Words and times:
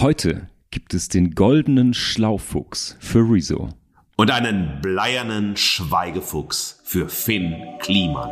Heute 0.00 0.48
gibt 0.70 0.94
es 0.94 1.10
den 1.10 1.34
goldenen 1.34 1.92
Schlaufuchs 1.92 2.96
für 3.00 3.18
Rezo. 3.18 3.68
Und 4.16 4.30
einen 4.30 4.80
bleiernen 4.80 5.58
Schweigefuchs 5.58 6.80
für 6.84 7.10
Finn 7.10 7.54
Kliman. 7.80 8.30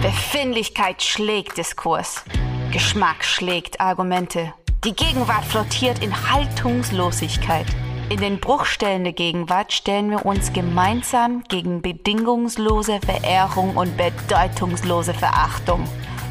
Befindlichkeit 0.00 1.02
schlägt 1.02 1.58
Diskurs. 1.58 2.24
Geschmack 2.72 3.22
schlägt 3.22 3.82
Argumente. 3.82 4.54
Die 4.82 4.94
Gegenwart 4.94 5.44
flottiert 5.44 6.02
in 6.02 6.30
Haltungslosigkeit. 6.32 7.66
In 8.08 8.20
den 8.20 8.40
Bruchstellen 8.40 9.04
der 9.04 9.12
Gegenwart 9.12 9.74
stellen 9.74 10.08
wir 10.08 10.24
uns 10.24 10.54
gemeinsam 10.54 11.44
gegen 11.50 11.82
bedingungslose 11.82 12.98
Verehrung 13.04 13.76
und 13.76 13.94
bedeutungslose 13.98 15.12
Verachtung. 15.12 15.86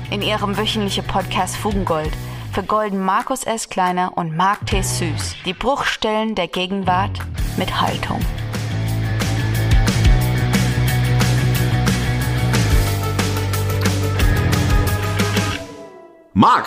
In 0.10 0.24
ihrem 0.24 0.58
wöchentlichen 0.58 1.06
Podcast 1.06 1.58
Fugengold 1.58 2.12
vergolden 2.58 3.06
Markus 3.06 3.44
S. 3.44 3.70
Kleiner 3.70 4.18
und 4.18 4.36
Mark 4.36 4.66
T. 4.66 4.82
Süß 4.82 5.36
die 5.46 5.54
Bruchstellen 5.54 6.34
der 6.34 6.48
Gegenwart 6.48 7.20
mit 7.56 7.80
Haltung. 7.80 8.20
Marc, 16.34 16.66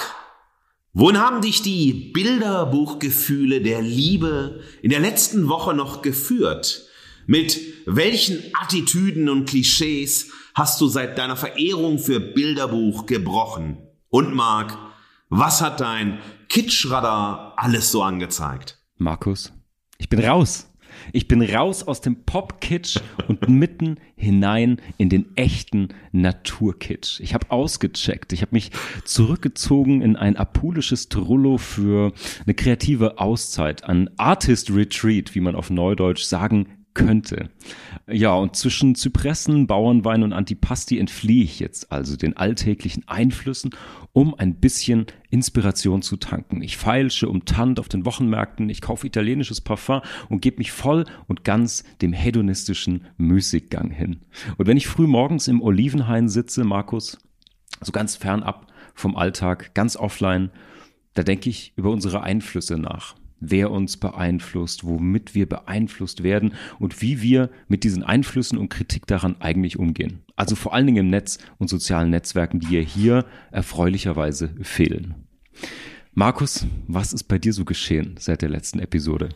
wohin 0.93 1.19
haben 1.19 1.41
dich 1.41 1.61
die 1.63 2.13
Bilderbuchgefühle 2.15 3.61
der 3.61 3.83
Liebe 3.83 4.61
in 4.83 4.91
der 4.91 5.01
letzten 5.01 5.49
Woche 5.49 5.75
noch 5.75 6.03
geführt? 6.03 6.87
Mit 7.27 7.59
welchen 7.87 8.41
Attitüden 8.63 9.29
und 9.29 9.49
Klischees 9.49 10.31
hast 10.55 10.81
du 10.81 10.87
seit 10.87 11.19
deiner 11.19 11.35
Verehrung 11.35 11.99
für 11.99 12.21
Bilderbuch 12.21 13.07
gebrochen? 13.07 13.89
Und 14.09 14.37
Marc, 14.37 14.79
was 15.31 15.63
hat 15.63 15.81
dein 15.81 16.19
Kitschradar 16.49 17.55
alles 17.57 17.91
so 17.93 18.03
angezeigt? 18.03 18.79
Markus, 18.99 19.53
ich 19.97 20.09
bin 20.09 20.23
raus. 20.23 20.67
Ich 21.13 21.29
bin 21.29 21.41
raus 21.41 21.85
aus 21.85 22.01
dem 22.01 22.25
Pop-Kitsch 22.25 22.99
und 23.29 23.49
mitten 23.49 23.99
hinein 24.17 24.81
in 24.99 25.09
den 25.09 25.37
echten 25.37 25.89
Naturkitsch. 26.13 27.21
Ich 27.21 27.33
habe 27.33 27.51
ausgecheckt. 27.51 28.33
Ich 28.33 28.43
habe 28.43 28.55
mich 28.55 28.71
zurückgezogen 29.05 30.03
in 30.03 30.17
ein 30.17 30.37
apulisches 30.37 31.09
Trullo 31.09 31.59
für 31.59 32.13
eine 32.45 32.55
kreative 32.55 33.19
Auszeit, 33.19 33.85
ein 33.85 34.11
Artist 34.19 34.71
Retreat, 34.71 35.35
wie 35.35 35.41
man 35.41 35.55
auf 35.55 35.71
Neudeutsch 35.71 36.25
sagen 36.25 36.81
könnte. 36.93 37.51
Ja, 38.13 38.35
und 38.35 38.57
zwischen 38.57 38.95
Zypressen, 38.95 39.67
Bauernwein 39.67 40.23
und 40.23 40.33
Antipasti 40.33 40.99
entfliehe 40.99 41.45
ich 41.45 41.61
jetzt 41.61 41.93
also 41.93 42.17
den 42.17 42.37
alltäglichen 42.37 43.07
Einflüssen, 43.07 43.71
um 44.13 44.35
ein 44.35 44.57
bisschen 44.57 45.07
Inspiration 45.31 46.03
zu 46.03 46.17
tanken. 46.17 46.63
Ich 46.63 46.77
feilsche 46.77 47.29
um 47.29 47.45
Tant 47.45 47.79
auf 47.79 47.89
den 47.89 48.05
Wochenmärkten, 48.05 48.69
ich 48.69 48.81
kaufe 48.81 49.07
italienisches 49.07 49.61
Parfum 49.61 50.01
und 50.29 50.43
gebe 50.43 50.59
mich 50.59 50.73
voll 50.73 51.05
und 51.29 51.45
ganz 51.45 51.85
dem 52.03 52.13
hedonistischen 52.13 53.07
Müßiggang 53.17 53.91
hin. 53.91 54.23
Und 54.57 54.67
wenn 54.67 54.77
ich 54.77 54.89
früh 54.89 55.07
morgens 55.07 55.47
im 55.47 55.63
Olivenhain 55.63 56.29
sitze, 56.29 56.65
Markus, 56.65 57.19
so 57.81 57.93
ganz 57.93 58.17
fernab 58.17 58.67
vom 58.95 59.15
Alltag, 59.15 59.73
ganz 59.75 59.97
offline, 59.97 60.51
da 61.15 61.23
denke 61.23 61.49
ich 61.49 61.73
über 61.77 61.91
unsere 61.91 62.23
Einflüsse 62.23 62.77
nach 62.77 63.15
wer 63.41 63.71
uns 63.71 63.97
beeinflusst, 63.97 64.85
womit 64.85 65.35
wir 65.35 65.49
beeinflusst 65.49 66.23
werden 66.23 66.55
und 66.79 67.03
wie 67.03 67.23
wir 67.23 67.51
mit 67.69 67.85
diesen 67.85 68.03
Einflüssen 68.03 68.59
und 68.59 68.69
Kritik 68.69 69.07
daran 69.07 69.41
eigentlich 69.41 69.79
umgehen. 69.79 70.21
Also 70.37 70.55
vor 70.55 70.75
allen 70.75 70.87
Dingen 70.87 71.07
im 71.07 71.11
Netz 71.11 71.39
und 71.59 71.69
sozialen 71.69 72.11
Netzwerken, 72.11 72.61
die 72.61 72.77
ja 72.77 72.81
hier 72.81 73.25
erfreulicherweise 73.51 74.55
fehlen. 74.63 75.15
Markus, 76.13 76.67
was 76.87 77.13
ist 77.13 77.25
bei 77.25 77.39
dir 77.39 77.53
so 77.53 77.65
geschehen 77.65 78.17
seit 78.19 78.43
der 78.43 78.49
letzten 78.49 78.79
Episode? 78.79 79.31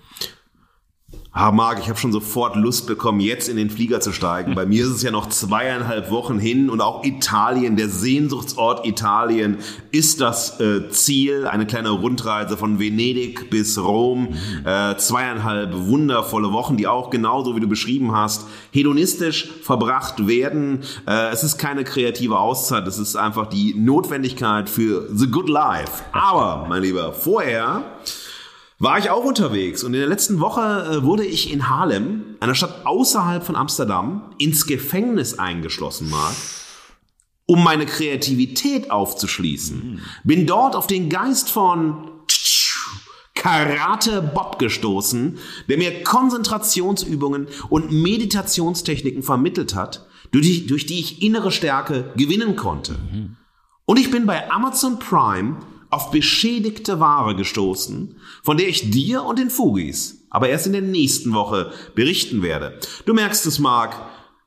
Ah, 1.36 1.50
Marc, 1.50 1.80
ich 1.80 1.88
habe 1.88 1.98
schon 1.98 2.12
sofort 2.12 2.54
Lust 2.54 2.86
bekommen, 2.86 3.18
jetzt 3.18 3.48
in 3.48 3.56
den 3.56 3.68
Flieger 3.68 3.98
zu 3.98 4.12
steigen. 4.12 4.54
Bei 4.54 4.66
mir 4.66 4.84
ist 4.84 4.90
es 4.90 5.02
ja 5.02 5.11
noch 5.11 5.28
zweieinhalb 5.28 6.12
Wochen 6.12 6.39
hin 6.39 6.70
und 6.70 6.80
auch 6.80 7.02
Italien, 7.02 7.74
der 7.74 7.89
Sehnsuchtsort 7.89 8.86
Italien, 8.86 9.58
ist 9.90 10.20
das 10.20 10.61
äh, 10.61 10.89
Ziel. 10.90 11.48
Eine 11.48 11.67
kleine 11.67 11.90
Rundreise 11.90 12.56
von 12.56 12.78
Venedig 12.78 13.50
bis 13.50 13.77
Rom. 13.78 14.28
Äh, 14.64 14.94
zweieinhalb 14.94 15.74
wundervolle 15.74 16.52
Wochen, 16.52 16.77
die 16.77 16.86
auch 16.86 17.11
genauso 17.11 17.56
wie 17.56 17.61
du 17.61 17.67
beschrieben 17.67 18.12
hast, 18.12 18.46
hedonistisch 18.70 19.48
verbracht 19.61 20.28
werden. 20.28 20.84
Äh, 21.05 21.30
es 21.33 21.42
ist 21.42 21.58
keine 21.58 21.83
kreative 21.83 22.39
Auszeit, 22.39 22.86
es 22.86 22.98
ist 22.98 23.17
einfach 23.17 23.48
die 23.48 23.74
Notwendigkeit 23.74 24.70
für 24.70 25.08
the 25.12 25.27
good 25.27 25.48
life. 25.48 26.05
Aber, 26.12 26.67
mein 26.68 26.83
Lieber, 26.83 27.12
vorher 27.12 27.83
war 28.79 28.98
ich 28.98 29.11
auch 29.11 29.24
unterwegs 29.24 29.85
und 29.85 29.95
in 29.95 30.01
der 30.01 30.08
letzten 30.08 30.40
Woche 30.40 30.61
äh, 30.61 31.02
wurde 31.05 31.24
ich 31.24 31.52
in 31.52 31.68
Haarlem, 31.68 32.36
einer 32.40 32.55
Stadt 32.55 32.85
außerhalb 32.86 33.45
von 33.45 33.57
Amsterdam, 33.57 34.35
ins 34.39 34.67
Gefängnis 34.67 35.39
eingeschlossen, 35.39 36.11
Mark, 36.11 36.35
um 37.46 37.62
meine 37.62 37.86
Kreativität 37.86 38.90
aufzuschließen. 38.90 40.01
Bin 40.24 40.46
dort 40.46 40.77
auf 40.77 40.86
den 40.86 41.08
Geist 41.08 41.51
von 41.51 42.11
Karate 43.35 44.23
Bob 44.23 44.58
gestoßen, 44.58 45.39
der 45.68 45.77
mir 45.77 46.02
Konzentrationsübungen 46.02 47.48
und 47.68 47.92
Meditationstechniken 47.92 49.23
vermittelt 49.23 49.74
hat, 49.74 50.06
durch 50.30 50.46
die, 50.46 50.67
durch 50.67 50.86
die 50.86 50.98
ich 50.98 51.23
innere 51.23 51.52
Stärke 51.52 52.12
gewinnen 52.17 52.56
konnte. 52.56 52.96
Und 53.85 53.98
ich 53.98 54.11
bin 54.11 54.24
bei 54.24 54.51
Amazon 54.51 54.98
Prime 54.98 55.58
auf 55.94 56.10
beschädigte 56.10 57.00
Ware 57.00 57.34
gestoßen, 57.34 58.16
von 58.42 58.56
der 58.56 58.68
ich 58.68 58.90
dir 58.90 59.22
und 59.22 59.38
den 59.38 59.50
Fugis 59.50 60.24
aber 60.34 60.48
erst 60.48 60.66
in 60.66 60.72
der 60.72 60.82
nächsten 60.82 61.32
Woche 61.32 61.70
berichten 61.94 62.42
werde. 62.42 62.80
Du 63.06 63.14
merkst 63.14 63.46
es, 63.46 63.60
Marc, 63.60 63.94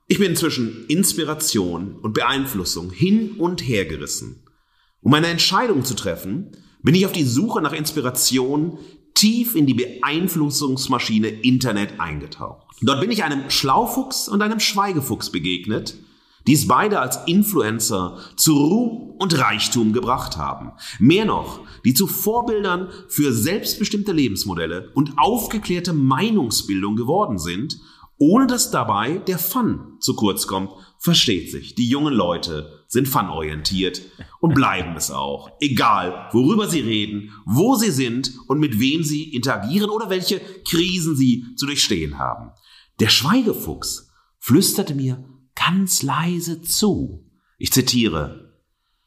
ich 0.06 0.18
bin 0.18 0.36
zwischen 0.36 0.84
Inspiration 0.86 1.96
und 2.02 2.12
Beeinflussung 2.12 2.90
hin 2.90 3.36
und 3.38 3.66
her 3.66 3.86
gerissen. 3.86 4.42
Um 5.00 5.14
eine 5.14 5.28
Entscheidung 5.28 5.86
zu 5.86 5.94
treffen, 5.94 6.52
bin 6.82 6.94
ich 6.94 7.06
auf 7.06 7.12
die 7.12 7.24
Suche 7.24 7.62
nach 7.62 7.72
Inspiration 7.72 8.76
tief 9.14 9.56
in 9.56 9.64
die 9.64 9.72
Beeinflussungsmaschine 9.72 11.28
Internet 11.28 11.98
eingetaucht. 11.98 12.66
Dort 12.82 13.00
bin 13.00 13.10
ich 13.10 13.24
einem 13.24 13.48
Schlaufuchs 13.48 14.28
und 14.28 14.42
einem 14.42 14.60
Schweigefuchs 14.60 15.32
begegnet, 15.32 15.96
die 16.48 16.54
es 16.54 16.66
beide 16.66 17.00
als 17.00 17.18
Influencer 17.26 18.16
zu 18.36 18.56
Ruhm 18.56 19.10
und 19.18 19.38
Reichtum 19.38 19.92
gebracht 19.92 20.38
haben. 20.38 20.72
Mehr 20.98 21.26
noch, 21.26 21.60
die 21.84 21.92
zu 21.92 22.06
Vorbildern 22.06 22.88
für 23.08 23.34
selbstbestimmte 23.34 24.12
Lebensmodelle 24.12 24.90
und 24.94 25.12
aufgeklärte 25.18 25.92
Meinungsbildung 25.92 26.96
geworden 26.96 27.38
sind, 27.38 27.78
ohne 28.16 28.46
dass 28.46 28.70
dabei 28.70 29.18
der 29.18 29.38
Fun 29.38 29.98
zu 30.00 30.16
kurz 30.16 30.46
kommt, 30.46 30.70
versteht 30.96 31.50
sich. 31.50 31.74
Die 31.74 31.86
jungen 31.86 32.14
Leute 32.14 32.82
sind 32.88 33.08
funorientiert 33.08 34.00
und 34.40 34.54
bleiben 34.54 34.96
es 34.96 35.10
auch. 35.10 35.50
Egal, 35.60 36.30
worüber 36.32 36.66
sie 36.66 36.80
reden, 36.80 37.30
wo 37.44 37.74
sie 37.74 37.90
sind 37.90 38.32
und 38.46 38.58
mit 38.58 38.80
wem 38.80 39.02
sie 39.02 39.34
interagieren 39.34 39.90
oder 39.90 40.08
welche 40.08 40.40
Krisen 40.66 41.14
sie 41.14 41.44
zu 41.56 41.66
durchstehen 41.66 42.18
haben. 42.18 42.52
Der 43.00 43.10
Schweigefuchs 43.10 44.10
flüsterte 44.38 44.94
mir 44.94 45.22
ganz 45.58 46.02
leise 46.02 46.62
zu. 46.62 47.30
Ich 47.58 47.72
zitiere, 47.72 48.48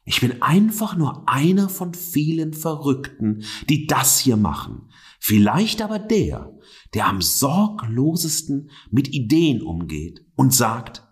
ich 0.04 0.20
bin 0.20 0.42
einfach 0.42 0.96
nur 0.96 1.28
einer 1.28 1.68
von 1.68 1.94
vielen 1.94 2.54
Verrückten, 2.54 3.44
die 3.68 3.86
das 3.86 4.18
hier 4.18 4.36
machen. 4.36 4.90
Vielleicht 5.20 5.80
aber 5.80 5.98
der, 5.98 6.52
der 6.94 7.06
am 7.06 7.22
sorglosesten 7.22 8.70
mit 8.90 9.08
Ideen 9.08 9.62
umgeht 9.62 10.26
und 10.34 10.52
sagt, 10.52 11.06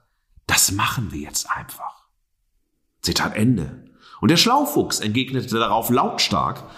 das 0.46 0.72
machen 0.72 1.12
wir 1.12 1.20
jetzt 1.20 1.48
einfach. 1.50 2.08
Zitat 3.02 3.36
Ende. 3.36 3.84
Und 4.20 4.30
der 4.30 4.36
Schlaufuchs 4.36 5.00
entgegnete 5.00 5.58
darauf 5.58 5.88
lautstark, 5.90 6.68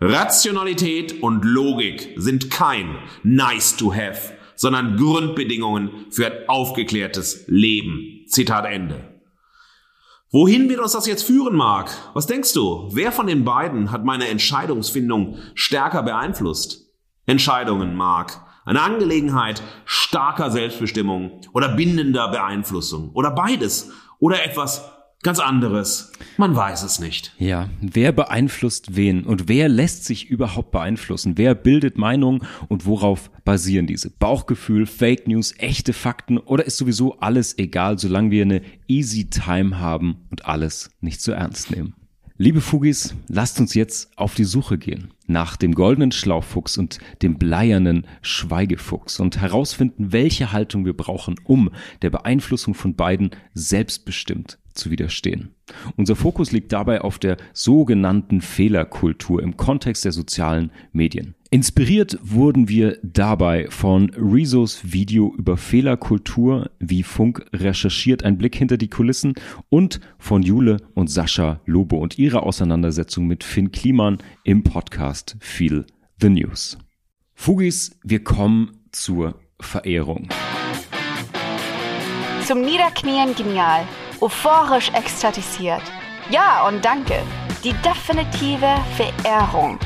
Rationalität 0.00 1.22
und 1.22 1.44
Logik 1.44 2.14
sind 2.16 2.50
kein 2.50 2.98
nice 3.22 3.76
to 3.76 3.94
have, 3.94 4.34
sondern 4.54 4.96
Grundbedingungen 4.96 6.06
für 6.10 6.26
ein 6.26 6.48
aufgeklärtes 6.48 7.44
Leben. 7.48 8.24
Zitat 8.26 8.64
Ende. 8.66 9.12
Wohin 10.30 10.70
wird 10.70 10.80
uns 10.80 10.92
das 10.92 11.06
jetzt 11.06 11.24
führen, 11.24 11.54
Marc? 11.54 11.90
Was 12.14 12.26
denkst 12.26 12.54
du? 12.54 12.88
Wer 12.92 13.12
von 13.12 13.26
den 13.26 13.44
beiden 13.44 13.92
hat 13.92 14.04
meine 14.04 14.28
Entscheidungsfindung 14.28 15.36
stärker 15.54 16.02
beeinflusst? 16.02 16.90
Entscheidungen, 17.26 17.94
Marc. 17.94 18.40
Eine 18.64 18.80
Angelegenheit 18.80 19.62
starker 19.84 20.50
Selbstbestimmung 20.50 21.42
oder 21.52 21.74
bindender 21.76 22.28
Beeinflussung 22.28 23.10
oder 23.12 23.30
beides 23.30 23.90
oder 24.20 24.44
etwas 24.44 24.88
ganz 25.22 25.38
anderes. 25.38 26.12
Man 26.36 26.54
weiß 26.54 26.82
es 26.82 26.98
nicht. 26.98 27.34
Ja, 27.38 27.68
wer 27.80 28.12
beeinflusst 28.12 28.96
wen 28.96 29.24
und 29.24 29.48
wer 29.48 29.68
lässt 29.68 30.04
sich 30.04 30.28
überhaupt 30.28 30.72
beeinflussen? 30.72 31.38
Wer 31.38 31.54
bildet 31.54 31.96
Meinungen 31.96 32.42
und 32.68 32.86
worauf 32.86 33.30
basieren 33.44 33.86
diese? 33.86 34.10
Bauchgefühl, 34.10 34.86
Fake 34.86 35.28
News, 35.28 35.54
echte 35.58 35.92
Fakten 35.92 36.38
oder 36.38 36.64
ist 36.64 36.76
sowieso 36.76 37.18
alles 37.20 37.56
egal, 37.58 37.98
solange 37.98 38.30
wir 38.30 38.42
eine 38.42 38.62
easy 38.88 39.30
time 39.30 39.78
haben 39.78 40.26
und 40.30 40.46
alles 40.46 40.90
nicht 41.00 41.20
zu 41.20 41.32
ernst 41.32 41.70
nehmen? 41.70 41.94
Liebe 42.38 42.60
Fugis, 42.60 43.14
lasst 43.28 43.60
uns 43.60 43.74
jetzt 43.74 44.18
auf 44.18 44.34
die 44.34 44.44
Suche 44.44 44.76
gehen 44.76 45.14
nach 45.28 45.56
dem 45.56 45.74
goldenen 45.74 46.12
Schlaufuchs 46.12 46.76
und 46.76 46.98
dem 47.22 47.38
bleiernen 47.38 48.06
Schweigefuchs 48.20 49.20
und 49.20 49.40
herausfinden, 49.40 50.12
welche 50.12 50.52
Haltung 50.52 50.84
wir 50.84 50.96
brauchen, 50.96 51.36
um 51.44 51.70
der 52.02 52.10
Beeinflussung 52.10 52.74
von 52.74 52.96
beiden 52.96 53.30
selbstbestimmt 53.54 54.58
zu 54.74 54.90
widerstehen. 54.90 55.54
Unser 55.96 56.16
Fokus 56.16 56.52
liegt 56.52 56.72
dabei 56.72 57.00
auf 57.00 57.18
der 57.18 57.36
sogenannten 57.52 58.40
Fehlerkultur 58.40 59.42
im 59.42 59.56
Kontext 59.56 60.04
der 60.04 60.12
sozialen 60.12 60.70
Medien. 60.92 61.34
Inspiriert 61.50 62.18
wurden 62.22 62.68
wir 62.68 62.98
dabei 63.02 63.66
von 63.68 64.10
Rezos 64.16 64.80
Video 64.90 65.34
über 65.36 65.58
Fehlerkultur, 65.58 66.70
wie 66.78 67.02
Funk 67.02 67.44
recherchiert, 67.52 68.22
ein 68.22 68.38
Blick 68.38 68.56
hinter 68.56 68.78
die 68.78 68.88
Kulissen 68.88 69.34
und 69.68 70.00
von 70.18 70.42
Jule 70.42 70.78
und 70.94 71.10
Sascha 71.10 71.60
Lobo 71.66 71.98
und 71.98 72.18
ihrer 72.18 72.44
Auseinandersetzung 72.44 73.26
mit 73.26 73.44
Finn 73.44 73.70
Kliman 73.70 74.16
im 74.44 74.62
Podcast 74.62 75.36
Feel 75.40 75.84
the 76.20 76.30
News. 76.30 76.78
Fugis, 77.34 77.98
wir 78.02 78.24
kommen 78.24 78.70
zur 78.92 79.34
Verehrung. 79.60 80.28
Zum 82.46 82.62
Niederknien 82.62 83.34
genial, 83.36 83.86
euphorisch 84.22 84.90
ekstatisiert. 84.94 85.82
Ja 86.30 86.66
und 86.68 86.84
danke. 86.84 87.14
Die 87.64 87.74
definitive 87.84 88.76
Verehrung. 88.96 89.78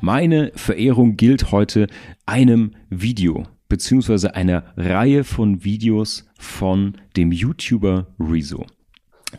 Meine 0.00 0.50
Verehrung 0.56 1.16
gilt 1.16 1.52
heute 1.52 1.86
einem 2.26 2.72
Video 2.90 3.44
beziehungsweise 3.68 4.34
einer 4.34 4.64
Reihe 4.76 5.24
von 5.24 5.64
Videos 5.64 6.26
von 6.38 6.98
dem 7.16 7.32
YouTuber 7.32 8.06
Rezo. 8.18 8.66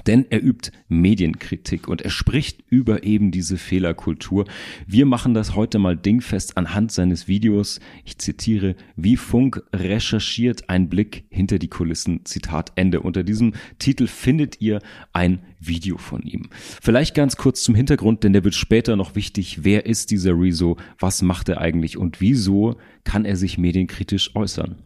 Denn 0.08 0.26
er 0.30 0.44
übt 0.44 0.72
Medienkritik 0.88 1.88
und 1.88 2.02
er 2.02 2.10
spricht 2.10 2.64
über 2.70 3.04
eben 3.04 3.32
diese 3.32 3.58
Fehlerkultur. 3.58 4.46
Wir 4.88 5.06
machen 5.06 5.34
das 5.34 5.56
heute 5.56 5.80
mal 5.80 5.96
dingfest 5.96 6.58
anhand 6.58 6.92
seines 6.92 7.28
Videos. 7.28 7.80
Ich 8.04 8.18
zitiere, 8.18 8.76
wie 8.96 9.18
Funk 9.18 9.64
recherchiert 9.74 10.70
ein 10.70 10.90
Blick 10.90 11.26
hinter 11.30 11.60
die 11.60 11.68
Kulissen. 11.68 12.26
Zitat 12.26 12.72
Ende. 12.76 13.02
Unter 13.02 13.24
diesem 13.24 13.54
Titel 13.80 14.08
findet 14.08 14.62
ihr 14.62 14.80
ein 15.14 15.40
Video 15.60 15.98
von 15.98 16.22
ihm. 16.24 16.50
Vielleicht 16.52 17.16
ganz 17.16 17.38
kurz 17.38 17.64
zum 17.64 17.76
Hintergrund, 17.76 18.24
denn 18.24 18.34
der 18.34 18.44
wird 18.44 18.56
später 18.56 18.96
noch 18.96 19.16
wichtig. 19.16 19.64
Wer 19.64 19.86
ist 19.86 20.12
dieser 20.12 20.34
Rezo? 20.34 20.78
Was 21.00 21.22
macht 21.22 21.50
er 21.50 21.62
eigentlich? 21.62 21.98
Und 21.98 22.22
wieso 22.22 22.78
kann 23.04 23.26
er 23.26 23.36
sich 23.36 23.58
medienkritisch 23.58 24.36
äußern? 24.36 24.84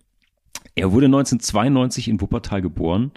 Er 0.78 0.92
wurde 0.92 1.08
1992 1.08 2.08
in 2.08 2.22
Wuppertal 2.22 2.62
geboren, 2.62 3.12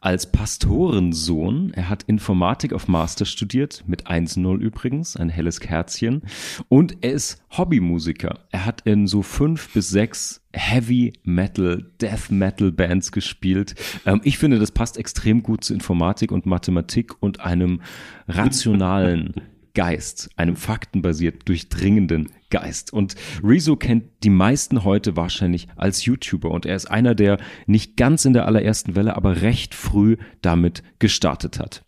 als 0.00 0.32
Pastorensohn. 0.32 1.74
Er 1.74 1.90
hat 1.90 2.04
Informatik 2.04 2.72
auf 2.72 2.88
Master 2.88 3.26
studiert, 3.26 3.84
mit 3.86 4.06
1-0 4.06 4.58
übrigens, 4.58 5.16
ein 5.16 5.28
helles 5.28 5.60
Kerzchen. 5.60 6.22
Und 6.70 6.96
er 7.02 7.12
ist 7.12 7.44
Hobbymusiker. 7.50 8.38
Er 8.50 8.64
hat 8.64 8.80
in 8.86 9.06
so 9.06 9.20
fünf 9.20 9.74
bis 9.74 9.90
sechs 9.90 10.40
Heavy 10.54 11.12
Metal, 11.22 11.84
Death 12.00 12.30
Metal 12.30 12.72
Bands 12.72 13.12
gespielt. 13.12 13.74
Ähm, 14.06 14.22
ich 14.24 14.38
finde, 14.38 14.58
das 14.58 14.70
passt 14.70 14.96
extrem 14.96 15.42
gut 15.42 15.64
zu 15.64 15.74
Informatik 15.74 16.32
und 16.32 16.46
Mathematik 16.46 17.22
und 17.22 17.40
einem 17.40 17.82
rationalen 18.26 19.34
Geist, 19.74 20.30
einem 20.36 20.56
faktenbasiert 20.56 21.48
durchdringenden 21.48 22.30
Geist. 22.50 22.92
Und 22.92 23.14
Rezo 23.42 23.76
kennt 23.76 24.04
die 24.22 24.30
meisten 24.30 24.84
heute 24.84 25.16
wahrscheinlich 25.16 25.68
als 25.76 26.04
YouTuber 26.04 26.50
und 26.50 26.66
er 26.66 26.76
ist 26.76 26.86
einer, 26.86 27.14
der 27.14 27.38
nicht 27.66 27.96
ganz 27.96 28.24
in 28.24 28.32
der 28.32 28.46
allerersten 28.46 28.94
Welle, 28.94 29.16
aber 29.16 29.42
recht 29.42 29.74
früh 29.74 30.16
damit 30.42 30.82
gestartet 30.98 31.58
hat. 31.58 31.84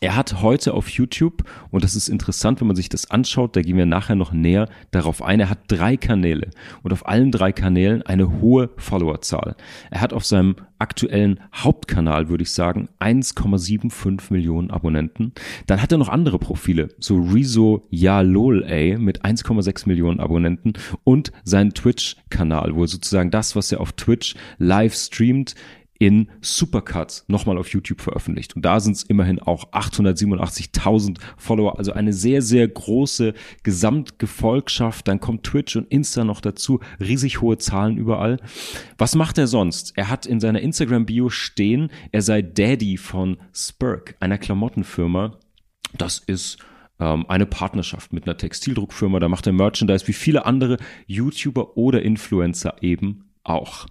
Er 0.00 0.14
hat 0.14 0.42
heute 0.42 0.74
auf 0.74 0.88
YouTube, 0.90 1.42
und 1.70 1.82
das 1.82 1.96
ist 1.96 2.08
interessant, 2.08 2.60
wenn 2.60 2.68
man 2.68 2.76
sich 2.76 2.88
das 2.88 3.10
anschaut, 3.10 3.56
da 3.56 3.62
gehen 3.62 3.76
wir 3.76 3.86
nachher 3.86 4.14
noch 4.14 4.32
näher 4.32 4.68
darauf 4.92 5.22
ein, 5.22 5.40
er 5.40 5.50
hat 5.50 5.58
drei 5.66 5.96
Kanäle 5.96 6.50
und 6.84 6.92
auf 6.92 7.08
allen 7.08 7.32
drei 7.32 7.50
Kanälen 7.50 8.02
eine 8.02 8.40
hohe 8.40 8.70
Followerzahl. 8.76 9.56
Er 9.90 10.00
hat 10.00 10.12
auf 10.12 10.24
seinem 10.24 10.54
aktuellen 10.78 11.40
Hauptkanal, 11.52 12.28
würde 12.28 12.42
ich 12.42 12.52
sagen, 12.52 12.88
1,75 13.00 14.32
Millionen 14.32 14.70
Abonnenten. 14.70 15.32
Dann 15.66 15.82
hat 15.82 15.90
er 15.90 15.98
noch 15.98 16.08
andere 16.08 16.38
Profile, 16.38 16.88
so 16.98 17.20
Rezo 17.20 17.84
Ja 17.90 18.20
Lol 18.20 18.64
A 18.64 18.98
mit 18.98 19.24
1,6 19.24 19.88
Millionen 19.88 20.20
Abonnenten 20.20 20.74
und 21.02 21.32
seinen 21.42 21.74
Twitch-Kanal, 21.74 22.76
wo 22.76 22.86
sozusagen 22.86 23.32
das, 23.32 23.56
was 23.56 23.72
er 23.72 23.80
auf 23.80 23.92
Twitch 23.92 24.36
live 24.58 24.94
streamt, 24.94 25.56
in 25.98 26.28
Supercuts 26.40 27.24
nochmal 27.26 27.58
auf 27.58 27.68
YouTube 27.72 28.00
veröffentlicht. 28.00 28.54
Und 28.54 28.64
da 28.64 28.78
sind 28.78 28.96
es 28.96 29.02
immerhin 29.02 29.40
auch 29.40 29.72
887.000 29.72 31.18
Follower, 31.36 31.76
also 31.78 31.92
eine 31.92 32.12
sehr, 32.12 32.40
sehr 32.40 32.68
große 32.68 33.34
Gesamtgefolgschaft. 33.64 35.08
Dann 35.08 35.20
kommt 35.20 35.44
Twitch 35.44 35.76
und 35.76 35.88
Insta 35.90 36.24
noch 36.24 36.40
dazu, 36.40 36.80
riesig 37.00 37.40
hohe 37.40 37.58
Zahlen 37.58 37.96
überall. 37.96 38.38
Was 38.96 39.16
macht 39.16 39.38
er 39.38 39.48
sonst? 39.48 39.92
Er 39.96 40.08
hat 40.08 40.24
in 40.24 40.40
seiner 40.40 40.60
Instagram-Bio 40.60 41.30
stehen, 41.30 41.90
er 42.12 42.22
sei 42.22 42.42
Daddy 42.42 42.96
von 42.96 43.38
Spurk, 43.52 44.14
einer 44.20 44.38
Klamottenfirma. 44.38 45.38
Das 45.96 46.18
ist 46.18 46.58
ähm, 47.00 47.26
eine 47.28 47.46
Partnerschaft 47.46 48.12
mit 48.12 48.26
einer 48.26 48.36
Textildruckfirma. 48.36 49.18
Da 49.18 49.28
macht 49.28 49.46
er 49.46 49.52
Merchandise 49.52 50.06
wie 50.06 50.12
viele 50.12 50.46
andere 50.46 50.76
YouTuber 51.06 51.76
oder 51.76 52.02
Influencer 52.02 52.76
eben 52.82 53.27
auch. 53.48 53.86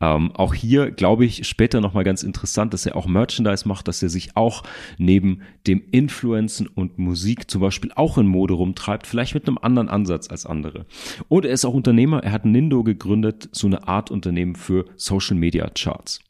Ähm, 0.00 0.32
auch 0.34 0.54
hier 0.54 0.90
glaube 0.90 1.24
ich 1.24 1.46
später 1.46 1.80
nochmal 1.80 2.04
ganz 2.04 2.22
interessant, 2.22 2.74
dass 2.74 2.86
er 2.86 2.96
auch 2.96 3.06
Merchandise 3.06 3.66
macht, 3.66 3.88
dass 3.88 4.02
er 4.02 4.08
sich 4.08 4.36
auch 4.36 4.62
neben 4.98 5.42
dem 5.66 5.82
Influencen 5.90 6.66
und 6.66 6.98
Musik 6.98 7.50
zum 7.50 7.60
Beispiel 7.60 7.92
auch 7.94 8.18
in 8.18 8.26
Mode 8.26 8.54
rumtreibt, 8.54 9.06
vielleicht 9.06 9.34
mit 9.34 9.46
einem 9.46 9.58
anderen 9.58 9.88
Ansatz 9.88 10.28
als 10.28 10.46
andere. 10.46 10.86
Und 11.28 11.44
er 11.44 11.52
ist 11.52 11.64
auch 11.64 11.74
Unternehmer, 11.74 12.22
er 12.22 12.32
hat 12.32 12.44
Nindo 12.44 12.82
gegründet, 12.82 13.48
so 13.52 13.66
eine 13.66 13.86
Art 13.88 14.10
Unternehmen 14.10 14.54
für 14.54 14.84
Social 14.96 15.36
Media 15.36 15.68
Charts. 15.70 16.20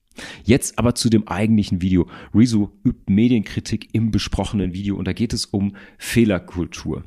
Jetzt 0.44 0.78
aber 0.78 0.94
zu 0.94 1.10
dem 1.10 1.28
eigentlichen 1.28 1.82
Video. 1.82 2.08
Rezo 2.34 2.72
übt 2.84 3.12
Medienkritik 3.12 3.88
im 3.92 4.10
besprochenen 4.10 4.72
Video 4.72 4.96
und 4.96 5.06
da 5.06 5.12
geht 5.12 5.32
es 5.32 5.44
um 5.44 5.76
Fehlerkultur. 5.98 7.04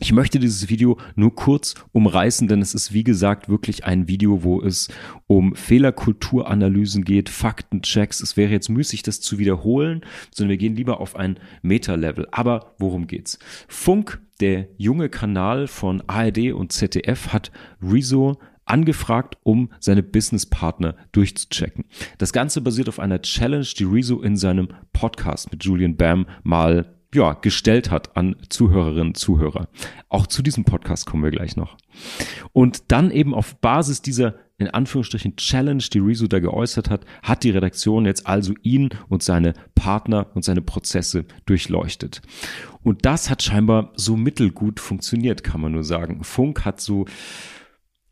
Ich 0.00 0.12
möchte 0.12 0.38
dieses 0.38 0.68
Video 0.68 0.98
nur 1.16 1.34
kurz 1.34 1.74
umreißen, 1.92 2.46
denn 2.48 2.62
es 2.62 2.74
ist 2.74 2.92
wie 2.92 3.04
gesagt 3.04 3.48
wirklich 3.48 3.84
ein 3.84 4.06
Video, 4.06 4.44
wo 4.44 4.62
es 4.62 4.88
um 5.26 5.54
Fehlerkulturanalysen 5.56 7.04
geht, 7.04 7.28
Faktenchecks. 7.28 8.20
Es 8.20 8.36
wäre 8.36 8.52
jetzt 8.52 8.68
müßig, 8.68 9.02
das 9.02 9.20
zu 9.20 9.38
wiederholen, 9.38 10.02
sondern 10.32 10.50
wir 10.50 10.58
gehen 10.58 10.76
lieber 10.76 11.00
auf 11.00 11.16
ein 11.16 11.38
Meta-Level. 11.62 12.28
Aber 12.30 12.74
worum 12.78 13.06
geht's? 13.06 13.38
Funk, 13.66 14.20
der 14.40 14.68
junge 14.76 15.08
Kanal 15.08 15.66
von 15.66 16.02
ARD 16.06 16.52
und 16.52 16.72
ZDF, 16.72 17.32
hat 17.32 17.50
Rezo 17.82 18.38
angefragt, 18.68 19.36
um 19.42 19.70
seine 19.80 20.02
Businesspartner 20.02 20.94
durchzuchecken. 21.12 21.84
Das 22.18 22.32
Ganze 22.32 22.60
basiert 22.60 22.88
auf 22.88 23.00
einer 23.00 23.22
Challenge, 23.22 23.66
die 23.78 23.84
Rezo 23.84 24.20
in 24.20 24.36
seinem 24.36 24.68
Podcast 24.92 25.50
mit 25.50 25.64
Julian 25.64 25.96
Bam 25.96 26.26
mal 26.42 26.97
ja, 27.14 27.32
gestellt 27.32 27.90
hat 27.90 28.16
an 28.16 28.36
Zuhörerinnen 28.48 29.08
und 29.08 29.16
Zuhörer. 29.16 29.68
Auch 30.08 30.26
zu 30.26 30.42
diesem 30.42 30.64
Podcast 30.64 31.06
kommen 31.06 31.22
wir 31.22 31.30
gleich 31.30 31.56
noch. 31.56 31.76
Und 32.52 32.90
dann 32.92 33.10
eben 33.10 33.34
auf 33.34 33.56
Basis 33.56 34.02
dieser 34.02 34.34
in 34.58 34.68
Anführungsstrichen 34.68 35.36
Challenge, 35.36 35.84
die 35.92 36.00
Rezo 36.00 36.26
da 36.26 36.40
geäußert 36.40 36.90
hat, 36.90 37.04
hat 37.22 37.44
die 37.44 37.50
Redaktion 37.50 38.06
jetzt 38.06 38.26
also 38.26 38.54
ihn 38.62 38.90
und 39.08 39.22
seine 39.22 39.54
Partner 39.76 40.26
und 40.34 40.44
seine 40.44 40.62
Prozesse 40.62 41.24
durchleuchtet. 41.46 42.22
Und 42.82 43.06
das 43.06 43.30
hat 43.30 43.42
scheinbar 43.42 43.92
so 43.94 44.16
mittelgut 44.16 44.80
funktioniert, 44.80 45.44
kann 45.44 45.60
man 45.60 45.72
nur 45.72 45.84
sagen. 45.84 46.24
Funk 46.24 46.64
hat 46.64 46.80
so 46.80 47.06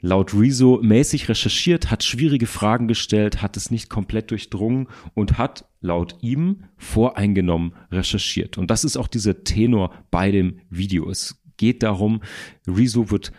laut 0.00 0.34
Rezo 0.34 0.78
mäßig 0.82 1.28
recherchiert, 1.28 1.90
hat 1.90 2.04
schwierige 2.04 2.46
Fragen 2.46 2.86
gestellt, 2.86 3.42
hat 3.42 3.56
es 3.56 3.72
nicht 3.72 3.90
komplett 3.90 4.30
durchdrungen 4.30 4.86
und 5.14 5.38
hat 5.38 5.64
laut 5.86 6.16
ihm 6.20 6.64
voreingenommen 6.76 7.72
recherchiert. 7.90 8.58
Und 8.58 8.70
das 8.70 8.84
ist 8.84 8.96
auch 8.96 9.08
dieser 9.08 9.44
Tenor 9.44 9.92
bei 10.10 10.30
dem 10.30 10.60
Video. 10.68 11.08
Es 11.08 11.42
geht 11.56 11.82
darum, 11.82 12.20
Rezo 12.66 13.10
wird 13.10 13.32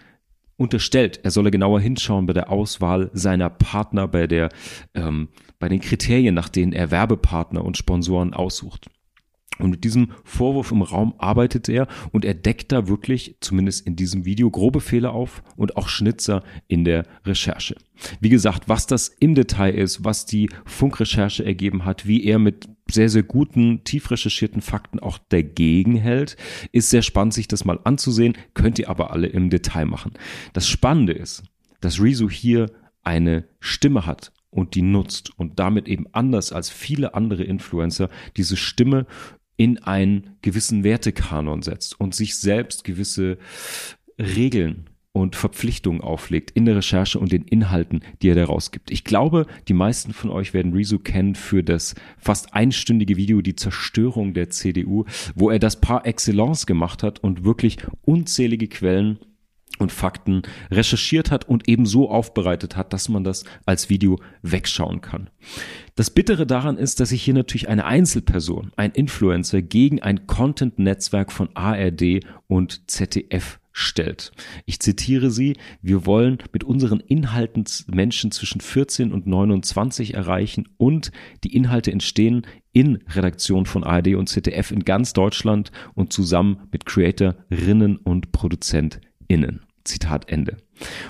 unterstellt, 0.56 1.20
er 1.24 1.32
solle 1.32 1.52
genauer 1.52 1.80
hinschauen 1.80 2.26
bei 2.26 2.34
der 2.34 2.50
Auswahl 2.52 3.12
seiner 3.14 3.50
Partner, 3.50 4.08
bei 4.08 4.26
der, 4.26 4.50
ähm, 4.96 5.30
bei 5.60 5.70
den 5.70 5.80
Kriterien, 5.80 6.34
nach 6.34 6.50
denen 6.50 6.74
er 6.74 6.90
Werbepartner 6.90 7.64
und 7.64 7.78
Sponsoren 7.78 8.34
aussucht. 8.34 8.90
Und 9.60 9.72
mit 9.72 9.84
diesem 9.84 10.12
Vorwurf 10.24 10.72
im 10.72 10.84
Raum 10.84 11.16
arbeitet 11.18 11.68
er 11.68 11.88
und 12.12 12.26
er 12.26 12.36
deckt 12.36 12.72
da 12.72 12.88
wirklich, 12.88 13.38
zumindest 13.42 13.88
in 13.88 13.96
diesem 13.96 14.24
Video, 14.26 14.52
grobe 14.52 14.82
Fehler 14.82 15.14
auf 15.14 15.42
und 15.56 15.78
auch 15.78 15.90
Schnitzer 15.90 16.44
in 16.68 16.84
der 16.84 17.06
Recherche. 17.26 17.76
Wie 18.20 18.30
gesagt, 18.30 18.70
was 18.70 18.86
das 18.86 19.08
im 19.08 19.34
Detail 19.34 19.74
ist, 19.74 20.04
was 20.04 20.26
die 20.28 20.50
Funkrecherche 20.66 21.44
ergeben 21.44 21.86
hat, 21.86 22.06
wie 22.06 22.24
er 22.26 22.38
mit 22.38 22.70
sehr, 22.90 23.10
sehr 23.10 23.24
guten, 23.24 23.84
tief 23.84 24.12
recherchierten 24.12 24.62
Fakten 24.62 25.00
auch 25.00 25.18
dagegen 25.30 25.96
hält, 25.96 26.38
ist 26.72 26.92
sehr 26.92 27.02
spannend, 27.02 27.34
sich 27.34 27.48
das 27.48 27.66
mal 27.66 27.80
anzusehen, 27.84 28.38
könnt 28.54 28.78
ihr 28.78 28.90
aber 28.90 29.12
alle 29.12 29.28
im 29.28 29.50
Detail 29.50 29.86
machen. 29.86 30.14
Das 30.54 30.68
Spannende 30.68 31.14
ist, 31.14 31.44
dass 31.82 32.02
Rezo 32.02 32.30
hier 32.30 32.68
eine 33.04 33.46
Stimme 33.60 34.06
hat 34.06 34.32
und 34.50 34.76
die 34.76 34.82
nutzt 34.82 35.38
und 35.38 35.60
damit 35.60 35.88
eben 35.88 36.08
anders 36.14 36.52
als 36.52 36.70
viele 36.70 37.14
andere 37.14 37.44
Influencer 37.44 38.10
diese 38.38 38.58
Stimme 38.58 39.06
in 39.58 39.80
einen 39.80 40.38
gewissen 40.42 40.84
Wertekanon 40.84 41.62
setzt 41.62 42.00
und 42.00 42.16
sich 42.16 42.38
selbst 42.38 42.84
gewisse 42.84 43.38
Regeln 44.20 44.90
und 45.12 45.36
Verpflichtungen 45.36 46.02
auflegt 46.02 46.52
in 46.52 46.66
der 46.66 46.76
Recherche 46.76 47.20
und 47.20 47.32
den 47.32 47.44
Inhalten, 47.44 48.02
die 48.22 48.30
er 48.30 48.36
daraus 48.36 48.72
gibt. 48.72 48.92
Ich 48.92 49.04
glaube, 49.04 49.48
die 49.68 49.74
meisten 49.74 50.14
von 50.14 50.30
euch 50.30 50.54
werden 50.54 50.74
Rezo 50.74 51.00
kennen 51.00 51.36
für 51.36 51.64
das 51.64 51.96
fast 52.18 52.54
einstündige 52.54 53.18
Video 53.18 53.42
Die 53.42 53.56
Zerstörung 53.56 54.34
der 54.34 54.50
CDU, 54.50 55.06
wo 55.36 55.50
er 55.50 55.60
das 55.60 55.82
par 55.82 56.06
excellence 56.06 56.68
gemacht 56.68 57.02
hat 57.02 57.20
und 57.20 57.44
wirklich 57.44 57.78
unzählige 58.02 58.68
Quellen 58.68 59.18
und 59.80 59.92
Fakten 59.92 60.42
recherchiert 60.72 61.32
hat 61.32 61.48
und 61.48 61.68
eben 61.68 61.86
so 61.86 62.10
aufbereitet 62.10 62.76
hat, 62.76 62.94
dass 62.94 63.10
man 63.10 63.24
das 63.24 63.44
als 63.66 63.90
Video 63.90 64.20
wegschauen 64.42 65.02
kann. 65.02 65.30
Das 65.96 66.10
Bittere 66.10 66.48
daran 66.48 66.78
ist, 66.78 67.00
dass 67.00 67.10
sich 67.10 67.24
hier 67.24 67.34
natürlich 67.34 67.70
eine 67.70 67.86
Einzelperson, 67.86 68.72
ein 68.76 68.92
Influencer 68.92 69.62
gegen 69.62 70.02
ein 70.02 70.28
Content-Netzwerk 70.28 71.32
von 71.32 71.50
ARD 71.56 72.22
und 72.48 72.90
ZDF 72.90 73.60
stellt. 73.72 74.32
Ich 74.66 74.80
zitiere 74.80 75.30
sie, 75.30 75.56
wir 75.84 76.08
wollen 76.08 76.40
mit 76.52 76.64
unseren 76.64 77.00
Inhalten 77.00 77.66
Menschen 77.88 78.32
zwischen 78.32 78.60
14 78.60 79.12
und 79.12 79.28
29 79.28 80.16
erreichen 80.16 80.68
und 80.78 81.12
die 81.44 81.56
Inhalte 81.56 81.92
entstehen 81.92 82.48
in 82.74 83.04
Redaktion 83.10 83.68
von 83.68 83.84
ARD 83.84 84.16
und 84.16 84.30
ZDF 84.30 84.72
in 84.72 84.84
ganz 84.84 85.14
Deutschland 85.14 85.72
und 85.94 86.12
zusammen 86.12 86.62
mit 86.72 86.88
Creatorinnen 86.88 87.98
und 87.98 88.32
ProduzentInnen. 89.28 89.62
Zitat 89.88 90.30
Ende. 90.30 90.58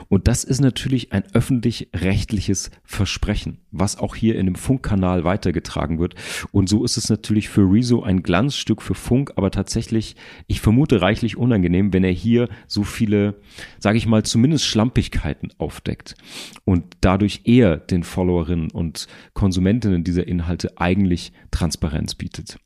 Und 0.08 0.28
das 0.28 0.44
ist 0.44 0.62
natürlich 0.62 1.12
ein 1.12 1.24
öffentlich-rechtliches 1.34 2.70
Versprechen, 2.84 3.58
was 3.72 3.98
auch 3.98 4.16
hier 4.16 4.38
in 4.38 4.46
dem 4.46 4.56
Funkkanal 4.56 5.24
weitergetragen 5.24 6.00
wird. 6.00 6.16
Und 6.52 6.70
so 6.70 6.86
ist 6.86 6.96
es 6.96 7.10
natürlich 7.10 7.50
für 7.50 7.62
Rezo 7.62 8.04
ein 8.04 8.24
Glanzstück 8.24 8.82
für 8.82 8.94
Funk, 8.94 9.34
aber 9.36 9.52
tatsächlich, 9.52 10.16
ich 10.46 10.62
vermute, 10.62 11.02
reichlich 11.02 11.38
unangenehm, 11.38 11.92
wenn 11.92 12.04
er 12.04 12.12
hier 12.12 12.50
so 12.68 12.84
viele, 12.84 13.42
sage 13.80 13.98
ich 13.98 14.06
mal, 14.06 14.24
zumindest 14.24 14.66
Schlampigkeiten 14.66 15.52
aufdeckt 15.58 16.16
und 16.64 16.86
dadurch 17.02 17.42
eher 17.46 17.78
den 17.78 18.04
Followerinnen 18.04 18.72
und 18.72 19.08
Konsumentinnen 19.34 20.04
dieser 20.04 20.28
Inhalte 20.28 20.78
eigentlich 20.78 21.34
Transparenz 21.52 22.16
bietet. 22.16 22.60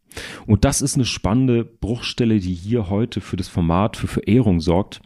Und 0.45 0.65
das 0.65 0.81
ist 0.81 0.95
eine 0.95 1.05
spannende 1.05 1.63
Bruchstelle, 1.63 2.39
die 2.39 2.53
hier 2.53 2.89
heute 2.89 3.21
für 3.21 3.37
das 3.37 3.47
Format 3.47 3.95
für 3.95 4.07
Verehrung 4.07 4.59
sorgt 4.59 5.01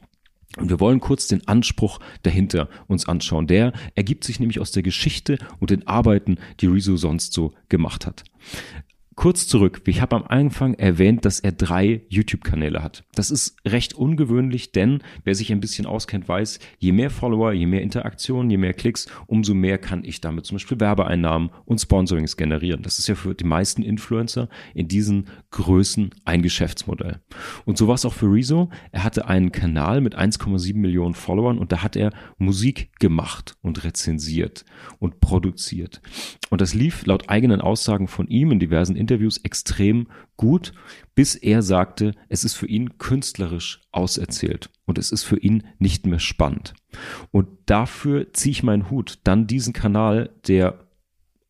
und 0.57 0.69
wir 0.69 0.79
wollen 0.79 1.00
kurz 1.00 1.27
den 1.27 1.47
Anspruch 1.47 2.00
dahinter 2.24 2.69
uns 2.88 3.07
anschauen. 3.07 3.47
Der 3.47 3.74
ergibt 3.95 4.24
sich 4.24 4.39
nämlich 4.39 4.59
aus 4.59 4.71
der 4.71 4.83
Geschichte 4.83 5.38
und 5.59 5.69
den 5.69 5.88
Arbeiten, 5.88 6.38
die 6.62 6.67
Rezo 6.67 6.95
sonst 6.95 7.33
so 7.33 7.53
gemacht 7.69 8.05
hat. 8.05 8.24
Kurz 9.15 9.48
zurück, 9.48 9.81
ich 9.88 10.01
habe 10.01 10.17
am 10.17 10.25
Anfang 10.27 10.74
erwähnt, 10.74 11.24
dass 11.24 11.39
er 11.39 11.53
drei 11.53 12.01
YouTube-Kanäle 12.10 12.84
hat. 12.84 13.05
Das 13.15 13.31
ist 13.31 13.55
recht 13.65 13.93
ungewöhnlich, 13.93 14.74
denn 14.74 15.00
wer 15.24 15.36
sich 15.36 15.53
ein 15.53 15.62
bisschen 15.62 15.86
auskennt, 15.86 16.27
weiß, 16.27 16.60
je 16.79 16.91
mehr 16.91 17.10
Follower, 17.10 17.53
je 17.53 17.65
mehr 17.65 17.81
Interaktionen, 17.81 18.51
je 18.51 18.57
mehr 18.57 18.74
Klicks, 18.74 19.07
umso 19.25 19.53
mehr 19.53 19.77
kann 19.77 20.03
ich 20.03 20.19
damit 20.19 20.45
zum 20.45 20.55
Beispiel 20.55 20.81
Werbeeinnahmen 20.81 21.50
und 21.63 21.79
Sponsorings 21.79 22.36
generieren. 22.36 22.81
Das 22.81 23.00
ist 23.00 23.07
ja 23.07 23.15
für 23.15 23.34
die 23.34 23.45
meisten 23.45 23.84
Influencer 23.84 24.50
in 24.74 24.89
diesen 24.89 25.29
Größen 25.50 26.10
ein 26.25 26.41
Geschäftsmodell. 26.41 27.22
Und 27.63 27.77
so 27.77 27.88
war 27.88 27.95
es 27.95 28.05
auch 28.05 28.13
für 28.13 28.29
Rezo. 28.29 28.69
Er 28.91 29.05
hatte 29.05 29.29
einen 29.29 29.53
Kanal 29.53 30.01
mit 30.01 30.17
1,7 30.17 30.75
Millionen 30.75 31.13
Followern 31.13 31.57
und 31.57 31.72
da 31.72 31.81
hat 31.84 31.95
er 31.95 32.12
Musik 32.38 32.91
gemacht 33.00 33.55
und 33.62 33.86
rezensiert 33.86 34.65
und 35.00 35.22
produziert. 35.22 36.01
Und 36.50 36.60
das 36.60 36.74
lief 36.74 37.05
laut 37.05 37.29
eigenen 37.29 37.62
Aussagen 37.62 38.10
von 38.10 38.27
ihm 38.27 38.51
in 38.51 38.60
diversen 38.60 39.04
Interviews 39.05 39.38
extrem 39.43 40.07
gut, 40.35 40.74
bis 41.13 41.35
er 41.35 41.62
sagte, 41.62 42.13
es 42.27 42.43
ist 42.43 42.55
für 42.55 42.65
ihn 42.65 42.97
künstlerisch 42.97 43.81
auserzählt 43.91 44.71
und 44.85 44.97
es 44.97 45.12
ist 45.12 45.24
für 45.24 45.38
ihn 45.38 45.63
nicht 45.77 46.07
mehr 46.07 46.19
spannend. 46.19 46.74
Und 47.29 47.47
dafür 47.67 48.33
ziehe 48.33 48.51
ich 48.51 48.63
meinen 48.63 48.89
Hut, 48.89 49.19
dann 49.24 49.45
diesen 49.45 49.74
Kanal, 49.74 50.31
der 50.47 50.85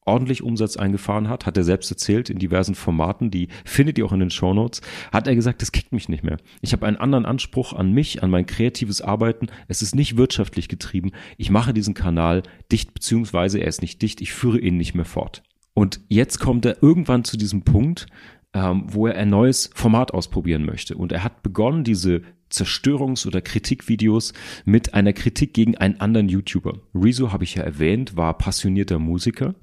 ordentlich 0.05 0.43
Umsatz 0.43 0.77
eingefahren 0.77 1.29
hat, 1.29 1.45
hat 1.45 1.57
er 1.57 1.63
selbst 1.63 1.89
erzählt 1.89 2.29
in 2.29 2.38
diversen 2.38 2.75
Formaten, 2.75 3.31
die 3.31 3.47
findet 3.63 3.97
ihr 3.97 4.05
auch 4.05 4.12
in 4.12 4.19
den 4.19 4.29
Shownotes, 4.29 4.81
hat 5.12 5.27
er 5.27 5.35
gesagt, 5.35 5.62
das 5.62 5.71
kickt 5.71 5.93
mich 5.93 6.09
nicht 6.09 6.24
mehr. 6.24 6.38
Ich 6.62 6.74
habe 6.74 6.85
einen 6.85 6.97
anderen 6.97 7.25
Anspruch 7.25 7.74
an 7.74 7.91
mich, 7.91 8.21
an 8.21 8.29
mein 8.29 8.45
kreatives 8.45 9.01
Arbeiten. 9.01 9.47
Es 9.67 9.81
ist 9.81 9.95
nicht 9.95 10.17
wirtschaftlich 10.17 10.67
getrieben. 10.67 11.12
Ich 11.38 11.50
mache 11.50 11.74
diesen 11.74 11.95
Kanal 11.95 12.43
dicht, 12.71 12.93
beziehungsweise 12.93 13.59
er 13.59 13.67
ist 13.67 13.81
nicht 13.81 14.01
dicht, 14.01 14.21
ich 14.21 14.33
führe 14.33 14.59
ihn 14.59 14.77
nicht 14.77 14.93
mehr 14.93 15.05
fort. 15.05 15.41
Und 15.75 16.00
jetzt 16.08 16.39
kommt 16.39 16.65
er 16.65 16.82
irgendwann 16.82 17.25
zu 17.25 17.38
diesem 17.38 17.62
Punkt, 17.62 18.08
ähm, 18.53 18.86
wo 18.88 19.05
er 19.05 19.15
ein 19.15 19.29
neues 19.29 19.70
Format 19.75 20.13
ausprobieren 20.13 20.65
möchte. 20.65 20.96
Und 20.96 21.12
er 21.12 21.24
hat 21.24 21.44
begonnen, 21.44 21.84
diese 21.84 22.22
Zerstörungs- 22.50 23.27
oder 23.27 23.41
Kritikvideos 23.41 24.34
mit 24.63 24.94
einer 24.94 25.13
Kritik 25.13 25.53
gegen 25.53 25.77
einen 25.77 26.00
anderen 26.00 26.29
YouTuber. 26.29 26.79
Rezo, 26.94 27.34
habe 27.34 27.44
ich 27.44 27.55
ja 27.55 27.63
erwähnt, 27.63 28.15
war 28.15 28.38
passionierter 28.38 28.98
Musiker 29.00 29.55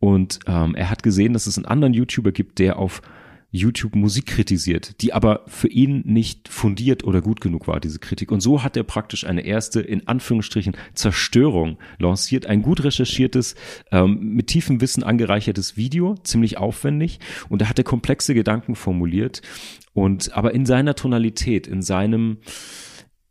und 0.00 0.40
ähm, 0.46 0.74
er 0.74 0.90
hat 0.90 1.02
gesehen, 1.02 1.34
dass 1.34 1.46
es 1.46 1.56
einen 1.58 1.66
anderen 1.66 1.94
YouTuber 1.94 2.32
gibt, 2.32 2.58
der 2.58 2.78
auf 2.78 3.02
YouTube 3.54 3.94
Musik 3.94 4.26
kritisiert, 4.26 5.00
die 5.00 5.12
aber 5.12 5.42
für 5.46 5.68
ihn 5.68 6.02
nicht 6.04 6.48
fundiert 6.48 7.04
oder 7.04 7.20
gut 7.20 7.40
genug 7.40 7.68
war, 7.68 7.78
diese 7.78 8.00
Kritik. 8.00 8.32
Und 8.32 8.40
so 8.40 8.64
hat 8.64 8.76
er 8.76 8.82
praktisch 8.82 9.24
eine 9.24 9.42
erste, 9.42 9.80
in 9.80 10.08
Anführungsstrichen, 10.08 10.76
Zerstörung 10.94 11.78
lanciert. 11.98 12.46
Ein 12.46 12.62
gut 12.62 12.82
recherchiertes, 12.82 13.54
ähm, 13.92 14.34
mit 14.34 14.48
tiefem 14.48 14.80
Wissen 14.80 15.04
angereichertes 15.04 15.76
Video, 15.76 16.16
ziemlich 16.24 16.58
aufwendig. 16.58 17.20
Und 17.48 17.62
da 17.62 17.68
hat 17.68 17.78
er 17.78 17.84
komplexe 17.84 18.34
Gedanken 18.34 18.74
formuliert. 18.74 19.40
Und 19.92 20.36
aber 20.36 20.52
in 20.52 20.66
seiner 20.66 20.96
Tonalität, 20.96 21.68
in 21.68 21.80
seinem, 21.80 22.38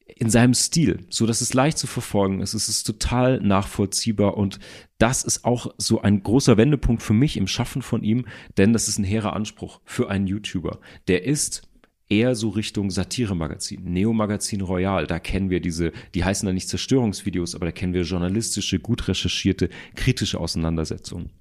in 0.05 0.29
seinem 0.29 0.53
Stil, 0.53 1.05
so 1.10 1.25
dass 1.25 1.41
es 1.41 1.53
leicht 1.53 1.77
zu 1.77 1.88
verfolgen 1.88 2.41
ist. 2.41 2.53
Es 2.53 2.69
ist 2.69 2.83
total 2.83 3.39
nachvollziehbar 3.41 4.38
und 4.38 4.60
das 4.98 5.24
ist 5.24 5.45
auch 5.45 5.74
so 5.77 6.01
ein 6.01 6.24
großer 6.24 6.57
Wendepunkt 6.57 7.01
für 7.01 7.13
mich 7.13 7.38
im 7.38 7.48
Schaffen 7.48 7.81
von 7.81 8.03
ihm, 8.03 8.25
denn 8.57 8.74
das 8.74 8.88
ist 8.88 8.98
ein 8.98 9.03
hehrer 9.03 9.33
Anspruch 9.33 9.81
für 9.86 10.10
einen 10.10 10.27
YouTuber. 10.27 10.79
Der 11.07 11.25
ist 11.25 11.63
eher 12.10 12.36
so 12.36 12.50
Richtung 12.50 12.91
Satire-Magazin, 12.91 13.83
Neo-Magazin 13.83 14.62
Royal. 14.62 15.07
Da 15.07 15.19
kennen 15.19 15.50
wir 15.50 15.62
diese, 15.62 15.91
die 16.13 16.24
heißen 16.24 16.45
da 16.45 16.53
nicht 16.53 16.69
Zerstörungsvideos, 16.69 17.55
aber 17.55 17.65
da 17.65 17.72
kennen 17.72 17.93
wir 17.93 18.03
journalistische, 18.03 18.79
gut 18.79 19.07
recherchierte, 19.07 19.69
kritische 19.95 20.39
Auseinandersetzungen. 20.39 21.31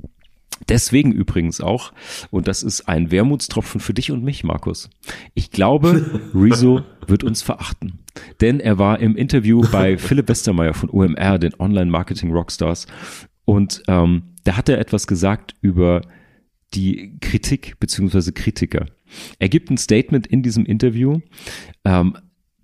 Deswegen 0.69 1.13
übrigens 1.13 1.61
auch, 1.61 1.93
und 2.31 2.49
das 2.49 2.63
ist 2.63 2.89
ein 2.89 3.11
Wermutstropfen 3.11 3.81
für 3.81 3.95
dich 3.95 4.11
und 4.11 4.23
mich, 4.23 4.45
Markus. 4.45 4.91
Ich 5.35 5.51
glaube, 5.51 6.21
Rezo 6.35 6.83
wird 7.07 7.25
uns 7.25 7.43
verachten. 7.43 8.01
Denn 8.41 8.61
er 8.61 8.79
war 8.79 9.01
im 9.01 9.17
Interview 9.17 9.63
bei 9.71 9.97
Philipp 9.99 10.29
Westermeier 10.29 10.75
von 10.75 10.91
OMR, 10.91 11.39
den 11.39 11.59
Online-Marketing-Rockstars, 11.59 12.87
und 13.45 13.83
ähm, 13.89 14.35
da 14.45 14.57
hat 14.57 14.69
er 14.69 14.79
etwas 14.79 15.07
gesagt 15.07 15.55
über 15.61 16.03
die 16.75 17.19
Kritik 17.21 17.79
beziehungsweise 17.81 18.33
Kritiker. 18.33 18.87
Er 19.39 19.49
gibt 19.49 19.71
ein 19.71 19.77
Statement 19.77 20.27
in 20.27 20.43
diesem 20.43 20.65
Interview, 20.65 21.21
ähm, 21.85 22.17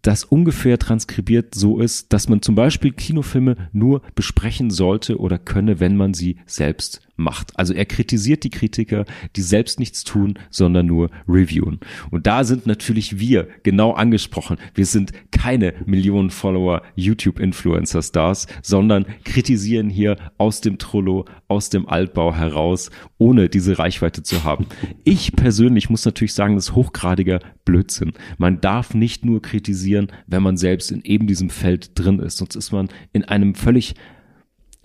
das 0.02 0.24
ungefähr 0.24 0.78
transkribiert 0.78 1.54
so 1.54 1.80
ist, 1.80 2.12
dass 2.12 2.28
man 2.28 2.40
zum 2.40 2.54
Beispiel 2.54 2.92
Kinofilme 2.92 3.68
nur 3.72 4.00
besprechen 4.14 4.70
sollte 4.70 5.18
oder 5.18 5.38
könne, 5.38 5.80
wenn 5.80 5.96
man 5.96 6.14
sie 6.14 6.38
selbst 6.46 7.07
macht. 7.18 7.58
Also 7.58 7.74
er 7.74 7.84
kritisiert 7.84 8.44
die 8.44 8.50
Kritiker, 8.50 9.04
die 9.36 9.42
selbst 9.42 9.78
nichts 9.78 10.04
tun, 10.04 10.38
sondern 10.50 10.86
nur 10.86 11.10
reviewen. 11.28 11.80
Und 12.10 12.26
da 12.26 12.44
sind 12.44 12.66
natürlich 12.66 13.18
wir 13.18 13.48
genau 13.62 13.92
angesprochen. 13.92 14.56
Wir 14.74 14.86
sind 14.86 15.12
keine 15.30 15.74
Millionen 15.84 16.30
Follower 16.30 16.82
YouTube-Influencer 16.94 18.02
Stars, 18.02 18.46
sondern 18.62 19.06
kritisieren 19.24 19.90
hier 19.90 20.16
aus 20.38 20.60
dem 20.60 20.78
Trollo, 20.78 21.24
aus 21.48 21.70
dem 21.70 21.88
Altbau 21.88 22.34
heraus, 22.34 22.90
ohne 23.18 23.48
diese 23.48 23.78
Reichweite 23.78 24.22
zu 24.22 24.44
haben. 24.44 24.66
Ich 25.04 25.32
persönlich 25.32 25.90
muss 25.90 26.04
natürlich 26.04 26.34
sagen, 26.34 26.54
das 26.54 26.68
ist 26.68 26.74
hochgradiger 26.74 27.40
Blödsinn. 27.64 28.12
Man 28.38 28.60
darf 28.60 28.94
nicht 28.94 29.24
nur 29.24 29.42
kritisieren, 29.42 30.08
wenn 30.26 30.42
man 30.42 30.56
selbst 30.56 30.90
in 30.90 31.02
eben 31.02 31.26
diesem 31.26 31.50
Feld 31.50 31.98
drin 31.98 32.18
ist, 32.18 32.38
sonst 32.38 32.56
ist 32.56 32.72
man 32.72 32.88
in 33.12 33.24
einem 33.24 33.54
völlig 33.54 33.94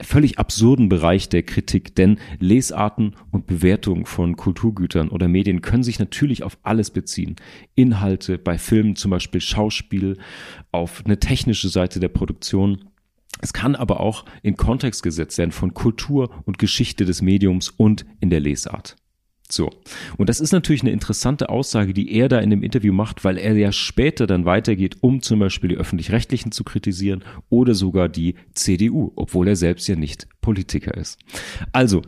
völlig 0.03 0.39
absurden 0.39 0.89
Bereich 0.89 1.29
der 1.29 1.43
Kritik, 1.43 1.95
denn 1.95 2.19
Lesarten 2.39 3.15
und 3.31 3.47
Bewertungen 3.47 4.05
von 4.05 4.35
Kulturgütern 4.35 5.09
oder 5.09 5.27
Medien 5.27 5.61
können 5.61 5.83
sich 5.83 5.99
natürlich 5.99 6.43
auf 6.43 6.57
alles 6.63 6.91
beziehen. 6.91 7.35
Inhalte 7.75 8.37
bei 8.37 8.57
Filmen, 8.57 8.95
zum 8.95 9.11
Beispiel 9.11 9.41
Schauspiel, 9.41 10.17
auf 10.71 11.03
eine 11.05 11.19
technische 11.19 11.69
Seite 11.69 11.99
der 11.99 12.09
Produktion. 12.09 12.85
Es 13.41 13.53
kann 13.53 13.75
aber 13.75 13.99
auch 13.99 14.25
in 14.41 14.57
Kontext 14.57 15.03
gesetzt 15.03 15.37
werden 15.37 15.51
von 15.51 15.73
Kultur 15.73 16.29
und 16.45 16.59
Geschichte 16.59 17.05
des 17.05 17.21
Mediums 17.21 17.69
und 17.69 18.05
in 18.19 18.29
der 18.29 18.39
Lesart. 18.39 18.95
So. 19.49 19.69
Und 20.17 20.29
das 20.29 20.39
ist 20.39 20.51
natürlich 20.51 20.81
eine 20.81 20.91
interessante 20.91 21.49
Aussage, 21.49 21.93
die 21.93 22.11
er 22.13 22.29
da 22.29 22.39
in 22.39 22.49
dem 22.49 22.63
Interview 22.63 22.93
macht, 22.93 23.23
weil 23.23 23.37
er 23.37 23.53
ja 23.53 23.71
später 23.71 24.25
dann 24.25 24.45
weitergeht, 24.45 24.97
um 25.01 25.21
zum 25.21 25.39
Beispiel 25.39 25.69
die 25.69 25.77
Öffentlich-Rechtlichen 25.77 26.51
zu 26.51 26.63
kritisieren 26.63 27.23
oder 27.49 27.75
sogar 27.75 28.09
die 28.09 28.35
CDU, 28.53 29.11
obwohl 29.15 29.47
er 29.47 29.55
selbst 29.55 29.87
ja 29.87 29.95
nicht 29.95 30.27
Politiker 30.41 30.95
ist. 30.95 31.19
Also, 31.71 32.01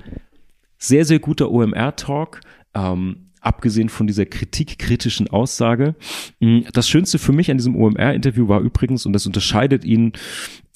sehr, 0.77 1.05
sehr 1.05 1.19
guter 1.19 1.51
OMR-Talk. 1.51 2.41
Ähm, 2.73 3.24
abgesehen 3.45 3.89
von 3.89 4.07
dieser 4.07 4.25
kritikkritischen 4.25 5.29
Aussage. 5.29 5.95
Mm, 6.39 6.61
das 6.73 6.89
Schönste 6.89 7.19
für 7.19 7.33
mich 7.33 7.51
an 7.51 7.57
diesem 7.57 7.75
OMR-Interview 7.75 8.47
war 8.47 8.61
übrigens, 8.61 9.05
und 9.05 9.13
das 9.13 9.25
unterscheidet 9.25 9.85
ihn, 9.85 10.13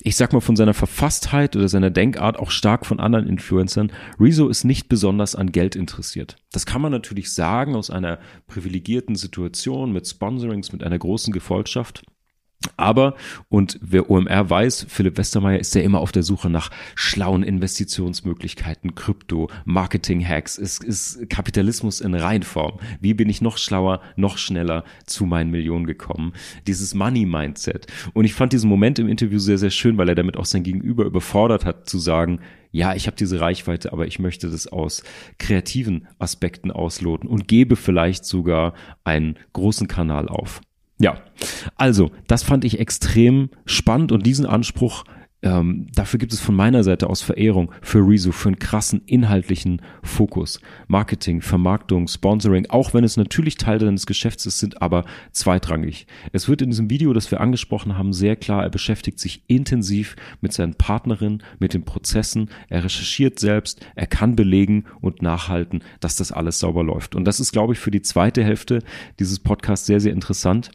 ich 0.03 0.15
sag 0.15 0.33
mal, 0.33 0.39
von 0.39 0.55
seiner 0.55 0.73
Verfasstheit 0.73 1.55
oder 1.55 1.67
seiner 1.67 1.89
Denkart 1.89 2.37
auch 2.37 2.51
stark 2.51 2.85
von 2.85 2.99
anderen 2.99 3.27
Influencern. 3.27 3.91
Rezo 4.19 4.47
ist 4.47 4.63
nicht 4.63 4.89
besonders 4.89 5.35
an 5.35 5.51
Geld 5.51 5.75
interessiert. 5.75 6.37
Das 6.51 6.65
kann 6.65 6.81
man 6.81 6.91
natürlich 6.91 7.31
sagen 7.33 7.75
aus 7.75 7.89
einer 7.89 8.19
privilegierten 8.47 9.15
Situation 9.15 9.91
mit 9.91 10.07
Sponsorings, 10.07 10.71
mit 10.71 10.83
einer 10.83 10.99
großen 10.99 11.33
Gefolgschaft. 11.33 12.03
Aber, 12.75 13.15
und 13.47 13.79
wer 13.81 14.09
OMR 14.09 14.49
weiß, 14.49 14.87
Philipp 14.89 15.17
Westermeier 15.17 15.59
ist 15.59 15.75
ja 15.75 15.81
immer 15.81 16.01
auf 16.01 16.11
der 16.11 16.23
Suche 16.23 16.49
nach 16.49 16.71
schlauen 16.93 17.41
Investitionsmöglichkeiten, 17.43 18.95
Krypto, 18.95 19.49
Marketing-Hacks, 19.63 20.57
ist, 20.57 20.83
ist 20.83 21.29
Kapitalismus 21.29 22.01
in 22.01 22.15
Reinform. 22.15 22.79
Wie 22.99 23.13
bin 23.13 23.29
ich 23.29 23.41
noch 23.41 23.57
schlauer, 23.57 24.01
noch 24.17 24.37
schneller 24.37 24.83
zu 25.05 25.25
meinen 25.25 25.51
Millionen 25.51 25.85
gekommen? 25.85 26.33
Dieses 26.67 26.93
Money-Mindset. 26.93 27.87
Und 28.13 28.25
ich 28.25 28.33
fand 28.33 28.51
diesen 28.51 28.69
Moment 28.69 28.99
im 28.99 29.07
Interview 29.07 29.39
sehr, 29.39 29.57
sehr 29.57 29.71
schön, 29.71 29.97
weil 29.97 30.09
er 30.09 30.15
damit 30.15 30.35
auch 30.35 30.45
sein 30.45 30.63
Gegenüber 30.63 31.05
überfordert 31.05 31.63
hat, 31.63 31.87
zu 31.87 31.97
sagen, 31.97 32.41
ja, 32.71 32.93
ich 32.93 33.07
habe 33.07 33.15
diese 33.15 33.39
Reichweite, 33.39 33.93
aber 33.93 34.05
ich 34.05 34.19
möchte 34.19 34.49
das 34.49 34.67
aus 34.67 35.03
kreativen 35.37 36.07
Aspekten 36.19 36.71
ausloten 36.71 37.29
und 37.29 37.47
gebe 37.47 37.77
vielleicht 37.77 38.25
sogar 38.25 38.73
einen 39.05 39.37
großen 39.53 39.87
Kanal 39.87 40.27
auf. 40.27 40.61
Ja, 41.01 41.17
also 41.75 42.11
das 42.27 42.43
fand 42.43 42.65
ich 42.65 42.79
extrem 42.79 43.49
spannend 43.65 44.11
und 44.11 44.25
diesen 44.25 44.45
Anspruch, 44.45 45.05
ähm, 45.41 45.87
dafür 45.95 46.19
gibt 46.19 46.33
es 46.33 46.41
von 46.41 46.55
meiner 46.55 46.83
Seite 46.83 47.09
aus 47.09 47.21
Verehrung 47.21 47.71
für 47.81 47.99
Rezo, 47.99 48.33
für 48.33 48.49
einen 48.49 48.59
krassen 48.59 49.03
inhaltlichen 49.05 49.81
Fokus. 50.03 50.59
Marketing, 50.89 51.41
Vermarktung, 51.41 52.09
Sponsoring, 52.09 52.65
auch 52.69 52.93
wenn 52.93 53.05
es 53.05 53.15
natürlich 53.15 53.55
Teil 53.55 53.79
deines 53.79 54.05
Geschäfts 54.05 54.45
ist, 54.45 54.59
sind 54.59 54.81
aber 54.81 55.05
zweitrangig. 55.31 56.07
Es 56.33 56.49
wird 56.49 56.61
in 56.61 56.71
diesem 56.71 56.89
Video, 56.89 57.13
das 57.13 57.31
wir 57.31 57.39
angesprochen 57.39 57.97
haben, 57.97 58.11
sehr 58.11 58.35
klar, 58.35 58.63
er 58.63 58.69
beschäftigt 58.69 59.19
sich 59.19 59.45
intensiv 59.47 60.17
mit 60.41 60.51
seinen 60.51 60.75
Partnerinnen, 60.75 61.43
mit 61.59 61.73
den 61.73 61.85
Prozessen, 61.85 62.49
er 62.67 62.83
recherchiert 62.83 63.39
selbst, 63.39 63.79
er 63.95 64.07
kann 64.07 64.35
belegen 64.35 64.83
und 64.99 65.21
nachhalten, 65.21 65.81
dass 66.01 66.17
das 66.17 66.33
alles 66.33 66.59
sauber 66.59 66.83
läuft. 66.83 67.15
Und 67.15 67.23
das 67.23 67.39
ist, 67.39 67.53
glaube 67.53 67.71
ich, 67.71 67.79
für 67.79 67.91
die 67.91 68.01
zweite 68.01 68.43
Hälfte 68.43 68.83
dieses 69.19 69.39
Podcasts 69.39 69.87
sehr, 69.87 70.01
sehr 70.01 70.11
interessant 70.11 70.71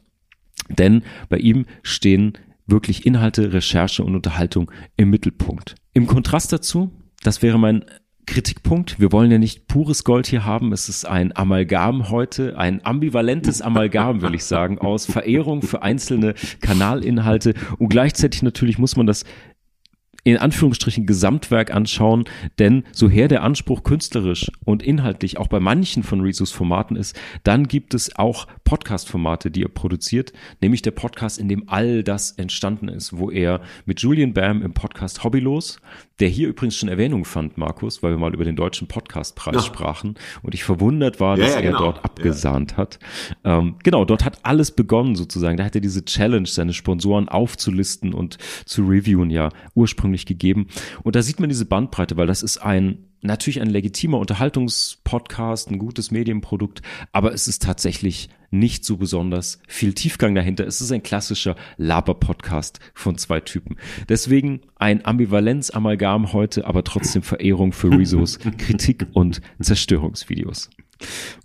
denn 0.69 1.03
bei 1.29 1.37
ihm 1.37 1.65
stehen 1.83 2.33
wirklich 2.67 3.05
Inhalte, 3.05 3.53
Recherche 3.53 4.03
und 4.03 4.15
Unterhaltung 4.15 4.71
im 4.97 5.09
Mittelpunkt. 5.09 5.75
Im 5.93 6.07
Kontrast 6.07 6.51
dazu, 6.51 6.91
das 7.23 7.41
wäre 7.41 7.59
mein 7.59 7.85
Kritikpunkt. 8.25 8.99
Wir 8.99 9.11
wollen 9.11 9.31
ja 9.31 9.37
nicht 9.37 9.67
pures 9.67 10.03
Gold 10.03 10.25
hier 10.27 10.45
haben. 10.45 10.73
Es 10.73 10.89
ist 10.89 11.05
ein 11.05 11.35
Amalgam 11.35 12.09
heute, 12.09 12.57
ein 12.57 12.83
ambivalentes 12.83 13.61
Amalgam, 13.61 14.21
will 14.21 14.33
ich 14.33 14.45
sagen, 14.45 14.79
aus 14.79 15.05
Verehrung 15.05 15.61
für 15.61 15.83
einzelne 15.83 16.33
Kanalinhalte. 16.61 17.53
Und 17.77 17.89
gleichzeitig 17.89 18.41
natürlich 18.41 18.79
muss 18.79 18.95
man 18.95 19.05
das 19.05 19.25
in 20.25 20.37
Anführungsstrichen 20.37 21.05
Gesamtwerk 21.05 21.71
anschauen, 21.71 22.25
denn 22.57 22.83
so 22.91 23.07
her 23.07 23.27
der 23.27 23.43
Anspruch 23.43 23.83
künstlerisch 23.83 24.51
und 24.65 24.81
inhaltlich 24.81 25.37
auch 25.37 25.47
bei 25.47 25.59
manchen 25.59 26.01
von 26.01 26.21
Rezos 26.21 26.51
Formaten 26.51 26.97
ist, 26.97 27.17
dann 27.43 27.67
gibt 27.67 27.93
es 27.93 28.15
auch 28.17 28.47
Podcast-Formate, 28.63 29.51
die 29.51 29.61
er 29.61 29.69
produziert, 29.69 30.33
nämlich 30.61 30.81
der 30.81 30.91
Podcast, 30.91 31.37
in 31.37 31.47
dem 31.47 31.69
all 31.69 32.03
das 32.03 32.31
entstanden 32.31 32.87
ist, 32.89 33.17
wo 33.17 33.29
er 33.29 33.61
mit 33.85 34.01
Julian 34.01 34.33
Bam 34.33 34.63
im 34.63 34.73
Podcast 34.73 35.23
Hobbylos, 35.23 35.79
der 36.19 36.29
hier 36.29 36.47
übrigens 36.47 36.77
schon 36.77 36.87
Erwähnung 36.87 37.25
fand, 37.25 37.57
Markus, 37.57 38.01
weil 38.01 38.11
wir 38.11 38.17
mal 38.17 38.33
über 38.33 38.45
den 38.45 38.55
deutschen 38.55 38.87
Podcastpreis 38.87 39.55
ja. 39.55 39.61
sprachen 39.61 40.15
und 40.43 40.53
ich 40.53 40.63
verwundert 40.63 41.19
war, 41.19 41.35
dass 41.35 41.49
ja, 41.49 41.55
ja, 41.55 41.61
genau. 41.61 41.77
er 41.77 41.83
dort 41.83 42.05
abgesahnt 42.05 42.77
hat. 42.77 42.99
Ähm, 43.43 43.75
genau, 43.83 44.05
dort 44.05 44.23
hat 44.23 44.39
alles 44.43 44.71
begonnen 44.71 45.15
sozusagen. 45.15 45.57
Da 45.57 45.65
hat 45.65 45.75
er 45.75 45.81
diese 45.81 46.05
Challenge, 46.05 46.47
seine 46.47 46.73
Sponsoren 46.73 47.27
aufzulisten 47.27 48.13
und 48.13 48.37
zu 48.65 48.83
reviewen, 48.83 49.29
ja, 49.29 49.49
ursprünglich 49.73 50.25
gegeben. 50.25 50.67
Und 51.03 51.15
da 51.15 51.21
sieht 51.21 51.39
man 51.39 51.49
diese 51.49 51.65
Bandbreite, 51.65 52.15
weil 52.15 52.27
das 52.27 52.43
ist 52.43 52.57
ein 52.57 52.99
natürlich 53.21 53.59
ein 53.59 53.69
legitimer 53.69 54.19
Unterhaltungspodcast, 54.19 55.71
ein 55.71 55.79
gutes 55.79 56.11
Medienprodukt, 56.11 56.81
aber 57.11 57.33
es 57.33 57.47
ist 57.47 57.63
tatsächlich 57.63 58.29
nicht 58.59 58.85
so 58.85 58.97
besonders 58.97 59.59
viel 59.67 59.93
Tiefgang 59.93 60.35
dahinter. 60.35 60.65
Es 60.65 60.81
ist 60.81 60.91
ein 60.91 61.03
klassischer 61.03 61.55
Laber-Podcast 61.77 62.79
von 62.93 63.17
zwei 63.17 63.39
Typen. 63.39 63.77
Deswegen 64.09 64.61
ein 64.75 65.05
Ambivalenz-Amalgam 65.05 66.33
heute, 66.33 66.65
aber 66.65 66.83
trotzdem 66.83 67.21
Verehrung 67.21 67.73
für 67.73 67.91
Rezos 67.91 68.39
Kritik- 68.57 69.07
und 69.13 69.41
Zerstörungsvideos. 69.59 70.69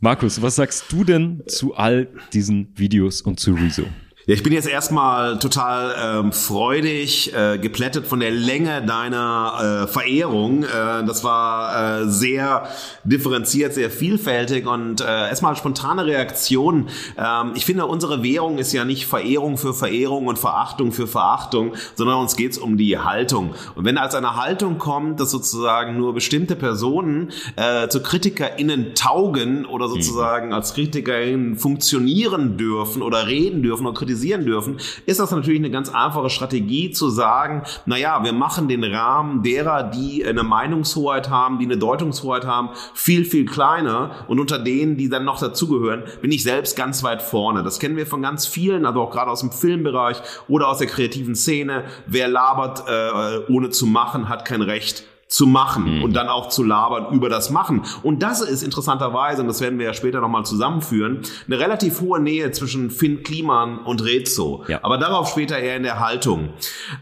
Markus, 0.01 0.43
was 0.43 0.57
sagst 0.57 0.93
du 0.93 1.05
denn 1.05 1.43
zu 1.47 1.75
all 1.75 2.09
diesen 2.33 2.69
Videos 2.77 3.21
und 3.21 3.41
zu 3.41 3.55
Rezo? 3.55 3.85
Ja, 4.27 4.35
ich 4.35 4.43
bin 4.43 4.53
jetzt 4.53 4.69
erstmal 4.69 5.39
total 5.39 5.95
ähm, 6.21 6.33
freudig, 6.33 7.35
äh, 7.35 7.57
geplättet 7.57 8.07
von 8.07 8.21
der 8.21 8.31
Länge 8.31 8.85
deiner 8.85 9.87
äh, 9.87 9.87
Verehrung. 9.87 10.63
Äh, 10.63 10.67
das 11.07 11.25
war 11.25 12.03
äh, 12.03 12.09
sehr 12.09 12.69
differenziert, 13.03 13.73
sehr 13.73 13.91
vielfältig 13.91 14.67
und 14.67 15.01
äh, 15.01 15.05
erstmal 15.05 15.57
spontane 15.57 16.05
Reaktion. 16.05 16.91
Ähm, 17.17 17.53
ich 17.55 17.65
finde, 17.65 17.87
unsere 17.87 18.23
Währung 18.23 18.59
ist 18.59 18.75
ja 18.75 18.85
nicht 18.85 19.07
Verehrung 19.07 19.57
für 19.57 19.73
Verehrung 19.73 20.27
und 20.27 20.39
Verachtung 20.39 20.93
für 20.93 21.07
Verachtung, 21.07 21.73
sondern 21.95 22.19
uns 22.19 22.37
geht's 22.37 22.59
um 22.59 22.77
die 22.77 22.99
Haltung. 22.99 23.55
Und 23.75 23.87
wenn 23.87 23.97
als 23.97 24.15
eine 24.15 24.37
Haltung 24.37 24.77
kommt, 24.77 25.19
dass 25.19 25.31
sozusagen 25.31 25.97
nur 25.97 26.13
bestimmte 26.13 26.57
Personen 26.57 27.33
äh, 27.57 27.89
zu 27.89 28.03
KritikerInnen 28.03 28.95
taugen 28.95 29.65
oder 29.65 29.87
mhm. 29.87 29.93
sozusagen 29.93 30.53
als 30.53 30.75
KritikerInnen 30.75 31.57
funktionieren 31.57 32.59
dürfen 32.59 33.01
oder 33.01 33.27
reden 33.27 33.63
dürfen 33.63 33.87
und 33.87 33.95
kritisieren, 34.11 34.45
dürfen, 34.45 34.79
ist 35.07 35.21
das 35.21 35.31
natürlich 35.31 35.61
eine 35.61 35.71
ganz 35.71 35.89
einfache 35.89 36.31
Strategie 36.31 36.91
zu 36.91 37.11
sagen, 37.11 37.63
naja, 37.87 38.23
wir 38.25 38.33
machen 38.33 38.69
den 38.69 38.83
Rahmen 38.83 39.43
derer, 39.43 39.85
die 39.85 40.25
eine 40.25 40.43
Meinungshoheit 40.43 41.31
haben, 41.31 41.59
die 41.59 41.65
eine 41.65 41.79
Deutungshoheit 41.79 42.45
haben, 42.45 42.71
viel, 42.95 43.25
viel 43.25 43.45
kleiner 43.45 44.11
und 44.27 44.41
unter 44.41 44.59
denen, 44.59 44.97
die 44.97 45.09
dann 45.09 45.25
noch 45.25 45.39
dazugehören, 45.39 46.03
bin 46.21 46.33
ich 46.33 46.43
selbst 46.43 46.77
ganz 46.77 47.03
weit 47.05 47.23
vorne. 47.23 47.63
Das 47.63 47.79
kennen 47.79 47.97
wir 47.97 48.07
von 48.07 48.23
ganz 48.23 48.47
vielen, 48.47 48.85
also 48.85 49.03
auch 49.03 49.11
gerade 49.11 49.31
aus 49.31 49.41
dem 49.41 49.53
Filmbereich 49.53 50.21
oder 50.49 50.69
aus 50.69 50.79
der 50.79 50.89
kreativen 50.89 51.37
Szene. 51.37 51.85
Wer 52.07 52.29
labert, 52.29 52.85
äh, 52.89 53.53
ohne 53.53 53.71
zu 53.71 53.87
machen, 53.87 54.29
hat 54.29 54.45
kein 54.45 54.63
Recht 54.63 55.05
zu 55.31 55.47
machen 55.47 55.99
mhm. 55.99 56.03
und 56.03 56.13
dann 56.15 56.29
auch 56.29 56.49
zu 56.49 56.63
labern 56.63 57.15
über 57.15 57.29
das 57.29 57.51
Machen. 57.51 57.83
Und 58.03 58.23
das 58.23 58.41
ist 58.41 58.63
interessanterweise, 58.63 59.41
und 59.43 59.49
das 59.49 59.61
werden 59.61 59.79
wir 59.79 59.87
ja 59.87 59.95
später 59.95 60.21
nochmal 60.21 60.45
zusammenführen, 60.45 61.23
eine 61.47 61.59
relativ 61.59 62.01
hohe 62.01 62.21
Nähe 62.21 62.51
zwischen 62.51 62.91
Finn 62.91 63.23
Kliman 63.23 63.79
und 63.79 64.05
Rezo. 64.05 64.65
Ja. 64.67 64.81
Aber 64.83 64.99
darauf 64.99 65.31
später 65.31 65.57
eher 65.57 65.77
in 65.77 65.85
der 65.85 66.01
Haltung. 66.01 66.51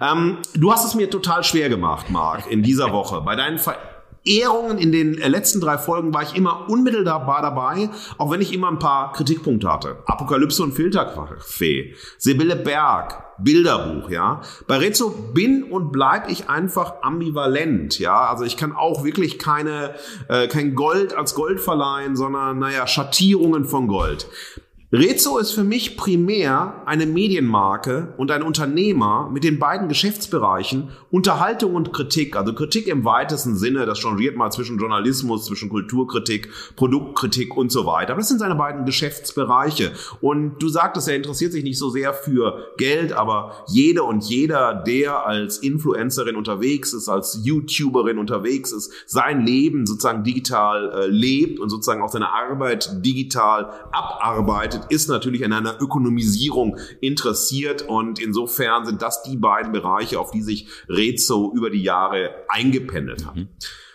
Ähm, 0.00 0.36
du 0.54 0.70
hast 0.70 0.84
es 0.84 0.94
mir 0.94 1.08
total 1.10 1.42
schwer 1.42 1.70
gemacht, 1.70 2.10
Marc, 2.10 2.50
in 2.50 2.62
dieser 2.62 2.92
Woche. 2.92 3.22
Bei 3.22 3.34
deinen 3.34 3.58
Ver 3.58 3.76
Ehrungen 4.24 4.76
in 4.76 4.92
den 4.92 5.14
letzten 5.14 5.60
drei 5.60 5.78
Folgen 5.78 6.12
war 6.12 6.22
ich 6.22 6.36
immer 6.36 6.68
unmittelbar 6.68 7.40
dabei, 7.40 7.88
auch 8.18 8.30
wenn 8.30 8.42
ich 8.42 8.52
immer 8.52 8.68
ein 8.68 8.78
paar 8.78 9.12
Kritikpunkte 9.12 9.72
hatte. 9.72 9.96
Apokalypse 10.04 10.62
und 10.62 10.72
Filterkaffee, 10.72 11.94
Sibylle 12.18 12.56
Berg, 12.56 13.27
Bilderbuch, 13.38 14.10
ja. 14.10 14.40
Bei 14.66 14.78
Rezzo 14.78 15.10
bin 15.10 15.62
und 15.64 15.92
bleib 15.92 16.30
ich 16.30 16.48
einfach 16.48 17.02
ambivalent, 17.02 17.98
ja. 17.98 18.28
Also 18.28 18.44
ich 18.44 18.56
kann 18.56 18.72
auch 18.72 19.04
wirklich 19.04 19.38
keine, 19.38 19.94
äh, 20.28 20.48
kein 20.48 20.74
Gold 20.74 21.14
als 21.14 21.34
Gold 21.34 21.60
verleihen, 21.60 22.16
sondern, 22.16 22.58
naja, 22.58 22.86
Schattierungen 22.86 23.64
von 23.64 23.88
Gold. 23.88 24.26
Rezo 24.90 25.36
ist 25.36 25.52
für 25.52 25.64
mich 25.64 25.98
primär 25.98 26.82
eine 26.86 27.04
Medienmarke 27.04 28.14
und 28.16 28.30
ein 28.30 28.42
Unternehmer 28.42 29.28
mit 29.30 29.44
den 29.44 29.58
beiden 29.58 29.86
Geschäftsbereichen 29.86 30.88
Unterhaltung 31.10 31.74
und 31.74 31.92
Kritik, 31.92 32.36
also 32.36 32.54
Kritik 32.54 32.86
im 32.86 33.04
weitesten 33.04 33.54
Sinne, 33.54 33.84
das 33.84 33.98
changiert 33.98 34.36
mal 34.36 34.50
zwischen 34.50 34.78
Journalismus, 34.78 35.44
zwischen 35.44 35.68
Kulturkritik, 35.68 36.50
Produktkritik 36.76 37.54
und 37.54 37.70
so 37.70 37.84
weiter. 37.84 38.12
Aber 38.12 38.20
das 38.20 38.28
sind 38.28 38.38
seine 38.38 38.54
beiden 38.54 38.86
Geschäftsbereiche. 38.86 39.92
Und 40.22 40.62
du 40.62 40.68
sagtest, 40.68 41.08
er 41.08 41.16
interessiert 41.16 41.52
sich 41.52 41.64
nicht 41.64 41.78
so 41.78 41.90
sehr 41.90 42.14
für 42.14 42.72
Geld, 42.78 43.12
aber 43.12 43.64
jede 43.68 44.04
und 44.04 44.24
jeder, 44.24 44.74
der 44.74 45.26
als 45.26 45.58
Influencerin 45.58 46.36
unterwegs 46.36 46.94
ist, 46.94 47.08
als 47.08 47.40
YouTuberin 47.42 48.18
unterwegs 48.18 48.72
ist, 48.72 48.90
sein 49.06 49.44
Leben 49.44 49.86
sozusagen 49.86 50.24
digital 50.24 50.92
äh, 50.92 51.06
lebt 51.08 51.60
und 51.60 51.68
sozusagen 51.68 52.02
auch 52.02 52.10
seine 52.10 52.32
Arbeit 52.32 53.04
digital 53.04 53.70
abarbeitet, 53.92 54.77
arbeitet, 54.78 54.92
ist 54.92 55.08
natürlich 55.08 55.44
an 55.44 55.52
einer 55.52 55.80
Ökonomisierung 55.80 56.78
interessiert 57.00 57.82
und 57.82 58.18
insofern 58.18 58.84
sind 58.84 59.02
das 59.02 59.22
die 59.22 59.36
beiden 59.36 59.72
Bereiche, 59.72 60.18
auf 60.20 60.30
die 60.30 60.42
sich 60.42 60.68
Rezo 60.88 61.52
über 61.54 61.70
die 61.70 61.82
Jahre 61.82 62.30
eingependelt 62.48 63.26
hat. 63.26 63.36
Mhm. 63.36 63.48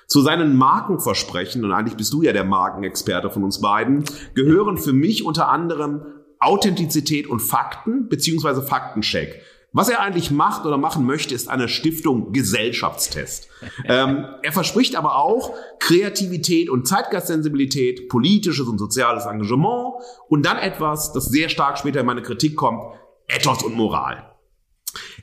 Zu 0.07 0.21
seinen 0.21 0.55
Markenversprechen, 0.55 1.63
und 1.63 1.71
eigentlich 1.71 1.97
bist 1.97 2.13
du 2.13 2.21
ja 2.21 2.33
der 2.33 2.43
Markenexperte 2.43 3.29
von 3.29 3.43
uns 3.43 3.61
beiden, 3.61 4.03
gehören 4.35 4.77
für 4.77 4.93
mich 4.93 5.25
unter 5.25 5.49
anderem 5.49 6.01
Authentizität 6.39 7.25
und 7.27 7.39
Fakten 7.39 8.09
beziehungsweise 8.09 8.61
Faktencheck. 8.61 9.41
Was 9.75 9.89
er 9.89 10.01
eigentlich 10.01 10.29
macht 10.29 10.65
oder 10.67 10.77
machen 10.77 11.03
möchte, 11.03 11.33
ist 11.33 11.49
eine 11.49 11.67
Stiftung 11.67 12.31
Gesellschaftstest. 12.31 13.49
ähm, 13.85 14.27
er 14.43 14.51
verspricht 14.51 14.95
aber 14.95 15.17
auch 15.17 15.55
Kreativität 15.79 16.69
und 16.69 16.87
Zeitgeistsensibilität, 16.87 18.07
politisches 18.07 18.67
und 18.67 18.77
soziales 18.77 19.25
Engagement 19.25 19.95
und 20.29 20.45
dann 20.45 20.57
etwas, 20.57 21.11
das 21.11 21.25
sehr 21.25 21.49
stark 21.49 21.79
später 21.79 22.01
in 22.01 22.05
meine 22.05 22.21
Kritik 22.21 22.55
kommt, 22.55 22.83
Ethos 23.27 23.63
und 23.63 23.73
Moral. 23.73 24.29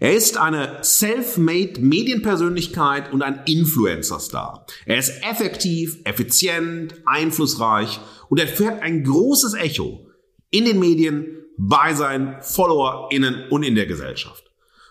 Er 0.00 0.14
ist 0.14 0.36
eine 0.36 0.78
self-made 0.82 1.80
Medienpersönlichkeit 1.80 3.12
und 3.12 3.22
ein 3.22 3.42
Influencer-Star. 3.46 4.66
Er 4.84 4.98
ist 4.98 5.12
effektiv, 5.22 5.98
effizient, 6.04 6.94
einflussreich 7.06 8.00
und 8.28 8.40
erfährt 8.40 8.82
ein 8.82 9.04
großes 9.04 9.54
Echo 9.54 10.08
in 10.50 10.64
den 10.64 10.80
Medien, 10.80 11.39
bei 11.62 11.92
seinen 11.94 12.40
FollowerInnen 12.40 13.48
und 13.50 13.62
in 13.62 13.74
der 13.74 13.86
Gesellschaft. 13.86 14.44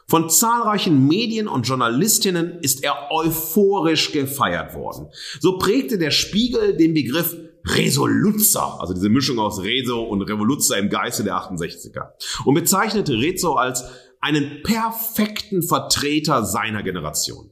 Von 0.07 0.29
zahlreichen 0.29 1.07
Medien 1.07 1.47
und 1.47 1.67
Journalistinnen 1.67 2.59
ist 2.61 2.83
er 2.83 3.11
euphorisch 3.11 4.11
gefeiert 4.11 4.75
worden. 4.75 5.07
So 5.39 5.57
prägte 5.57 5.97
der 5.97 6.11
Spiegel 6.11 6.77
den 6.77 6.93
Begriff 6.93 7.35
Resoluzzer, 7.65 8.79
also 8.79 8.93
diese 8.93 9.09
Mischung 9.09 9.39
aus 9.39 9.61
Rezo 9.61 10.01
und 10.01 10.21
Revoluzzer 10.21 10.77
im 10.77 10.89
Geiste 10.89 11.23
der 11.23 11.35
68er, 11.35 12.09
und 12.45 12.53
bezeichnete 12.53 13.13
Rezo 13.13 13.53
als 13.53 13.83
einen 14.19 14.63
perfekten 14.63 15.61
Vertreter 15.61 16.43
seiner 16.43 16.83
Generation. 16.83 17.51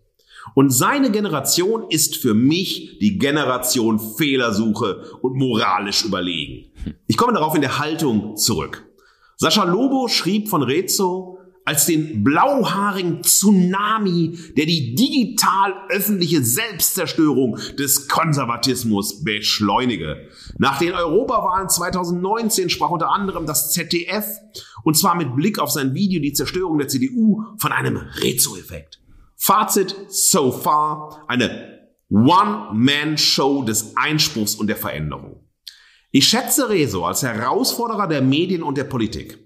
Und 0.56 0.72
seine 0.72 1.12
Generation 1.12 1.86
ist 1.90 2.18
für 2.18 2.34
mich 2.34 3.00
die 3.00 3.18
Generation 3.18 4.00
Fehlersuche 4.00 5.04
und 5.22 5.36
moralisch 5.36 6.06
überlegen. 6.06 6.72
Ich 7.06 7.18
komme 7.18 7.34
darauf 7.34 7.54
in 7.54 7.62
der 7.62 7.80
Haltung 7.80 8.38
zurück. 8.38 8.87
Sascha 9.40 9.64
Lobo 9.66 10.08
schrieb 10.08 10.50
von 10.50 10.64
Rezo 10.64 11.38
als 11.64 11.86
den 11.86 12.24
blauhaarigen 12.24 13.22
Tsunami, 13.22 14.36
der 14.56 14.66
die 14.66 14.96
digital 14.96 15.74
öffentliche 15.90 16.42
Selbstzerstörung 16.42 17.60
des 17.78 18.08
Konservatismus 18.08 19.24
beschleunige. 19.24 20.30
Nach 20.58 20.80
den 20.80 20.94
Europawahlen 20.94 21.70
2019 21.70 22.70
sprach 22.70 22.90
unter 22.90 23.12
anderem 23.12 23.46
das 23.46 23.72
ZDF, 23.74 24.26
und 24.84 24.98
zwar 24.98 25.16
mit 25.16 25.36
Blick 25.36 25.60
auf 25.60 25.70
sein 25.70 25.94
Video 25.94 26.22
Die 26.22 26.34
Zerstörung 26.34 26.80
der 26.80 26.88
CDU, 26.88 27.44
von 27.58 27.72
einem 27.72 27.98
Rezo-Effekt. 27.98 29.02
Fazit 29.36 29.94
so 30.08 30.52
far, 30.52 31.26
eine 31.28 31.78
One-Man-Show 32.10 33.64
des 33.64 33.96
Einspruchs 33.98 34.56
und 34.56 34.68
der 34.68 34.78
Veränderung. 34.78 35.47
Ich 36.18 36.30
schätze 36.30 36.68
Rezo 36.68 37.06
als 37.06 37.22
Herausforderer 37.22 38.08
der 38.08 38.24
Medien 38.24 38.64
und 38.64 38.76
der 38.76 38.86
Politik. 38.86 39.38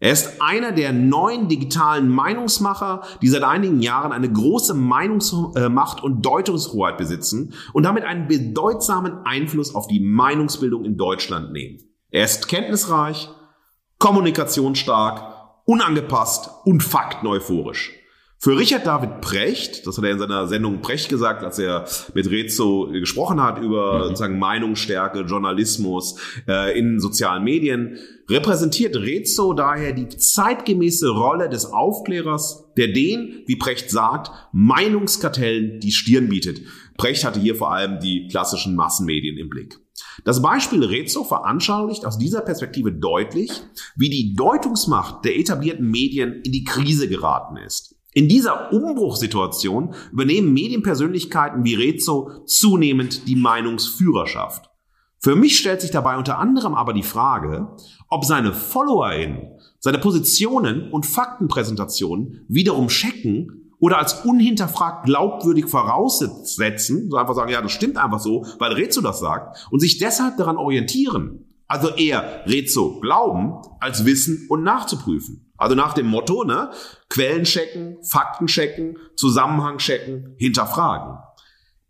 Er 0.00 0.10
ist 0.10 0.40
einer 0.40 0.72
der 0.72 0.94
neuen 0.94 1.48
digitalen 1.48 2.08
Meinungsmacher, 2.08 3.02
die 3.20 3.28
seit 3.28 3.42
einigen 3.42 3.82
Jahren 3.82 4.10
eine 4.10 4.32
große 4.32 4.72
Meinungsmacht 4.72 6.02
und 6.02 6.24
Deutungshoheit 6.24 6.96
besitzen 6.96 7.52
und 7.74 7.82
damit 7.82 8.04
einen 8.04 8.26
bedeutsamen 8.26 9.26
Einfluss 9.26 9.74
auf 9.74 9.86
die 9.86 10.00
Meinungsbildung 10.00 10.86
in 10.86 10.96
Deutschland 10.96 11.52
nehmen. 11.52 11.80
Er 12.10 12.24
ist 12.24 12.48
kenntnisreich, 12.48 13.28
kommunikationsstark, 13.98 15.60
unangepasst 15.66 16.48
und 16.64 16.82
fakteneuphorisch. 16.82 17.92
Für 18.44 18.58
Richard 18.58 18.86
David 18.86 19.22
Precht, 19.22 19.86
das 19.86 19.96
hat 19.96 20.04
er 20.04 20.10
in 20.10 20.18
seiner 20.18 20.46
Sendung 20.46 20.82
Precht 20.82 21.08
gesagt, 21.08 21.42
als 21.42 21.58
er 21.58 21.86
mit 22.12 22.30
Rezo 22.30 22.90
gesprochen 22.92 23.42
hat 23.42 23.58
über 23.58 24.00
mhm. 24.00 24.02
sozusagen 24.08 24.38
Meinungsstärke, 24.38 25.20
Journalismus 25.20 26.16
äh, 26.46 26.78
in 26.78 27.00
sozialen 27.00 27.42
Medien, 27.42 27.96
repräsentiert 28.28 28.96
Rezo 28.96 29.54
daher 29.54 29.94
die 29.94 30.10
zeitgemäße 30.10 31.08
Rolle 31.08 31.48
des 31.48 31.64
Aufklärers, 31.64 32.66
der 32.76 32.88
den, 32.88 33.44
wie 33.46 33.56
Precht 33.56 33.88
sagt, 33.88 34.30
Meinungskartellen 34.52 35.80
die 35.80 35.92
Stirn 35.92 36.28
bietet. 36.28 36.60
Precht 36.98 37.24
hatte 37.24 37.40
hier 37.40 37.56
vor 37.56 37.72
allem 37.72 37.98
die 37.98 38.28
klassischen 38.28 38.76
Massenmedien 38.76 39.38
im 39.38 39.48
Blick. 39.48 39.78
Das 40.26 40.42
Beispiel 40.42 40.84
Rezo 40.84 41.24
veranschaulicht 41.24 42.04
aus 42.04 42.18
dieser 42.18 42.42
Perspektive 42.42 42.92
deutlich, 42.92 43.62
wie 43.96 44.10
die 44.10 44.34
Deutungsmacht 44.34 45.24
der 45.24 45.38
etablierten 45.38 45.90
Medien 45.90 46.42
in 46.42 46.52
die 46.52 46.64
Krise 46.64 47.08
geraten 47.08 47.56
ist. 47.56 47.93
In 48.14 48.28
dieser 48.28 48.72
Umbruchssituation 48.72 49.94
übernehmen 50.12 50.52
Medienpersönlichkeiten 50.52 51.64
wie 51.64 51.74
Rezo 51.74 52.30
zunehmend 52.46 53.28
die 53.28 53.36
Meinungsführerschaft. 53.36 54.70
Für 55.18 55.36
mich 55.36 55.58
stellt 55.58 55.80
sich 55.80 55.90
dabei 55.90 56.16
unter 56.16 56.38
anderem 56.38 56.74
aber 56.74 56.92
die 56.92 57.02
Frage, 57.02 57.76
ob 58.08 58.24
seine 58.24 58.52
FollowerInnen 58.52 59.54
seine 59.84 59.98
Positionen 59.98 60.90
und 60.90 61.04
Faktenpräsentationen 61.04 62.46
wiederum 62.48 62.88
checken 62.88 63.70
oder 63.78 63.98
als 63.98 64.24
unhinterfragt 64.24 65.04
glaubwürdig 65.04 65.66
voraussetzen, 65.66 67.10
so 67.10 67.18
einfach 67.18 67.34
sagen, 67.34 67.52
ja, 67.52 67.60
das 67.60 67.72
stimmt 67.72 67.98
einfach 67.98 68.18
so, 68.18 68.46
weil 68.58 68.72
Rezo 68.72 69.02
das 69.02 69.20
sagt, 69.20 69.68
und 69.70 69.80
sich 69.80 69.98
deshalb 69.98 70.38
daran 70.38 70.56
orientieren. 70.56 71.50
Also 71.66 71.90
eher 71.90 72.46
Rezo 72.46 72.98
glauben, 73.00 73.60
als 73.78 74.06
wissen 74.06 74.46
und 74.48 74.62
nachzuprüfen. 74.62 75.43
Also 75.56 75.74
nach 75.74 75.94
dem 75.94 76.06
Motto, 76.06 76.44
ne, 76.44 76.70
Quellen 77.08 77.44
checken, 77.44 77.98
Fakten 78.02 78.46
checken, 78.46 78.98
Zusammenhang 79.16 79.78
checken, 79.78 80.34
hinterfragen. 80.36 81.18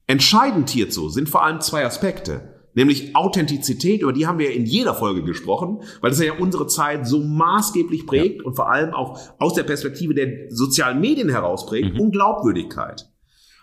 Entscheidend 0.06 0.68
hierzu 0.68 1.08
sind 1.08 1.28
vor 1.28 1.44
allem 1.44 1.60
zwei 1.60 1.86
Aspekte, 1.86 2.54
nämlich 2.74 3.16
Authentizität, 3.16 4.02
über 4.02 4.12
die 4.12 4.26
haben 4.26 4.38
wir 4.38 4.52
in 4.52 4.66
jeder 4.66 4.94
Folge 4.94 5.22
gesprochen, 5.22 5.82
weil 6.02 6.10
das 6.10 6.20
ja 6.20 6.34
unsere 6.34 6.66
Zeit 6.66 7.06
so 7.06 7.20
maßgeblich 7.20 8.06
prägt 8.06 8.42
ja. 8.42 8.46
und 8.46 8.54
vor 8.54 8.70
allem 8.70 8.92
auch 8.92 9.18
aus 9.38 9.54
der 9.54 9.62
Perspektive 9.62 10.14
der 10.14 10.50
sozialen 10.50 11.00
Medien 11.00 11.30
heraus 11.30 11.64
prägt 11.64 11.94
mhm. 11.94 12.00
und 12.00 12.12
Glaubwürdigkeit. 12.12 13.08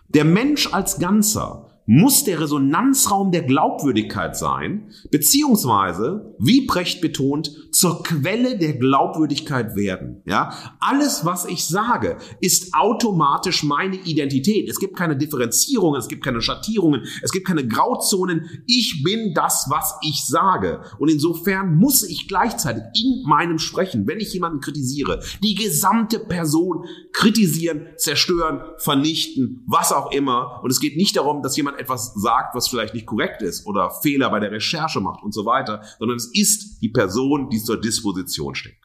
Der 0.10 0.26
Mensch 0.26 0.74
als 0.74 0.98
Ganzer 0.98 1.68
muss 1.86 2.24
der 2.24 2.40
Resonanzraum 2.40 3.32
der 3.32 3.44
Glaubwürdigkeit 3.44 4.38
sein, 4.38 4.92
beziehungsweise, 5.10 6.36
wie 6.40 6.66
Brecht 6.66 7.02
betont, 7.02 7.52
zur 7.82 8.04
Quelle 8.04 8.60
der 8.60 8.74
Glaubwürdigkeit 8.74 9.76
werden. 9.76 10.22
Ja, 10.28 10.54
alles, 10.80 11.26
was 11.26 11.46
ich 11.46 11.66
sage, 11.66 12.18
ist 12.40 12.76
automatisch 12.76 13.64
meine 13.64 13.96
Identität. 13.96 14.70
Es 14.70 14.80
gibt 14.80 14.96
keine 14.96 15.18
Differenzierungen, 15.18 16.00
es 16.00 16.08
gibt 16.08 16.24
keine 16.24 16.42
Schattierungen, 16.42 17.02
es 17.24 17.32
gibt 17.32 17.48
keine 17.48 17.68
Grauzonen. 17.68 18.64
Ich 18.68 19.02
bin 19.04 19.34
das, 19.34 19.66
was 19.70 19.96
ich 20.04 20.24
sage. 20.28 20.84
Und 21.00 21.10
insofern 21.10 21.76
muss 21.76 22.04
ich 22.04 22.28
gleichzeitig 22.28 22.84
in 22.94 23.24
meinem 23.28 23.58
Sprechen, 23.58 24.06
wenn 24.06 24.20
ich 24.20 24.32
jemanden 24.32 24.60
kritisiere, 24.60 25.20
die 25.42 25.56
gesamte 25.56 26.20
Person 26.20 26.86
kritisieren, 27.14 27.88
zerstören, 27.98 28.62
vernichten, 28.78 29.64
was 29.66 29.92
auch 29.92 30.12
immer. 30.12 30.60
Und 30.62 30.70
es 30.70 30.80
geht 30.80 30.98
nicht 30.98 31.18
darum, 31.18 31.42
dass 31.42 31.58
jemand 31.58 31.80
etwas 31.80 32.14
sagt, 32.14 32.54
was 32.54 32.68
vielleicht 32.68 32.94
nicht 32.94 33.08
korrekt 33.08 33.42
ist 33.42 33.66
oder 33.66 33.90
Fehler 34.04 34.30
bei 34.30 34.40
der 34.40 34.52
Recherche 34.52 35.00
macht 35.00 35.24
und 35.24 35.34
so 35.34 35.48
weiter, 35.48 35.82
sondern 35.98 36.18
es 36.18 36.30
ist 36.32 36.80
die 36.84 36.90
Person, 36.90 37.50
die 37.50 37.58
zur 37.72 37.80
Disposition 37.80 38.54
steht. 38.54 38.76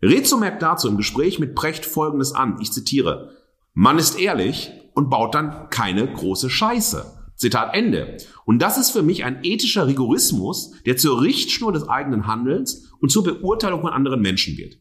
Rezo 0.00 0.36
merkt 0.36 0.62
dazu 0.62 0.86
im 0.86 0.96
Gespräch 0.96 1.40
mit 1.40 1.56
Precht 1.56 1.84
Folgendes 1.84 2.32
an. 2.32 2.58
Ich 2.60 2.70
zitiere. 2.70 3.32
Man 3.74 3.98
ist 3.98 4.18
ehrlich 4.18 4.70
und 4.94 5.10
baut 5.10 5.34
dann 5.34 5.70
keine 5.70 6.06
große 6.06 6.48
Scheiße. 6.48 7.04
Zitat 7.34 7.74
Ende. 7.74 8.16
Und 8.44 8.60
das 8.60 8.78
ist 8.78 8.90
für 8.90 9.02
mich 9.02 9.24
ein 9.24 9.40
ethischer 9.42 9.88
Rigorismus, 9.88 10.72
der 10.86 10.96
zur 10.96 11.20
Richtschnur 11.20 11.72
des 11.72 11.88
eigenen 11.88 12.28
Handelns 12.28 12.92
und 13.00 13.10
zur 13.10 13.24
Beurteilung 13.24 13.80
von 13.80 13.92
anderen 13.92 14.20
Menschen 14.20 14.56
wird. 14.56 14.76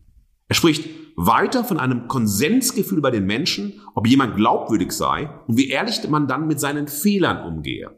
Er 0.49 0.55
spricht 0.55 0.87
weiter 1.15 1.63
von 1.63 1.79
einem 1.79 2.07
Konsensgefühl 2.07 3.01
bei 3.01 3.09
den 3.09 3.25
Menschen, 3.25 3.81
ob 3.95 4.07
jemand 4.07 4.35
glaubwürdig 4.35 4.91
sei 4.91 5.31
und 5.47 5.57
wie 5.57 5.69
ehrlich 5.69 6.07
man 6.07 6.27
dann 6.27 6.47
mit 6.47 6.59
seinen 6.59 6.87
Fehlern 6.87 7.43
umgehe. 7.43 7.89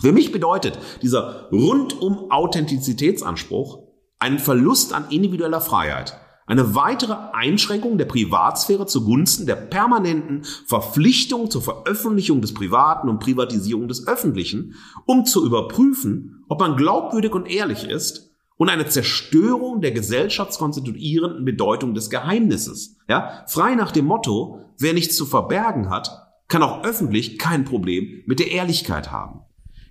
Für 0.00 0.12
mich 0.12 0.32
bedeutet 0.32 0.78
dieser 1.02 1.48
rundum 1.50 2.30
Authentizitätsanspruch 2.30 3.83
einen 4.24 4.38
Verlust 4.38 4.94
an 4.94 5.10
individueller 5.10 5.60
Freiheit, 5.60 6.18
eine 6.46 6.74
weitere 6.74 7.14
Einschränkung 7.34 7.98
der 7.98 8.06
Privatsphäre 8.06 8.86
zugunsten 8.86 9.44
der 9.44 9.54
permanenten 9.54 10.44
Verpflichtung 10.66 11.50
zur 11.50 11.60
Veröffentlichung 11.60 12.40
des 12.40 12.54
Privaten 12.54 13.10
und 13.10 13.18
Privatisierung 13.18 13.86
des 13.86 14.08
Öffentlichen, 14.08 14.76
um 15.04 15.26
zu 15.26 15.44
überprüfen, 15.44 16.42
ob 16.48 16.60
man 16.60 16.76
glaubwürdig 16.76 17.32
und 17.34 17.44
ehrlich 17.50 17.84
ist 17.84 18.30
und 18.56 18.70
eine 18.70 18.86
Zerstörung 18.86 19.82
der 19.82 19.92
gesellschaftskonstituierenden 19.92 21.44
Bedeutung 21.44 21.92
des 21.92 22.08
Geheimnisses. 22.08 22.96
Ja, 23.06 23.44
frei 23.46 23.74
nach 23.74 23.92
dem 23.92 24.06
Motto, 24.06 24.60
wer 24.78 24.94
nichts 24.94 25.16
zu 25.16 25.26
verbergen 25.26 25.90
hat, 25.90 26.10
kann 26.48 26.62
auch 26.62 26.82
öffentlich 26.82 27.38
kein 27.38 27.66
Problem 27.66 28.22
mit 28.24 28.38
der 28.38 28.50
Ehrlichkeit 28.50 29.12
haben. 29.12 29.40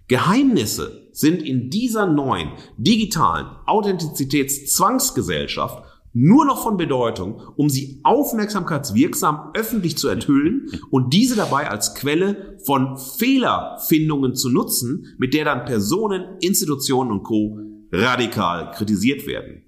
Geheimnisse 0.08 1.03
sind 1.13 1.41
in 1.41 1.69
dieser 1.69 2.06
neuen 2.06 2.49
digitalen 2.78 3.47
Authentizitätszwangsgesellschaft 3.65 5.84
nur 6.13 6.45
noch 6.45 6.62
von 6.62 6.78
Bedeutung, 6.78 7.41
um 7.56 7.69
sie 7.69 7.99
aufmerksamkeitswirksam 8.04 9.52
öffentlich 9.56 9.97
zu 9.97 10.10
enthüllen 10.10 10.69
und 10.91 11.13
diese 11.13 11.36
dabei 11.36 11.69
als 11.69 11.95
Quelle 11.95 12.58
von 12.63 12.97
Fehlerfindungen 12.97 14.36
zu 14.36 14.49
nutzen, 14.49 15.15
mit 15.17 15.34
der 15.34 15.45
dann 15.45 15.65
Personen, 15.65 16.38
Institutionen 16.39 17.12
und 17.12 17.23
Co. 17.23 17.58
radikal 17.91 18.71
kritisiert 18.71 19.26
werden. 19.26 19.62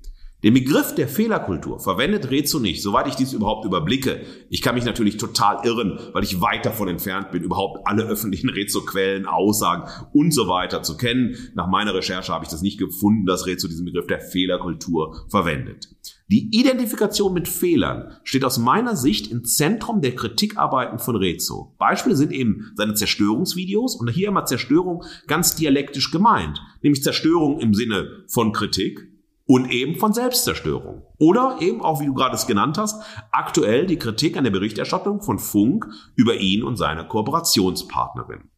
Den 0.45 0.53
Begriff 0.53 0.93
der 0.93 1.07
Fehlerkultur 1.07 1.79
verwendet 1.79 2.29
Rezo 2.29 2.59
nicht, 2.59 2.83
soweit 2.83 3.07
ich 3.07 3.15
dies 3.15 3.33
überhaupt 3.33 3.65
überblicke. 3.65 4.21
Ich 4.51 4.61
kann 4.61 4.75
mich 4.75 4.85
natürlich 4.85 5.17
total 5.17 5.65
irren, 5.65 5.97
weil 6.13 6.23
ich 6.23 6.39
weit 6.39 6.67
davon 6.67 6.87
entfernt 6.87 7.31
bin, 7.31 7.41
überhaupt 7.41 7.79
alle 7.87 8.03
öffentlichen 8.03 8.49
Rezo-Quellen, 8.49 9.25
Aussagen 9.25 9.89
und 10.13 10.35
so 10.35 10.47
weiter 10.47 10.83
zu 10.83 10.97
kennen. 10.97 11.35
Nach 11.55 11.65
meiner 11.65 11.95
Recherche 11.95 12.31
habe 12.31 12.45
ich 12.45 12.51
das 12.51 12.61
nicht 12.61 12.77
gefunden, 12.77 13.25
dass 13.25 13.47
Rezo 13.47 13.67
diesen 13.67 13.85
Begriff 13.85 14.05
der 14.05 14.19
Fehlerkultur 14.19 15.25
verwendet. 15.29 15.87
Die 16.27 16.55
Identifikation 16.55 17.33
mit 17.33 17.47
Fehlern 17.47 18.13
steht 18.23 18.45
aus 18.45 18.59
meiner 18.59 18.95
Sicht 18.95 19.31
im 19.31 19.45
Zentrum 19.45 20.01
der 20.01 20.13
Kritikarbeiten 20.13 20.99
von 20.99 21.15
Rezo. 21.15 21.73
Beispiele 21.79 22.15
sind 22.15 22.31
eben 22.31 22.71
seine 22.75 22.93
Zerstörungsvideos 22.93 23.95
und 23.95 24.11
hier 24.11 24.27
immer 24.27 24.45
Zerstörung 24.45 25.05
ganz 25.25 25.55
dialektisch 25.55 26.11
gemeint, 26.11 26.61
nämlich 26.83 27.01
Zerstörung 27.01 27.59
im 27.59 27.73
Sinne 27.73 28.25
von 28.27 28.51
Kritik 28.51 29.14
und 29.45 29.71
eben 29.71 29.99
von 29.99 30.13
Selbstzerstörung. 30.13 31.03
Oder 31.17 31.57
eben 31.61 31.81
auch, 31.81 32.01
wie 32.01 32.07
du 32.07 32.13
gerade 32.13 32.35
es 32.35 32.47
genannt 32.47 32.77
hast, 32.77 33.01
aktuell 33.31 33.85
die 33.85 33.97
Kritik 33.99 34.37
an 34.37 34.43
der 34.43 34.51
Berichterstattung 34.51 35.21
von 35.21 35.39
Funk 35.39 35.87
über 36.15 36.35
ihn 36.35 36.63
und 36.63 36.77
seine 36.77 37.07
Kooperationspartnerin. 37.07 38.49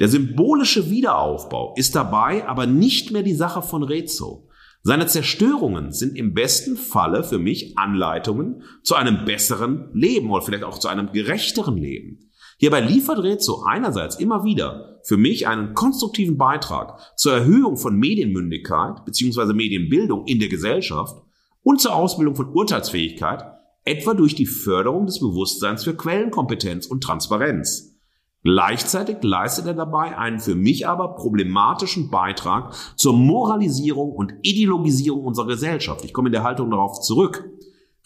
Der 0.00 0.08
symbolische 0.08 0.90
Wiederaufbau 0.90 1.74
ist 1.76 1.94
dabei 1.94 2.46
aber 2.46 2.66
nicht 2.66 3.10
mehr 3.10 3.22
die 3.22 3.34
Sache 3.34 3.62
von 3.62 3.82
Rezo. 3.82 4.48
Seine 4.84 5.06
Zerstörungen 5.06 5.92
sind 5.92 6.16
im 6.16 6.34
besten 6.34 6.76
Falle 6.76 7.22
für 7.22 7.38
mich 7.38 7.78
Anleitungen 7.78 8.62
zu 8.82 8.94
einem 8.94 9.24
besseren 9.24 9.90
Leben 9.92 10.30
oder 10.30 10.42
vielleicht 10.42 10.64
auch 10.64 10.78
zu 10.78 10.88
einem 10.88 11.12
gerechteren 11.12 11.76
Leben. 11.76 12.31
Hierbei 12.62 12.78
liefert 12.78 13.18
Rezo 13.18 13.64
einerseits 13.64 14.20
immer 14.20 14.44
wieder 14.44 15.00
für 15.02 15.16
mich 15.16 15.48
einen 15.48 15.74
konstruktiven 15.74 16.38
Beitrag 16.38 16.96
zur 17.16 17.32
Erhöhung 17.32 17.76
von 17.76 17.96
Medienmündigkeit 17.96 19.04
bzw. 19.04 19.52
Medienbildung 19.52 20.26
in 20.26 20.38
der 20.38 20.48
Gesellschaft 20.48 21.20
und 21.64 21.80
zur 21.80 21.96
Ausbildung 21.96 22.36
von 22.36 22.50
Urteilsfähigkeit, 22.50 23.42
etwa 23.84 24.14
durch 24.14 24.36
die 24.36 24.46
Förderung 24.46 25.06
des 25.06 25.18
Bewusstseins 25.18 25.82
für 25.82 25.96
Quellenkompetenz 25.96 26.86
und 26.86 27.02
Transparenz. 27.02 27.96
Gleichzeitig 28.44 29.16
leistet 29.22 29.66
er 29.66 29.74
dabei 29.74 30.16
einen 30.16 30.38
für 30.38 30.54
mich 30.54 30.86
aber 30.86 31.16
problematischen 31.16 32.10
Beitrag 32.12 32.76
zur 32.94 33.14
Moralisierung 33.14 34.12
und 34.12 34.34
Ideologisierung 34.42 35.24
unserer 35.24 35.48
Gesellschaft. 35.48 36.04
Ich 36.04 36.12
komme 36.12 36.28
in 36.28 36.32
der 36.32 36.44
Haltung 36.44 36.70
darauf 36.70 37.00
zurück. 37.00 37.42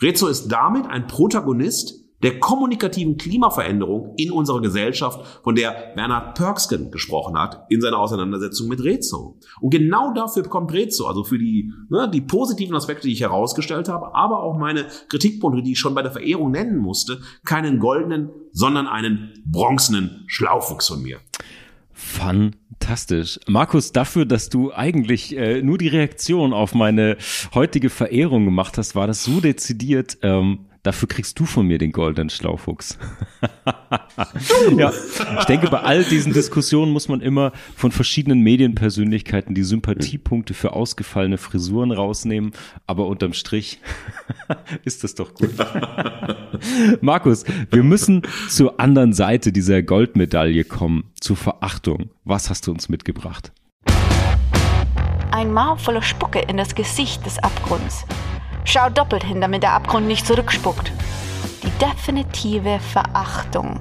Rezo 0.01 0.29
ist 0.29 0.49
damit 0.49 0.87
ein 0.87 1.09
Protagonist 1.09 2.06
der 2.23 2.41
kommunikativen 2.41 3.17
Klimaveränderung 3.17 4.15
in 4.17 4.31
unserer 4.31 4.61
Gesellschaft, 4.61 5.43
von 5.43 5.55
der 5.55 5.93
Bernhard 5.95 6.37
Perksken 6.37 6.91
gesprochen 6.91 7.39
hat 7.39 7.67
in 7.69 7.81
seiner 7.81 7.99
Auseinandersetzung 7.99 8.69
mit 8.69 8.83
Rezo. 8.83 9.39
Und 9.61 9.71
genau 9.71 10.13
dafür 10.15 10.43
bekommt 10.43 10.73
Rezo, 10.73 11.07
also 11.07 11.25
für 11.25 11.39
die, 11.39 11.73
ne, 11.89 12.11
die 12.13 12.21
positiven 12.21 12.75
Aspekte, 12.75 13.07
die 13.07 13.13
ich 13.13 13.21
herausgestellt 13.21 13.89
habe, 13.89 14.15
aber 14.15 14.43
auch 14.43 14.57
meine 14.57 14.87
Kritikpunkte, 15.09 15.63
die 15.63 15.73
ich 15.73 15.79
schon 15.79 15.95
bei 15.95 16.03
der 16.03 16.13
Verehrung 16.13 16.51
nennen 16.51 16.79
musste, 16.79 17.21
keinen 17.45 17.79
goldenen, 17.79 18.31
sondern 18.53 18.87
einen 18.87 19.33
bronzenen 19.45 20.25
Schlaufuchs 20.27 20.89
von 20.89 21.03
mir. 21.03 21.19
Fantastisch. 21.99 23.41
Markus, 23.47 23.91
dafür, 23.91 24.27
dass 24.27 24.51
du 24.51 24.71
eigentlich 24.73 25.35
äh, 25.35 25.63
nur 25.63 25.79
die 25.79 25.89
Reaktion 25.89 26.53
auf 26.53 26.75
meine 26.75 27.17
heutige 27.55 27.89
Verehrung 27.89 28.45
gemacht 28.45 28.77
hast, 28.77 28.95
war 28.95 29.07
das 29.07 29.25
so 29.25 29.41
dezidiert, 29.41 30.19
ähm, 30.21 30.66
Dafür 30.87 31.09
kriegst 31.09 31.41
du 31.41 31.47
von 31.47 31.67
mir 31.67 31.79
den 31.79 31.91
goldenen 31.91 32.31
Schlaufuchs. 32.31 32.97
ja, 34.77 34.93
ich 35.41 35.45
denke, 35.47 35.69
bei 35.69 35.81
all 35.81 36.05
diesen 36.05 36.33
Diskussionen 36.33 36.93
muss 36.93 37.09
man 37.09 37.21
immer 37.21 37.51
von 37.75 37.91
verschiedenen 37.91 38.39
Medienpersönlichkeiten 38.43 39.53
die 39.53 39.65
Sympathiepunkte 39.65 40.55
für 40.55 40.75
ausgefallene 40.75 41.39
Frisuren 41.39 41.91
rausnehmen. 41.91 42.53
Aber 42.87 43.09
unterm 43.09 43.33
Strich 43.33 43.81
ist 44.85 45.03
das 45.03 45.17
doch 45.17 45.35
gut. 45.35 45.51
Markus, 47.01 47.43
wir 47.73 47.83
müssen 47.83 48.23
zur 48.49 48.79
anderen 48.79 49.13
Seite 49.13 49.51
dieser 49.51 49.83
Goldmedaille 49.83 50.63
kommen, 50.63 51.11
zur 51.21 51.35
Verachtung. 51.35 52.11
Was 52.23 52.49
hast 52.49 52.69
du 52.69 52.71
uns 52.71 52.89
mitgebracht? 52.89 53.51
Ein 55.33 55.53
Maul 55.53 55.79
voller 55.79 56.03
Spucke 56.03 56.43
in 56.49 56.57
das 56.57 56.77
Gesicht 56.77 57.27
des 57.27 57.41
Abgrunds. 57.41 58.07
Schau 58.69 58.91
doppelt 58.91 59.23
hin, 59.23 59.41
damit 59.41 59.63
der 59.63 59.75
Abgrund 59.75 60.09
nicht 60.09 60.27
zurückspuckt. 60.27 60.91
Die 61.63 61.71
definitive 61.79 62.81
Verachtung. 62.81 63.79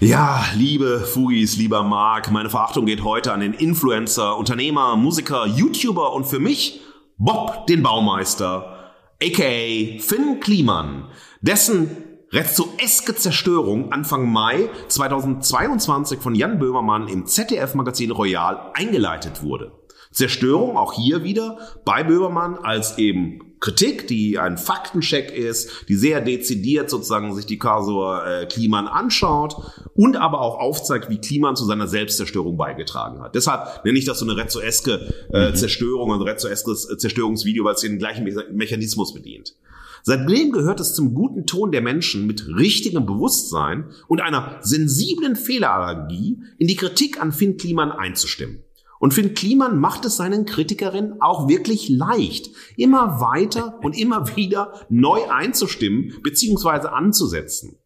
Ja, 0.00 0.46
liebe 0.54 1.00
Fugis, 1.00 1.58
lieber 1.58 1.82
Marc, 1.82 2.30
meine 2.30 2.48
Verachtung 2.48 2.86
geht 2.86 3.04
heute 3.04 3.34
an 3.34 3.40
den 3.40 3.52
Influencer, 3.52 4.38
Unternehmer, 4.38 4.96
Musiker, 4.96 5.44
YouTuber 5.44 6.14
und 6.14 6.24
für 6.24 6.38
mich 6.38 6.80
Bob, 7.18 7.66
den 7.66 7.82
Baumeister, 7.82 8.94
aka 9.22 9.98
Finn 10.00 10.40
Kliman, 10.40 11.08
dessen 11.42 11.90
Rezoeske 12.30 13.14
Zerstörung 13.14 13.92
Anfang 13.92 14.32
Mai 14.32 14.70
2022 14.88 16.18
von 16.20 16.34
Jan 16.34 16.58
Böhmermann 16.58 17.08
im 17.08 17.26
ZDF-Magazin 17.26 18.10
Royal 18.10 18.70
eingeleitet 18.74 19.42
wurde. 19.42 19.72
Zerstörung 20.18 20.76
auch 20.76 20.94
hier 20.94 21.22
wieder 21.22 21.58
bei 21.84 22.02
Böhmermann 22.02 22.58
als 22.58 22.98
eben 22.98 23.38
Kritik, 23.60 24.08
die 24.08 24.36
ein 24.36 24.58
Faktencheck 24.58 25.30
ist, 25.30 25.88
die 25.88 25.94
sehr 25.94 26.20
dezidiert 26.20 26.90
sozusagen 26.90 27.34
sich 27.36 27.46
die 27.46 27.58
Kasur 27.58 28.26
äh, 28.26 28.46
Kliman 28.46 28.88
anschaut 28.88 29.54
und 29.94 30.16
aber 30.16 30.40
auch 30.40 30.58
aufzeigt, 30.58 31.08
wie 31.08 31.18
Kliman 31.18 31.54
zu 31.54 31.64
seiner 31.64 31.86
Selbstzerstörung 31.86 32.56
beigetragen 32.56 33.20
hat. 33.20 33.36
Deshalb 33.36 33.84
nenne 33.84 33.96
ich 33.96 34.06
das 34.06 34.18
so 34.18 34.24
eine 34.24 34.36
Rezzoeske 34.36 35.14
äh, 35.32 35.50
mhm. 35.50 35.54
Zerstörung, 35.54 36.12
ein 36.12 36.22
Rezzoeskes 36.22 36.88
Zerstörungsvideo, 36.98 37.64
weil 37.64 37.74
es 37.74 37.80
den 37.80 37.98
gleichen 37.98 38.24
Me 38.24 38.44
Mechanismus 38.52 39.14
bedient. 39.14 39.54
Seitdem 40.02 40.50
gehört 40.50 40.80
es 40.80 40.94
zum 40.94 41.14
guten 41.14 41.46
Ton 41.46 41.70
der 41.70 41.82
Menschen 41.82 42.26
mit 42.26 42.48
richtigem 42.48 43.06
Bewusstsein 43.06 43.90
und 44.08 44.20
einer 44.20 44.58
sensiblen 44.62 45.36
Fehlerallergie 45.36 46.42
in 46.58 46.66
die 46.66 46.76
Kritik 46.76 47.20
an 47.20 47.30
Finn 47.30 47.56
Kliman 47.56 47.92
einzustimmen. 47.92 48.64
Und 48.98 49.14
Finn 49.14 49.34
Kliman 49.34 49.78
macht 49.78 50.04
es 50.04 50.16
seinen 50.16 50.44
Kritikerinnen 50.44 51.20
auch 51.20 51.48
wirklich 51.48 51.88
leicht, 51.88 52.50
immer 52.76 53.20
weiter 53.20 53.78
und 53.82 53.98
immer 53.98 54.36
wieder 54.36 54.86
neu 54.88 55.28
einzustimmen 55.30 56.14
bzw. 56.22 56.88
anzusetzen. 56.88 57.78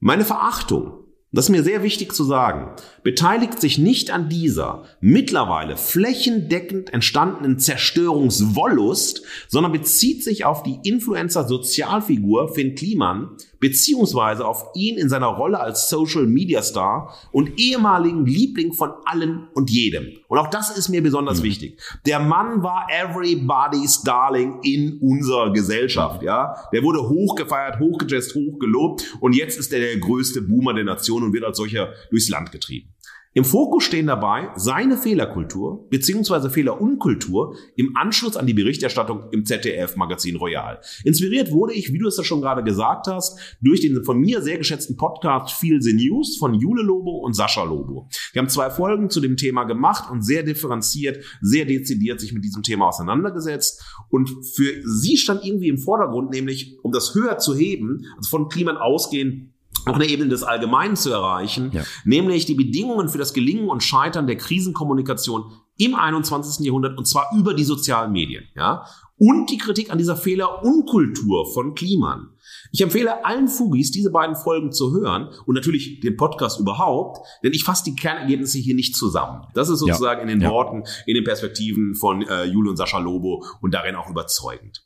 Meine 0.00 0.24
Verachtung 0.24 1.02
das 1.34 1.46
ist 1.46 1.50
mir 1.50 1.62
sehr 1.62 1.82
wichtig 1.82 2.12
zu 2.12 2.24
sagen, 2.24 2.76
beteiligt 3.02 3.58
sich 3.58 3.78
nicht 3.78 4.10
an 4.10 4.28
dieser 4.28 4.84
mittlerweile 5.00 5.78
flächendeckend 5.78 6.92
entstandenen 6.92 7.58
Zerstörungswollust, 7.58 9.22
sondern 9.48 9.72
bezieht 9.72 10.22
sich 10.22 10.44
auf 10.44 10.62
die 10.62 10.78
Influencer-Sozialfigur 10.84 12.52
Finn 12.52 12.74
Kliman, 12.74 13.30
beziehungsweise 13.62 14.44
auf 14.44 14.70
ihn 14.74 14.98
in 14.98 15.08
seiner 15.08 15.28
Rolle 15.28 15.60
als 15.60 15.88
Social 15.88 16.26
Media 16.26 16.62
Star 16.62 17.14
und 17.30 17.60
ehemaligen 17.60 18.26
Liebling 18.26 18.72
von 18.72 18.90
allen 19.04 19.46
und 19.54 19.70
jedem. 19.70 20.08
Und 20.26 20.38
auch 20.38 20.48
das 20.48 20.76
ist 20.76 20.88
mir 20.88 21.00
besonders 21.00 21.38
mhm. 21.38 21.44
wichtig. 21.44 21.80
Der 22.04 22.18
Mann 22.18 22.64
war 22.64 22.88
everybody's 22.90 24.02
darling 24.02 24.58
in 24.64 24.98
unserer 25.00 25.52
Gesellschaft, 25.52 26.24
ja. 26.24 26.56
Der 26.72 26.82
wurde 26.82 27.08
hochgefeiert, 27.08 27.78
hochgejazzt, 27.78 28.34
hochgelobt 28.34 29.16
und 29.20 29.36
jetzt 29.36 29.56
ist 29.60 29.72
er 29.72 29.78
der 29.78 29.96
größte 29.98 30.42
Boomer 30.42 30.74
der 30.74 30.84
Nation 30.84 31.22
und 31.22 31.32
wird 31.32 31.44
als 31.44 31.56
solcher 31.56 31.92
durchs 32.10 32.28
Land 32.28 32.50
getrieben. 32.50 32.92
Im 33.34 33.46
Fokus 33.46 33.84
stehen 33.84 34.08
dabei 34.08 34.50
seine 34.56 34.98
Fehlerkultur 34.98 35.88
bzw. 35.88 36.50
Fehlerunkultur 36.50 37.56
im 37.76 37.96
Anschluss 37.96 38.36
an 38.36 38.46
die 38.46 38.52
Berichterstattung 38.52 39.30
im 39.30 39.46
ZDF-Magazin 39.46 40.36
Royal. 40.36 40.80
Inspiriert 41.04 41.50
wurde 41.50 41.72
ich, 41.72 41.94
wie 41.94 41.98
du 41.98 42.08
es 42.08 42.18
ja 42.18 42.24
schon 42.24 42.42
gerade 42.42 42.62
gesagt 42.62 43.06
hast, 43.06 43.56
durch 43.62 43.80
den 43.80 44.04
von 44.04 44.18
mir 44.18 44.42
sehr 44.42 44.58
geschätzten 44.58 44.98
Podcast 44.98 45.54
Feel 45.54 45.80
the 45.80 45.94
News 45.94 46.36
von 46.36 46.52
Jule 46.52 46.82
Lobo 46.82 47.20
und 47.24 47.32
Sascha 47.32 47.64
Lobo. 47.64 48.06
Wir 48.34 48.42
haben 48.42 48.50
zwei 48.50 48.68
Folgen 48.68 49.08
zu 49.08 49.20
dem 49.22 49.38
Thema 49.38 49.64
gemacht 49.64 50.10
und 50.10 50.22
sehr 50.22 50.42
differenziert, 50.42 51.24
sehr 51.40 51.64
dezidiert 51.64 52.20
sich 52.20 52.34
mit 52.34 52.44
diesem 52.44 52.62
Thema 52.62 52.88
auseinandergesetzt. 52.88 53.82
Und 54.10 54.28
für 54.54 54.74
sie 54.84 55.16
stand 55.16 55.42
irgendwie 55.42 55.68
im 55.68 55.78
Vordergrund, 55.78 56.30
nämlich 56.32 56.76
um 56.82 56.92
das 56.92 57.14
höher 57.14 57.38
zu 57.38 57.56
heben, 57.56 58.04
also 58.18 58.28
von 58.28 58.50
Kliman 58.50 58.76
ausgehen, 58.76 59.51
auf 59.86 59.94
einer 59.94 60.06
Ebene 60.06 60.28
des 60.28 60.42
Allgemeinen 60.42 60.96
zu 60.96 61.10
erreichen, 61.10 61.70
ja. 61.72 61.82
nämlich 62.04 62.46
die 62.46 62.54
Bedingungen 62.54 63.08
für 63.08 63.18
das 63.18 63.32
Gelingen 63.32 63.68
und 63.68 63.82
Scheitern 63.82 64.26
der 64.26 64.36
Krisenkommunikation 64.36 65.52
im 65.78 65.94
21. 65.94 66.64
Jahrhundert 66.64 66.98
und 66.98 67.06
zwar 67.06 67.30
über 67.36 67.54
die 67.54 67.64
sozialen 67.64 68.12
Medien, 68.12 68.44
ja, 68.54 68.84
und 69.18 69.50
die 69.50 69.58
Kritik 69.58 69.90
an 69.90 69.98
dieser 69.98 70.16
Fehlerunkultur 70.16 71.52
von 71.52 71.74
Kliman. 71.74 72.30
Ich 72.72 72.80
empfehle 72.80 73.24
allen 73.24 73.48
Fugis, 73.48 73.90
diese 73.90 74.10
beiden 74.10 74.34
Folgen 74.34 74.72
zu 74.72 74.92
hören 74.92 75.28
und 75.46 75.54
natürlich 75.54 76.00
den 76.00 76.16
Podcast 76.16 76.58
überhaupt, 76.58 77.18
denn 77.44 77.52
ich 77.52 77.64
fasse 77.64 77.84
die 77.84 77.94
Kernergebnisse 77.94 78.58
hier 78.58 78.74
nicht 78.74 78.96
zusammen. 78.96 79.46
Das 79.54 79.68
ist 79.68 79.78
sozusagen 79.78 80.26
ja. 80.26 80.32
in 80.32 80.40
den. 80.40 80.50
Worten, 80.50 80.82
in 81.06 81.14
den 81.14 81.24
Perspektiven 81.24 81.94
von 81.94 82.22
äh, 82.22 82.44
Jule 82.44 82.70
und 82.70 82.76
Sascha 82.76 82.98
Lobo 82.98 83.44
und 83.60 83.72
darin 83.74 83.94
auch 83.94 84.10
überzeugend. 84.10 84.84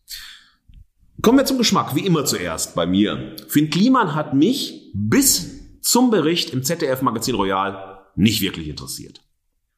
Kommen 1.22 1.38
wir 1.38 1.46
zum 1.46 1.58
Geschmack, 1.58 1.94
wie 1.94 2.04
immer 2.06 2.24
zuerst 2.24 2.74
bei 2.74 2.86
mir. 2.86 3.36
Finn 3.48 3.70
Kliman 3.70 4.14
hat 4.14 4.34
mich 4.34 4.92
bis 4.94 5.80
zum 5.80 6.10
Bericht 6.10 6.50
im 6.50 6.62
ZDF-Magazin 6.62 7.34
Royal 7.34 8.00
nicht 8.16 8.40
wirklich 8.42 8.68
interessiert. 8.68 9.20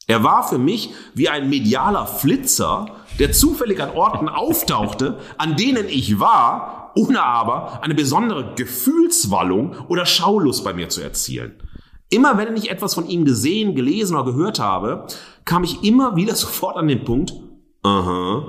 Er 0.06 0.24
war 0.24 0.48
für 0.48 0.58
mich 0.58 0.90
wie 1.14 1.28
ein 1.28 1.50
medialer 1.50 2.06
Flitzer, 2.06 2.96
der 3.18 3.32
zufällig 3.32 3.80
an 3.80 3.90
Orten 3.90 4.28
auftauchte, 4.28 5.18
an 5.36 5.56
denen 5.56 5.86
ich 5.88 6.18
war, 6.18 6.92
ohne 6.96 7.22
aber 7.22 7.82
eine 7.82 7.94
besondere 7.94 8.54
Gefühlswallung 8.56 9.76
oder 9.88 10.06
Schaulust 10.06 10.64
bei 10.64 10.72
mir 10.72 10.88
zu 10.88 11.02
erzielen. 11.02 11.62
Immer 12.10 12.38
wenn 12.38 12.56
ich 12.56 12.70
etwas 12.70 12.94
von 12.94 13.06
ihm 13.06 13.26
gesehen, 13.26 13.74
gelesen 13.74 14.16
oder 14.16 14.32
gehört 14.32 14.58
habe, 14.58 15.06
kam 15.44 15.62
ich 15.62 15.84
immer 15.84 16.16
wieder 16.16 16.34
sofort 16.34 16.76
an 16.76 16.88
den 16.88 17.04
Punkt, 17.04 17.34
aha, 17.82 18.48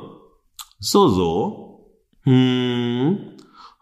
so, 0.79 1.09
so, 1.09 1.68
hm, 2.29 3.17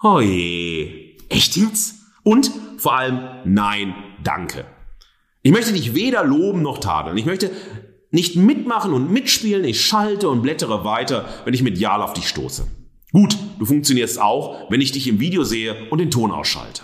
oh 0.02 0.22
je, 0.22 1.18
echt 1.28 1.58
jetzt? 1.58 1.96
Und 2.24 2.50
vor 2.78 2.96
allem, 2.96 3.20
nein, 3.44 3.94
danke. 4.24 4.64
Ich 5.42 5.52
möchte 5.52 5.74
dich 5.74 5.94
weder 5.96 6.24
loben 6.24 6.62
noch 6.62 6.78
tadeln. 6.78 7.18
Ich 7.18 7.26
möchte 7.26 7.52
nicht 8.10 8.38
mitmachen 8.38 8.94
und 8.94 9.12
mitspielen. 9.12 9.66
Ich 9.66 9.86
schalte 9.86 10.30
und 10.30 10.44
blättere 10.44 10.86
weiter, 10.86 11.28
wenn 11.44 11.54
ich 11.54 11.62
medial 11.62 12.02
auf 12.02 12.14
dich 12.14 12.30
stoße. 12.30 12.66
Gut, 13.12 13.38
du 13.60 13.66
funktionierst 13.66 14.18
auch, 14.22 14.72
wenn 14.72 14.80
ich 14.80 14.94
dich 14.94 15.10
im 15.10 15.20
Video 15.20 15.44
sehe 15.44 15.90
und 15.90 16.00
den 16.00 16.10
Ton 16.10 16.32
ausschalte. 16.32 16.84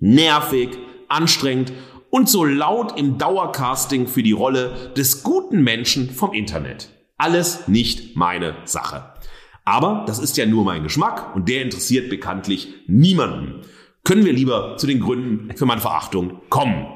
Nervig, 0.00 0.70
anstrengend 1.06 1.72
und 2.10 2.28
so 2.28 2.44
laut 2.44 2.98
im 2.98 3.18
Dauercasting 3.18 4.08
für 4.08 4.24
die 4.24 4.32
Rolle 4.32 4.92
des 4.96 5.22
guten 5.22 5.62
Menschen 5.62 6.10
vom 6.10 6.32
Internet. 6.32 6.88
Alles 7.18 7.68
nicht 7.68 8.16
meine 8.16 8.56
Sache. 8.64 9.14
Aber 9.68 10.04
das 10.06 10.18
ist 10.18 10.38
ja 10.38 10.46
nur 10.46 10.64
mein 10.64 10.82
Geschmack 10.82 11.36
und 11.36 11.46
der 11.46 11.60
interessiert 11.60 12.08
bekanntlich 12.08 12.72
niemanden. 12.86 13.66
Können 14.02 14.24
wir 14.24 14.32
lieber 14.32 14.78
zu 14.78 14.86
den 14.86 14.98
Gründen 14.98 15.54
für 15.54 15.66
meine 15.66 15.82
Verachtung 15.82 16.40
kommen. 16.48 16.86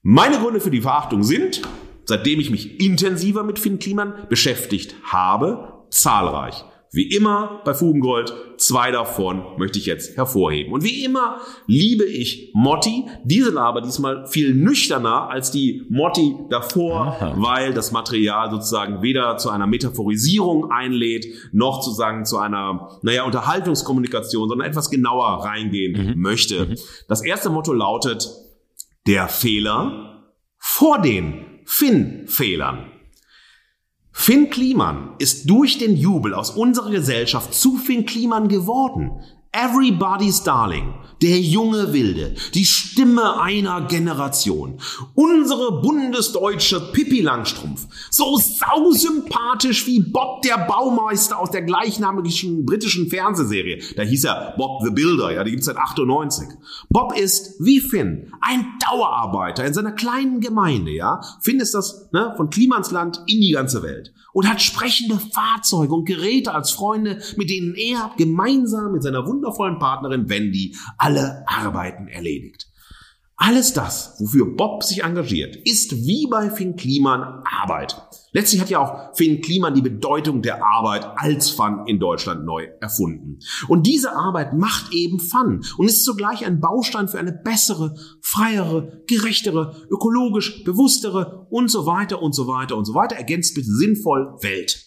Meine 0.00 0.38
Gründe 0.38 0.60
für 0.60 0.70
die 0.70 0.82
Verachtung 0.82 1.24
sind, 1.24 1.62
seitdem 2.04 2.38
ich 2.38 2.52
mich 2.52 2.78
intensiver 2.78 3.42
mit 3.42 3.58
Finn 3.58 3.80
Kliman 3.80 4.14
beschäftigt 4.28 4.94
habe, 5.02 5.84
zahlreich. 5.90 6.64
Wie 6.92 7.08
immer 7.14 7.60
bei 7.64 7.72
Fugengold, 7.72 8.34
zwei 8.56 8.90
davon 8.90 9.44
möchte 9.58 9.78
ich 9.78 9.86
jetzt 9.86 10.16
hervorheben. 10.16 10.72
Und 10.72 10.82
wie 10.82 11.04
immer 11.04 11.40
liebe 11.66 12.04
ich 12.04 12.50
Motti, 12.52 13.06
diese 13.22 13.56
aber 13.60 13.80
diesmal 13.80 14.26
viel 14.26 14.54
nüchterner 14.54 15.30
als 15.30 15.52
die 15.52 15.86
Motti 15.88 16.34
davor, 16.48 17.16
Aha. 17.20 17.34
weil 17.36 17.74
das 17.74 17.92
Material 17.92 18.50
sozusagen 18.50 19.02
weder 19.02 19.36
zu 19.36 19.50
einer 19.50 19.68
Metaphorisierung 19.68 20.72
einlädt, 20.72 21.26
noch 21.52 21.80
sozusagen 21.80 22.24
zu 22.24 22.38
einer, 22.38 22.98
naja, 23.02 23.22
Unterhaltungskommunikation, 23.22 24.48
sondern 24.48 24.68
etwas 24.68 24.90
genauer 24.90 25.44
reingehen 25.44 26.14
mhm. 26.14 26.20
möchte. 26.20 26.66
Mhm. 26.66 26.74
Das 27.06 27.22
erste 27.22 27.50
Motto 27.50 27.72
lautet, 27.72 28.28
der 29.06 29.28
Fehler 29.28 30.24
vor 30.58 31.00
den 31.00 31.60
Finn-Fehlern. 31.64 32.89
Finn 34.22 34.50
Kliman 34.50 35.14
ist 35.16 35.48
durch 35.48 35.78
den 35.78 35.96
Jubel 35.96 36.34
aus 36.34 36.50
unserer 36.50 36.90
Gesellschaft 36.90 37.54
zu 37.54 37.78
Finn 37.78 38.04
Kliman 38.04 38.48
geworden. 38.48 39.12
Everybody's 39.52 40.44
Darling, 40.44 40.94
der 41.20 41.40
junge 41.40 41.92
Wilde, 41.92 42.36
die 42.54 42.64
Stimme 42.64 43.40
einer 43.40 43.80
Generation, 43.80 44.78
unsere 45.16 45.82
bundesdeutsche 45.82 46.92
Pippi 46.92 47.20
Langstrumpf, 47.20 47.88
so 48.10 48.36
sausympathisch 48.36 49.88
wie 49.88 49.98
Bob 49.98 50.42
der 50.42 50.56
Baumeister 50.56 51.36
aus 51.36 51.50
der 51.50 51.62
gleichnamigen 51.62 52.64
britischen 52.64 53.08
Fernsehserie. 53.10 53.82
Da 53.96 54.04
hieß 54.04 54.22
er 54.22 54.54
Bob 54.56 54.84
the 54.84 54.92
Builder, 54.92 55.32
ja, 55.32 55.42
die 55.42 55.50
gibt's 55.50 55.66
seit 55.66 55.78
98. 55.78 56.46
Bob 56.88 57.18
ist, 57.18 57.56
wie 57.58 57.80
Finn, 57.80 58.32
ein 58.40 58.64
Dauerarbeiter 58.88 59.64
in 59.64 59.74
seiner 59.74 59.92
kleinen 59.92 60.40
Gemeinde, 60.40 60.92
ja. 60.92 61.22
Finn 61.40 61.58
ist 61.58 61.74
das, 61.74 62.08
ne, 62.12 62.34
von 62.36 62.50
Klimansland 62.50 63.20
in 63.26 63.40
die 63.40 63.50
ganze 63.50 63.82
Welt 63.82 64.12
und 64.32 64.48
hat 64.48 64.62
sprechende 64.62 65.18
Fahrzeuge 65.18 65.94
und 65.94 66.06
Geräte 66.06 66.52
als 66.52 66.70
Freunde, 66.70 67.20
mit 67.36 67.50
denen 67.50 67.74
er 67.74 68.12
gemeinsam 68.16 68.92
mit 68.92 69.02
seiner 69.02 69.26
wundervollen 69.26 69.78
Partnerin 69.78 70.28
Wendy 70.28 70.76
alle 70.98 71.44
Arbeiten 71.46 72.08
erledigt. 72.08 72.69
Alles 73.42 73.72
das, 73.72 74.16
wofür 74.18 74.54
Bob 74.54 74.84
sich 74.84 75.02
engagiert, 75.02 75.56
ist 75.56 75.96
wie 76.06 76.26
bei 76.30 76.50
Finn 76.50 76.76
Kliman 76.76 77.42
Arbeit. 77.50 77.96
Letztlich 78.32 78.60
hat 78.60 78.68
ja 78.68 78.80
auch 78.80 79.16
Finn 79.16 79.40
Kliman 79.40 79.74
die 79.74 79.80
Bedeutung 79.80 80.42
der 80.42 80.62
Arbeit 80.62 81.06
als 81.16 81.48
Fun 81.48 81.86
in 81.86 81.98
Deutschland 81.98 82.44
neu 82.44 82.66
erfunden. 82.82 83.38
Und 83.66 83.86
diese 83.86 84.14
Arbeit 84.14 84.52
macht 84.52 84.92
eben 84.92 85.18
Fun 85.18 85.64
und 85.78 85.86
ist 85.86 86.04
zugleich 86.04 86.44
ein 86.44 86.60
Baustein 86.60 87.08
für 87.08 87.18
eine 87.18 87.32
bessere, 87.32 87.94
freiere, 88.20 89.02
gerechtere, 89.06 89.86
ökologisch 89.90 90.62
bewusstere 90.64 91.46
und 91.48 91.70
so 91.70 91.86
weiter 91.86 92.20
und 92.20 92.34
so 92.34 92.46
weiter 92.46 92.76
und 92.76 92.84
so 92.84 92.92
weiter, 92.92 93.16
ergänzt 93.16 93.56
mit 93.56 93.64
sinnvoll 93.64 94.36
Welt. 94.42 94.84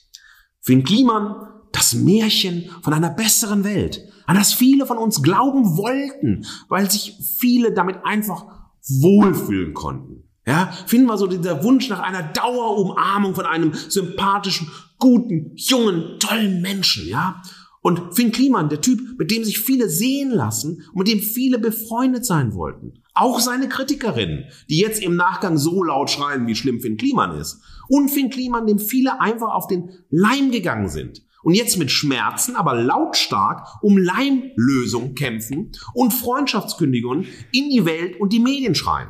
Finn 0.61 0.83
Kliman, 0.83 1.47
das 1.71 1.95
Märchen 1.95 2.69
von 2.83 2.93
einer 2.93 3.09
besseren 3.09 3.63
Welt, 3.63 4.12
an 4.25 4.36
das 4.36 4.53
viele 4.53 4.86
von 4.86 4.97
uns 4.97 5.21
glauben 5.21 5.77
wollten, 5.77 6.45
weil 6.69 6.89
sich 6.89 7.17
viele 7.39 7.73
damit 7.73 7.97
einfach 8.03 8.45
wohlfühlen 8.88 9.73
konnten. 9.73 10.23
Ja, 10.45 10.71
finden 10.88 11.07
wir 11.07 11.17
so 11.17 11.27
dieser 11.27 11.63
Wunsch 11.63 11.89
nach 11.89 12.01
einer 12.01 12.21
Dauerumarmung 12.21 13.33
von 13.33 13.45
einem 13.45 13.73
sympathischen, 13.73 14.69
guten, 14.99 15.53
jungen, 15.55 16.19
tollen 16.19 16.62
Menschen, 16.62 17.07
ja. 17.07 17.41
Und 17.81 18.15
Finn 18.15 18.31
Kliman, 18.31 18.69
der 18.69 18.81
Typ, 18.81 19.17
mit 19.17 19.29
dem 19.29 19.43
sich 19.43 19.59
viele 19.59 19.89
sehen 19.89 20.31
lassen 20.31 20.83
und 20.93 20.99
mit 20.99 21.07
dem 21.09 21.19
viele 21.19 21.59
befreundet 21.59 22.25
sein 22.25 22.53
wollten. 22.53 22.93
Auch 23.13 23.39
seine 23.39 23.67
Kritikerinnen, 23.67 24.45
die 24.69 24.79
jetzt 24.79 25.01
im 25.01 25.15
Nachgang 25.15 25.57
so 25.57 25.83
laut 25.83 26.09
schreien, 26.09 26.47
wie 26.47 26.55
schlimm 26.55 26.79
Finn 26.79 26.97
Kliman 26.97 27.38
ist. 27.38 27.62
Und 27.89 28.09
Finn 28.09 28.29
Kliman, 28.29 28.67
dem 28.67 28.79
viele 28.79 29.19
einfach 29.19 29.53
auf 29.53 29.67
den 29.67 29.89
Leim 30.09 30.51
gegangen 30.51 30.88
sind 30.88 31.21
und 31.43 31.53
jetzt 31.53 31.77
mit 31.77 31.91
Schmerzen, 31.91 32.56
aber 32.56 32.73
lautstark 32.73 33.84
um 33.84 33.97
Leimlösung 33.97 35.13
kämpfen 35.13 35.71
und 35.93 36.13
Freundschaftskündigungen 36.13 37.27
in 37.51 37.69
die 37.69 37.86
Welt 37.86 38.19
und 38.19 38.34
die 38.34 38.39
Medien 38.39 38.75
schreien. 38.75 39.10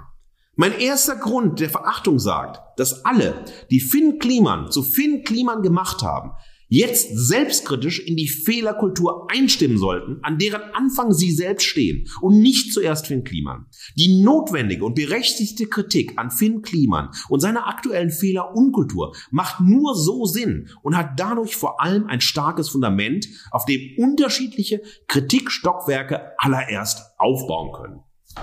Mein 0.55 0.77
erster 0.77 1.15
Grund 1.15 1.59
der 1.59 1.69
Verachtung 1.69 2.19
sagt, 2.19 2.61
dass 2.77 3.05
alle, 3.05 3.43
die 3.71 3.79
Finn 3.79 4.19
Kliman 4.19 4.71
zu 4.71 4.83
Finn 4.83 5.23
Kliman 5.23 5.63
gemacht 5.63 6.03
haben, 6.03 6.31
jetzt 6.73 7.11
selbstkritisch 7.15 7.99
in 7.99 8.15
die 8.15 8.27
Fehlerkultur 8.27 9.27
einstimmen 9.31 9.77
sollten, 9.77 10.17
an 10.23 10.39
deren 10.39 10.61
Anfang 10.73 11.13
sie 11.13 11.31
selbst 11.31 11.65
stehen 11.65 12.07
und 12.19 12.39
nicht 12.39 12.73
zuerst 12.73 13.05
Finn 13.05 13.23
Kliman. 13.23 13.67
Die 13.95 14.23
notwendige 14.23 14.83
und 14.83 14.95
berechtigte 14.95 15.67
Kritik 15.67 16.13
an 16.17 16.31
Finn 16.31 16.63
Kliman 16.63 17.09
und 17.29 17.41
seiner 17.41 17.67
aktuellen 17.67 18.09
Fehlerunkultur 18.09 19.15
macht 19.29 19.61
nur 19.61 19.95
so 19.95 20.25
Sinn 20.25 20.69
und 20.81 20.97
hat 20.97 21.19
dadurch 21.19 21.55
vor 21.55 21.79
allem 21.79 22.07
ein 22.07 22.21
starkes 22.21 22.69
Fundament, 22.69 23.27
auf 23.51 23.65
dem 23.65 23.79
unterschiedliche 23.99 24.81
Kritikstockwerke 25.07 26.31
allererst 26.39 27.03
aufbauen 27.19 27.71
können. 27.73 27.99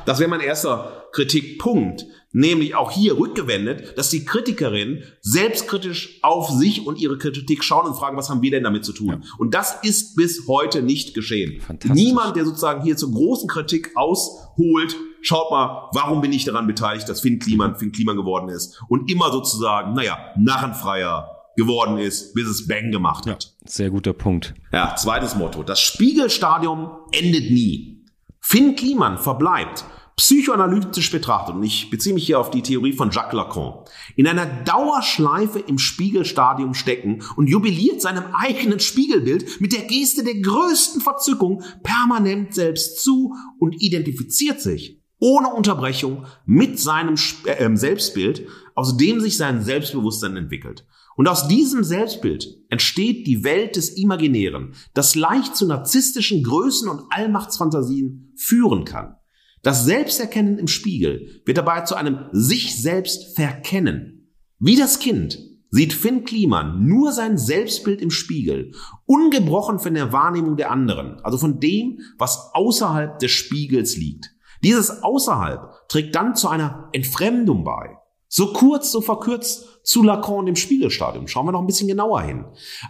Das 0.07 0.21
wäre 0.21 0.31
mein 0.31 0.41
erster 0.41 1.09
Kritikpunkt, 1.13 2.07
nämlich 2.33 2.75
auch 2.75 2.91
hier 2.91 3.19
rückgewendet, 3.19 3.99
dass 3.99 4.11
die 4.11 4.25
Kritikerinnen 4.25 5.03
selbstkritisch 5.21 6.19
auf 6.23 6.51
sich 6.51 6.87
und 6.87 7.01
ihre 7.01 7.19
Kritik 7.19 7.65
schauen 7.65 7.87
und 7.87 7.95
fragen, 7.95 8.17
was 8.17 8.31
haben 8.31 8.43
wir 8.43 8.51
denn 8.51 8.65
damit 8.65 8.85
zu 8.85 8.93
tun? 8.93 9.09
Ja. 9.09 9.21
Und 9.39 9.55
das 9.55 9.79
ist 9.83 10.17
bis 10.17 10.47
heute 10.47 10.83
nicht 10.83 11.15
geschehen. 11.15 11.61
Niemand, 11.85 12.37
der 12.37 12.45
sozusagen 12.45 12.83
hier 12.83 12.97
zur 12.97 13.13
großen 13.13 13.49
Kritik 13.49 13.91
ausholt, 13.97 14.97
schaut 15.23 15.51
mal, 15.51 15.91
warum 15.93 16.21
bin 16.21 16.33
ich 16.33 16.45
daran 16.45 16.67
beteiligt, 16.67 17.09
dass 17.09 17.21
Finn 17.21 17.39
Kliman 17.39 17.77
Finn 17.77 17.93
Kliman 17.93 18.17
geworden 18.17 18.49
ist 18.49 18.81
und 18.89 19.11
immer 19.11 19.33
sozusagen, 19.33 19.95
naja, 19.95 20.19
narrenfreier 20.39 21.29
geworden 21.57 21.99
ist, 21.99 22.33
bis 22.35 22.49
es 22.49 22.67
Bang 22.67 22.91
gemacht 22.91 23.27
hat. 23.27 23.45
Ja, 23.45 23.69
sehr 23.69 23.91
guter 23.91 24.13
Punkt. 24.13 24.55
Ja, 24.73 24.95
zweites 24.97 25.35
Motto. 25.35 25.63
Das 25.63 25.81
Spiegelstadium 25.81 26.91
endet 27.13 27.51
nie. 27.51 28.07
Finn 28.41 28.77
Kliman 28.77 29.19
verbleibt 29.19 29.85
psychoanalytisch 30.21 31.11
betrachtet, 31.11 31.55
und 31.55 31.63
ich 31.63 31.89
beziehe 31.89 32.15
mich 32.15 32.27
hier 32.27 32.39
auf 32.39 32.51
die 32.51 32.61
Theorie 32.61 32.93
von 32.93 33.11
Jacques 33.11 33.33
Lacan, 33.33 33.73
in 34.17 34.27
einer 34.27 34.45
Dauerschleife 34.45 35.61
im 35.61 35.79
Spiegelstadium 35.79 36.75
stecken 36.75 37.23
und 37.37 37.49
jubiliert 37.49 38.03
seinem 38.03 38.25
eigenen 38.35 38.81
Spiegelbild 38.81 39.63
mit 39.63 39.73
der 39.73 39.85
Geste 39.85 40.23
der 40.23 40.35
größten 40.35 41.01
Verzückung 41.01 41.63
permanent 41.83 42.55
selbst 42.55 43.03
zu 43.03 43.35
und 43.59 43.81
identifiziert 43.81 44.61
sich 44.61 45.01
ohne 45.21 45.49
Unterbrechung 45.49 46.27
mit 46.45 46.79
seinem 46.79 47.15
äh, 47.47 47.77
Selbstbild, 47.77 48.47
aus 48.75 48.99
dem 48.99 49.21
sich 49.21 49.39
sein 49.39 49.63
Selbstbewusstsein 49.63 50.37
entwickelt. 50.37 50.87
Und 51.17 51.29
aus 51.29 51.49
diesem 51.49 51.83
Selbstbild 51.83 52.47
entsteht 52.69 53.27
die 53.27 53.43
Welt 53.43 53.77
des 53.77 53.97
Imaginären, 53.97 54.75
das 54.93 55.15
leicht 55.15 55.57
zu 55.57 55.67
narzisstischen 55.67 56.43
Größen 56.43 56.91
und 56.91 57.05
Allmachtsfantasien 57.09 58.35
führen 58.37 58.85
kann. 58.85 59.17
Das 59.63 59.85
Selbsterkennen 59.85 60.59
im 60.59 60.69
Spiegel 60.69 61.43
wird 61.45 61.59
dabei 61.59 61.83
zu 61.83 61.95
einem 61.95 62.27
sich 62.33 62.81
selbst 62.81 63.37
verkennen. 63.37 64.35
Wie 64.59 64.77
das 64.77 64.99
Kind 64.99 65.39
sieht 65.71 65.93
Finn 65.93 66.25
Kliman 66.25 66.87
nur 66.87 67.13
sein 67.13 67.37
Selbstbild 67.37 68.01
im 68.01 68.11
Spiegel, 68.11 68.73
ungebrochen 69.07 69.79
von 69.79 69.95
der 69.95 70.13
Wahrnehmung 70.13 70.57
der 70.57 70.71
anderen, 70.71 71.21
also 71.21 71.37
von 71.37 71.61
dem, 71.61 72.01
was 72.19 72.51
außerhalb 72.55 73.19
des 73.19 73.31
Spiegels 73.31 73.97
liegt. 73.97 74.35
Dieses 74.65 75.03
Außerhalb 75.03 75.89
trägt 75.89 76.15
dann 76.15 76.35
zu 76.35 76.49
einer 76.49 76.89
Entfremdung 76.93 77.63
bei. 77.63 77.97
So 78.29 78.53
kurz, 78.53 78.93
so 78.93 79.01
verkürzt 79.01 79.81
zu 79.83 80.03
Lacan 80.03 80.47
dem 80.47 80.57
Spiegelstadium. 80.57 81.27
Schauen 81.27 81.47
wir 81.47 81.53
noch 81.53 81.61
ein 81.61 81.67
bisschen 81.67 81.89
genauer 81.89 82.23
hin. 82.23 82.45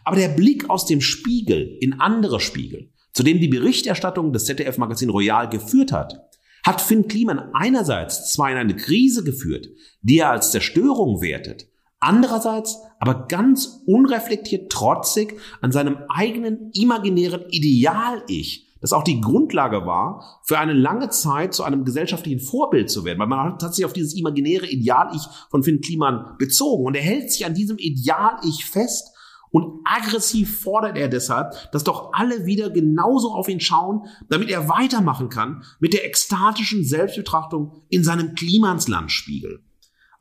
Aber 0.04 0.16
der 0.16 0.28
Blick 0.28 0.68
aus 0.68 0.86
dem 0.86 1.00
Spiegel 1.00 1.78
in 1.80 2.00
andere 2.00 2.40
Spiegel, 2.40 2.92
zu 3.12 3.22
dem 3.22 3.40
die 3.40 3.48
Berichterstattung 3.48 4.32
des 4.32 4.44
ZDF-Magazin 4.44 5.10
Royal 5.10 5.48
geführt 5.48 5.92
hat, 5.92 6.30
hat 6.64 6.80
Finn 6.80 7.08
Kliman 7.08 7.50
einerseits 7.52 8.32
zwar 8.32 8.50
in 8.50 8.56
eine 8.56 8.76
Krise 8.76 9.24
geführt, 9.24 9.68
die 10.02 10.18
er 10.18 10.30
als 10.30 10.50
Zerstörung 10.50 11.20
wertet, 11.20 11.68
andererseits 11.98 12.78
aber 12.98 13.26
ganz 13.26 13.82
unreflektiert 13.86 14.70
trotzig 14.70 15.38
an 15.61 15.72
seinem 15.72 15.98
eigenen 16.08 16.70
imaginären 16.72 17.44
Ideal-Ich, 17.50 18.76
das 18.80 18.92
auch 18.92 19.04
die 19.04 19.20
Grundlage 19.20 19.86
war, 19.86 20.40
für 20.44 20.58
eine 20.58 20.72
lange 20.72 21.11
Zeit 21.11 21.54
zu 21.54 21.64
einem 21.64 21.84
gesellschaftlichen 21.84 22.40
Vorbild 22.40 22.90
zu 22.90 23.04
werden, 23.04 23.18
weil 23.18 23.26
man 23.26 23.54
hat 23.54 23.74
sich 23.74 23.84
auf 23.84 23.92
dieses 23.92 24.14
imaginäre 24.14 24.66
Ideal-Ich 24.66 25.22
von 25.50 25.62
Finn 25.62 25.80
Kliman 25.80 26.36
bezogen 26.38 26.86
und 26.86 26.94
er 26.94 27.02
hält 27.02 27.30
sich 27.30 27.44
an 27.44 27.54
diesem 27.54 27.78
Ideal-Ich 27.78 28.64
fest 28.64 29.11
und 29.51 29.80
aggressiv 29.84 30.61
fordert 30.61 30.96
er 30.96 31.09
deshalb, 31.09 31.55
dass 31.72 31.84
doch 31.84 32.12
alle 32.12 32.46
wieder 32.46 32.70
genauso 32.70 33.32
auf 33.32 33.48
ihn 33.48 33.61
schauen, 33.61 34.03
damit 34.28 34.48
er 34.51 34.68
weitermachen 34.68 35.28
kann 35.28 35.64
mit 35.80 35.92
der 35.92 36.07
ekstatischen 36.07 36.84
Selbstbetrachtung 36.84 37.82
in 37.88 38.05
seinem 38.05 38.34
Klimanslandspiegel. 38.34 39.62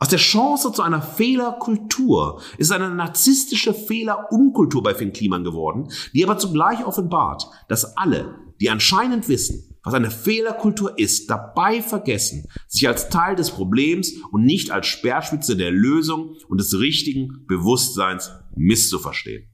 Aus 0.01 0.07
der 0.07 0.19
Chance 0.19 0.71
zu 0.71 0.81
einer 0.81 1.01
Fehlerkultur 1.01 2.41
ist 2.57 2.71
eine 2.71 2.89
narzisstische 2.89 3.73
Fehlerunkultur 3.73 4.81
bei 4.81 4.95
Finn 4.95 5.11
Kliman 5.11 5.43
geworden, 5.43 5.89
die 6.13 6.23
aber 6.23 6.37
zugleich 6.37 6.85
offenbart, 6.85 7.45
dass 7.67 7.97
alle, 7.97 8.35
die 8.61 8.69
anscheinend 8.69 9.27
wissen, 9.27 9.69
was 9.83 9.93
eine 9.93 10.09
Fehlerkultur 10.09 10.97
ist, 10.97 11.29
dabei 11.29 11.81
vergessen, 11.81 12.47
sich 12.67 12.87
als 12.87 13.09
Teil 13.09 13.35
des 13.35 13.51
Problems 13.51 14.13
und 14.31 14.43
nicht 14.43 14.71
als 14.71 14.87
Speerspitze 14.87 15.57
der 15.57 15.71
Lösung 15.71 16.35
und 16.47 16.59
des 16.59 16.79
richtigen 16.79 17.45
Bewusstseins 17.47 18.31
misszuverstehen. 18.55 19.49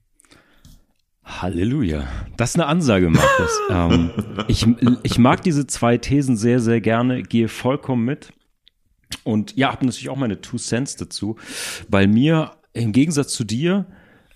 Halleluja. 1.24 2.08
Das 2.38 2.52
ist 2.52 2.56
eine 2.56 2.68
Ansage, 2.68 3.10
Markus. 3.10 3.60
ähm, 3.70 4.12
ich, 4.48 4.68
ich 5.04 5.18
mag 5.18 5.42
diese 5.42 5.66
zwei 5.66 5.98
Thesen 5.98 6.38
sehr, 6.38 6.60
sehr 6.60 6.82
gerne, 6.82 7.24
gehe 7.24 7.48
vollkommen 7.48 8.06
mit. 8.06 8.32
Und 9.24 9.56
ja, 9.56 9.72
habe 9.72 9.86
natürlich 9.86 10.10
auch 10.10 10.18
meine 10.18 10.42
Two 10.42 10.58
Cents 10.58 10.96
dazu, 10.98 11.38
weil 11.88 12.08
mir 12.08 12.52
im 12.74 12.92
Gegensatz 12.92 13.34
zu 13.34 13.44
dir 13.44 13.88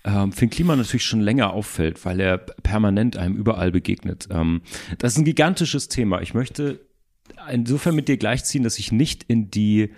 ähm, 0.04 0.32
Finn 0.32 0.50
Klima 0.50 0.74
natürlich 0.76 1.04
schon 1.04 1.20
länger 1.20 1.52
auffällt, 1.52 2.04
weil 2.04 2.20
er 2.20 2.38
permanent 2.38 3.16
einem 3.16 3.36
überall 3.36 3.70
begegnet. 3.70 4.28
Ähm, 4.30 4.62
das 4.98 5.12
ist 5.12 5.18
ein 5.18 5.24
gigantisches 5.24 5.88
Thema. 5.88 6.22
Ich 6.22 6.34
möchte 6.34 6.80
insofern 7.50 7.94
mit 7.94 8.08
dir 8.08 8.16
gleichziehen, 8.16 8.64
dass 8.64 8.78
ich 8.78 8.92
nicht 8.92 9.24
in 9.24 9.50
die 9.50 9.92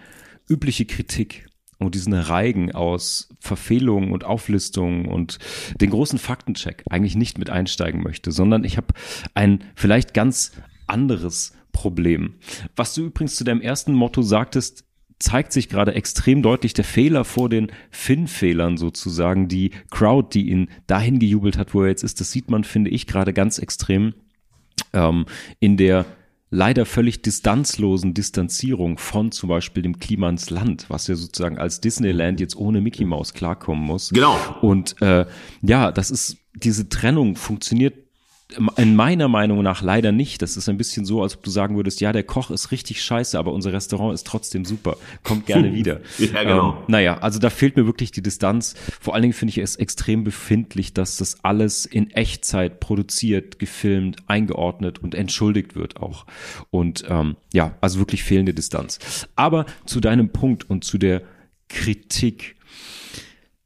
übliche 0.49 0.87
Kritik 0.87 1.47
und 1.85 1.95
diesen 1.95 2.15
Reigen 2.15 2.73
aus 2.73 3.29
Verfehlungen 3.41 4.13
und 4.13 4.25
Auflistungen 4.25 5.07
und 5.07 5.39
den 5.81 5.91
großen 5.91 6.19
Faktencheck 6.19 6.83
eigentlich 6.89 7.17
nicht 7.17 7.39
mit 7.39 7.51
einsteigen 7.51 8.03
möchte, 8.03 8.33
sondern 8.33 8.65
ich 8.65 8.77
habe 8.77 8.89
ein 9.35 9.65
vielleicht 9.75 10.15
ganz 10.15 10.53
anderes 10.87 11.53
Problem. 11.73 12.35
Was 12.77 12.95
du 12.95 13.07
übrigens 13.07 13.37
zu 13.37 13.45
deinem 13.45 13.61
ersten 13.61 13.95
Motto 13.95 14.23
sagtest, 14.23 14.85
zeigt 15.19 15.53
sich 15.53 15.69
gerade 15.69 15.95
extrem 15.95 16.43
deutlich 16.43 16.75
der 16.75 16.85
Fehler 16.85 17.25
vor 17.25 17.49
den 17.49 17.71
Finn-Fehlern 17.91 18.77
sozusagen. 18.77 19.49
Die 19.49 19.71
Crowd, 19.91 20.29
die 20.33 20.51
ihn 20.51 20.69
dahin 20.87 21.19
gejubelt 21.19 21.57
hat, 21.57 21.75
wo 21.75 21.83
er 21.83 21.89
jetzt 21.89 22.03
ist, 22.03 22.21
das 22.21 22.33
sieht 22.33 22.51
man, 22.51 22.65
finde 22.65 22.91
ich, 22.91 23.07
gerade 23.07 23.33
ganz 23.33 23.59
extrem 23.59 24.15
ähm, 24.93 25.27
in 25.61 25.77
der 25.77 26.05
leider 26.53 26.85
völlig 26.85 27.23
distanzlosen 27.23 28.13
Distanzierung 28.13 28.99
von 28.99 29.33
zum 29.33 29.49
Beispiel 29.49 29.83
dem 29.83 29.99
Klimans 29.99 30.51
Land, 30.51 30.85
was 30.89 31.07
ja 31.07 31.17
sozusagen 31.17 31.57
als 31.59 31.81
Disneyland 31.81 32.41
jetzt 32.41 32.57
ohne 32.57 32.83
Mickey 32.83 33.07
Mouse 33.07 33.33
klarkommen 33.33 33.83
muss. 33.83 34.11
Genau. 34.11 34.39
Und 34.61 35.01
äh, 35.01 35.25
ja, 35.63 35.91
das 35.91 36.11
ist 36.11 36.37
diese 36.55 36.91
Trennung 36.91 37.37
funktioniert 37.37 37.95
in 38.77 38.97
meiner 38.97 39.29
Meinung 39.29 39.63
nach 39.63 39.83
leider 39.83 40.13
nicht. 40.13 40.43
Das 40.43 40.57
ist 40.57 40.69
ein 40.69 40.77
bisschen 40.77 41.05
so, 41.05 41.23
als 41.23 41.37
ob 41.37 41.43
du 41.43 41.51
sagen 41.51 41.77
würdest, 41.77 42.01
ja, 42.01 42.13
der 42.13 42.23
Koch 42.23 42.51
ist 42.51 42.71
richtig 42.71 43.03
scheiße, 43.03 43.39
aber 43.39 43.53
unser 43.53 43.73
Restaurant 43.73 44.15
ist 44.15 44.27
trotzdem 44.27 44.65
super. 44.65 44.97
Kommt 45.23 45.47
gerne 45.47 45.75
wieder. 45.75 46.01
ja, 46.19 46.43
genau. 46.43 46.71
Ähm, 46.71 46.85
naja, 46.89 47.19
also 47.19 47.39
da 47.39 47.51
fehlt 47.51 47.77
mir 47.77 47.87
wirklich 47.87 48.11
die 48.11 48.23
Distanz. 48.23 48.75
Vor 49.01 49.15
allen 49.15 49.23
Dingen 49.23 49.35
finde 49.35 49.51
ich 49.51 49.59
es 49.59 49.77
extrem 49.77 50.25
befindlich, 50.25 50.95
dass 50.95 51.17
das 51.17 51.45
alles 51.45 51.87
in 51.87 52.11
Echtzeit 52.11 52.81
produziert, 52.81 53.59
gefilmt, 53.59 54.19
eingeordnet 54.27 54.99
und 54.99 55.15
entschuldigt 55.15 55.75
wird 55.75 55.97
auch. 55.99 56.27
Und 56.71 57.05
ähm, 57.09 57.37
ja, 57.53 57.75
also 57.81 57.99
wirklich 57.99 58.25
fehlende 58.25 58.55
Distanz. 58.55 59.29
Aber 59.37 59.67
zu 59.87 60.01
deinem 60.01 60.31
Punkt 60.31 60.69
und 60.69 60.85
zu 60.85 60.99
der 60.99 61.23
Kritik 61.69 62.57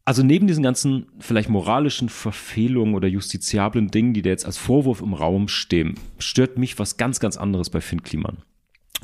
also 0.07 0.23
neben 0.23 0.47
diesen 0.47 0.63
ganzen 0.63 1.07
vielleicht 1.19 1.51
moralischen 1.51 2.09
Verfehlungen 2.09 2.95
oder 2.95 3.09
justiziablen 3.09 3.89
Dingen, 3.89 4.15
die 4.15 4.23
da 4.23 4.31
jetzt 4.31 4.47
als 4.47 4.57
Vorwurf 4.57 5.01
im 5.03 5.13
Raum 5.13 5.49
stehen, 5.49 5.97
stört 6.19 6.57
mich 6.57 6.79
was 6.79 6.97
ganz, 6.97 7.21
ganz 7.21 7.37
anderes 7.37 7.69
bei 7.69 7.81
Finn 7.81 8.03
Kliman. 8.03 8.39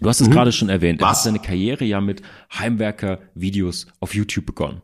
Du 0.01 0.09
hast 0.09 0.21
es 0.21 0.29
mhm. 0.29 0.33
gerade 0.33 0.53
schon 0.53 0.69
erwähnt. 0.69 1.01
Er 1.01 1.09
was? 1.09 1.19
hat 1.19 1.25
seine 1.25 1.41
Karriere 1.41 1.85
ja 1.85 2.01
mit 2.01 2.23
Heimwerker-Videos 2.57 3.89
auf 4.01 4.15
YouTube 4.15 4.47
begonnen. 4.47 4.81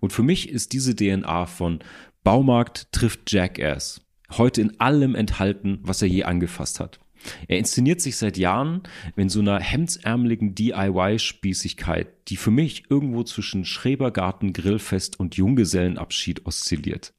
Und 0.00 0.12
für 0.12 0.22
mich 0.22 0.50
ist 0.50 0.72
diese 0.72 0.94
DNA 0.94 1.46
von 1.46 1.78
Baumarkt 2.24 2.92
trifft 2.92 3.32
Jackass 3.32 4.02
heute 4.36 4.60
in 4.60 4.78
allem 4.80 5.14
enthalten, 5.14 5.80
was 5.82 6.02
er 6.02 6.08
je 6.08 6.24
angefasst 6.24 6.80
hat. 6.80 7.00
Er 7.48 7.58
inszeniert 7.58 8.00
sich 8.00 8.16
seit 8.16 8.36
Jahren 8.36 8.82
in 9.16 9.28
so 9.28 9.40
einer 9.40 9.60
hemdsärmeligen 9.60 10.54
DIY-Spießigkeit, 10.54 12.08
die 12.28 12.36
für 12.36 12.50
mich 12.50 12.84
irgendwo 12.88 13.22
zwischen 13.24 13.64
Schrebergarten, 13.64 14.52
Grillfest 14.52 15.18
und 15.18 15.36
Junggesellenabschied 15.36 16.46
oszilliert. 16.46 17.12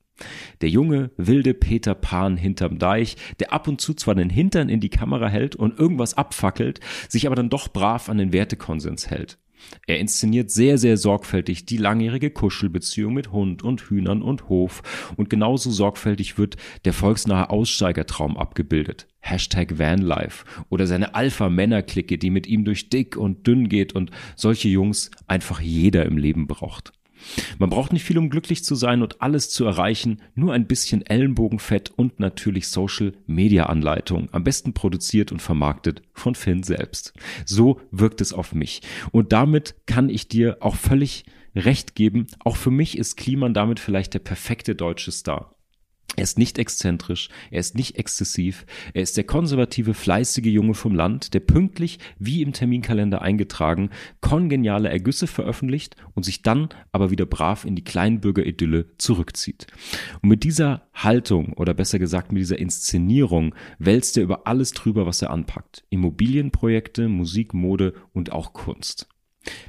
Der 0.61 0.69
junge, 0.69 1.11
wilde 1.17 1.53
Peter 1.53 1.95
Pan 1.95 2.37
hinterm 2.37 2.77
Deich, 2.77 3.15
der 3.39 3.53
ab 3.53 3.67
und 3.67 3.81
zu 3.81 3.93
zwar 3.93 4.15
den 4.15 4.29
Hintern 4.29 4.69
in 4.69 4.79
die 4.79 4.89
Kamera 4.89 5.27
hält 5.27 5.55
und 5.55 5.79
irgendwas 5.79 6.13
abfackelt, 6.15 6.79
sich 7.09 7.25
aber 7.25 7.35
dann 7.35 7.49
doch 7.49 7.69
brav 7.69 8.09
an 8.09 8.17
den 8.17 8.33
Wertekonsens 8.33 9.09
hält. 9.09 9.39
Er 9.85 9.99
inszeniert 9.99 10.49
sehr, 10.49 10.77
sehr 10.77 10.97
sorgfältig 10.97 11.65
die 11.65 11.77
langjährige 11.77 12.31
Kuschelbeziehung 12.31 13.13
mit 13.13 13.31
Hund 13.31 13.63
und 13.63 13.81
Hühnern 13.81 14.21
und 14.21 14.49
Hof 14.49 15.13
und 15.17 15.29
genauso 15.29 15.69
sorgfältig 15.71 16.37
wird 16.37 16.57
der 16.85 16.93
volksnahe 16.93 17.49
Aussteigertraum 17.49 18.37
abgebildet. 18.37 19.07
Hashtag 19.21 19.79
Vanlife 19.79 20.45
oder 20.69 20.87
seine 20.87 21.15
Alpha-Männer-Clique, 21.15 22.17
die 22.17 22.29
mit 22.29 22.47
ihm 22.47 22.65
durch 22.65 22.89
dick 22.89 23.15
und 23.15 23.47
dünn 23.47 23.69
geht 23.69 23.93
und 23.93 24.11
solche 24.35 24.67
Jungs 24.67 25.11
einfach 25.27 25.61
jeder 25.61 26.05
im 26.05 26.17
Leben 26.17 26.47
braucht. 26.47 26.91
Man 27.59 27.69
braucht 27.69 27.93
nicht 27.93 28.03
viel, 28.03 28.17
um 28.17 28.29
glücklich 28.29 28.63
zu 28.63 28.75
sein 28.75 29.01
und 29.01 29.21
alles 29.21 29.49
zu 29.49 29.65
erreichen, 29.65 30.21
nur 30.35 30.53
ein 30.53 30.67
bisschen 30.67 31.05
Ellenbogenfett 31.05 31.91
und 31.91 32.19
natürlich 32.19 32.67
Social 32.67 33.13
Media 33.27 33.67
Anleitung, 33.67 34.29
am 34.31 34.43
besten 34.43 34.73
produziert 34.73 35.31
und 35.31 35.41
vermarktet 35.41 36.01
von 36.13 36.35
Finn 36.35 36.63
selbst. 36.63 37.13
So 37.45 37.79
wirkt 37.91 38.21
es 38.21 38.33
auf 38.33 38.53
mich. 38.53 38.81
Und 39.11 39.33
damit 39.33 39.75
kann 39.85 40.09
ich 40.09 40.27
dir 40.27 40.57
auch 40.61 40.75
völlig 40.75 41.25
recht 41.55 41.95
geben, 41.95 42.27
auch 42.39 42.55
für 42.55 42.71
mich 42.71 42.97
ist 42.97 43.17
Kliman 43.17 43.53
damit 43.53 43.79
vielleicht 43.79 44.13
der 44.13 44.19
perfekte 44.19 44.73
deutsche 44.75 45.11
Star. 45.11 45.55
Er 46.17 46.23
ist 46.23 46.37
nicht 46.37 46.59
exzentrisch, 46.59 47.29
er 47.51 47.61
ist 47.61 47.75
nicht 47.75 47.97
exzessiv, 47.97 48.65
er 48.93 49.01
ist 49.01 49.15
der 49.15 49.23
konservative, 49.23 49.93
fleißige 49.93 50.47
Junge 50.47 50.73
vom 50.73 50.93
Land, 50.93 51.33
der 51.33 51.39
pünktlich, 51.39 51.99
wie 52.19 52.41
im 52.41 52.51
Terminkalender 52.51 53.21
eingetragen, 53.21 53.91
kongeniale 54.19 54.89
Ergüsse 54.89 55.25
veröffentlicht 55.25 55.95
und 56.13 56.23
sich 56.23 56.41
dann 56.41 56.67
aber 56.91 57.11
wieder 57.11 57.25
brav 57.25 57.63
in 57.63 57.77
die 57.77 57.85
Kleinbürgeridylle 57.85 58.97
zurückzieht. 58.97 59.67
Und 60.21 60.27
mit 60.27 60.43
dieser 60.43 60.89
Haltung 60.93 61.53
oder 61.53 61.73
besser 61.73 61.97
gesagt 61.97 62.33
mit 62.33 62.41
dieser 62.41 62.59
Inszenierung 62.59 63.55
wälzt 63.79 64.17
er 64.17 64.23
über 64.23 64.47
alles 64.47 64.73
drüber, 64.73 65.05
was 65.05 65.21
er 65.21 65.29
anpackt. 65.29 65.85
Immobilienprojekte, 65.91 67.07
Musik, 67.07 67.53
Mode 67.53 67.93
und 68.11 68.33
auch 68.33 68.51
Kunst. 68.51 69.07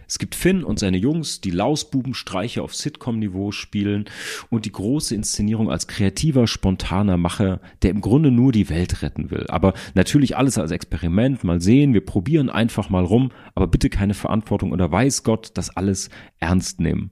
Es 0.06 0.18
gibt 0.18 0.34
Finn 0.34 0.62
und 0.64 0.78
seine 0.78 0.98
Jungs, 0.98 1.40
die 1.40 1.50
Lausbubenstreiche 1.50 2.62
auf 2.62 2.74
Sitcom-Niveau 2.74 3.52
spielen 3.52 4.04
und 4.50 4.66
die 4.66 4.72
große 4.72 5.14
Inszenierung 5.14 5.70
als 5.70 5.86
kreativer, 5.86 6.46
spontaner 6.46 7.16
Macher, 7.16 7.60
der 7.82 7.90
im 7.90 8.02
Grunde 8.02 8.30
nur 8.30 8.52
die 8.52 8.68
Welt 8.68 9.02
retten 9.02 9.30
will. 9.30 9.46
Aber 9.48 9.72
natürlich 9.94 10.36
alles 10.36 10.58
als 10.58 10.70
Experiment, 10.70 11.44
mal 11.44 11.62
sehen, 11.62 11.94
wir 11.94 12.04
probieren 12.04 12.50
einfach 12.50 12.90
mal 12.90 13.04
rum, 13.04 13.32
aber 13.54 13.66
bitte 13.66 13.88
keine 13.88 14.14
Verantwortung 14.14 14.72
oder 14.72 14.90
weiß 14.90 15.22
Gott, 15.22 15.52
das 15.54 15.74
alles 15.76 16.10
ernst 16.38 16.80
nehmen. 16.80 17.10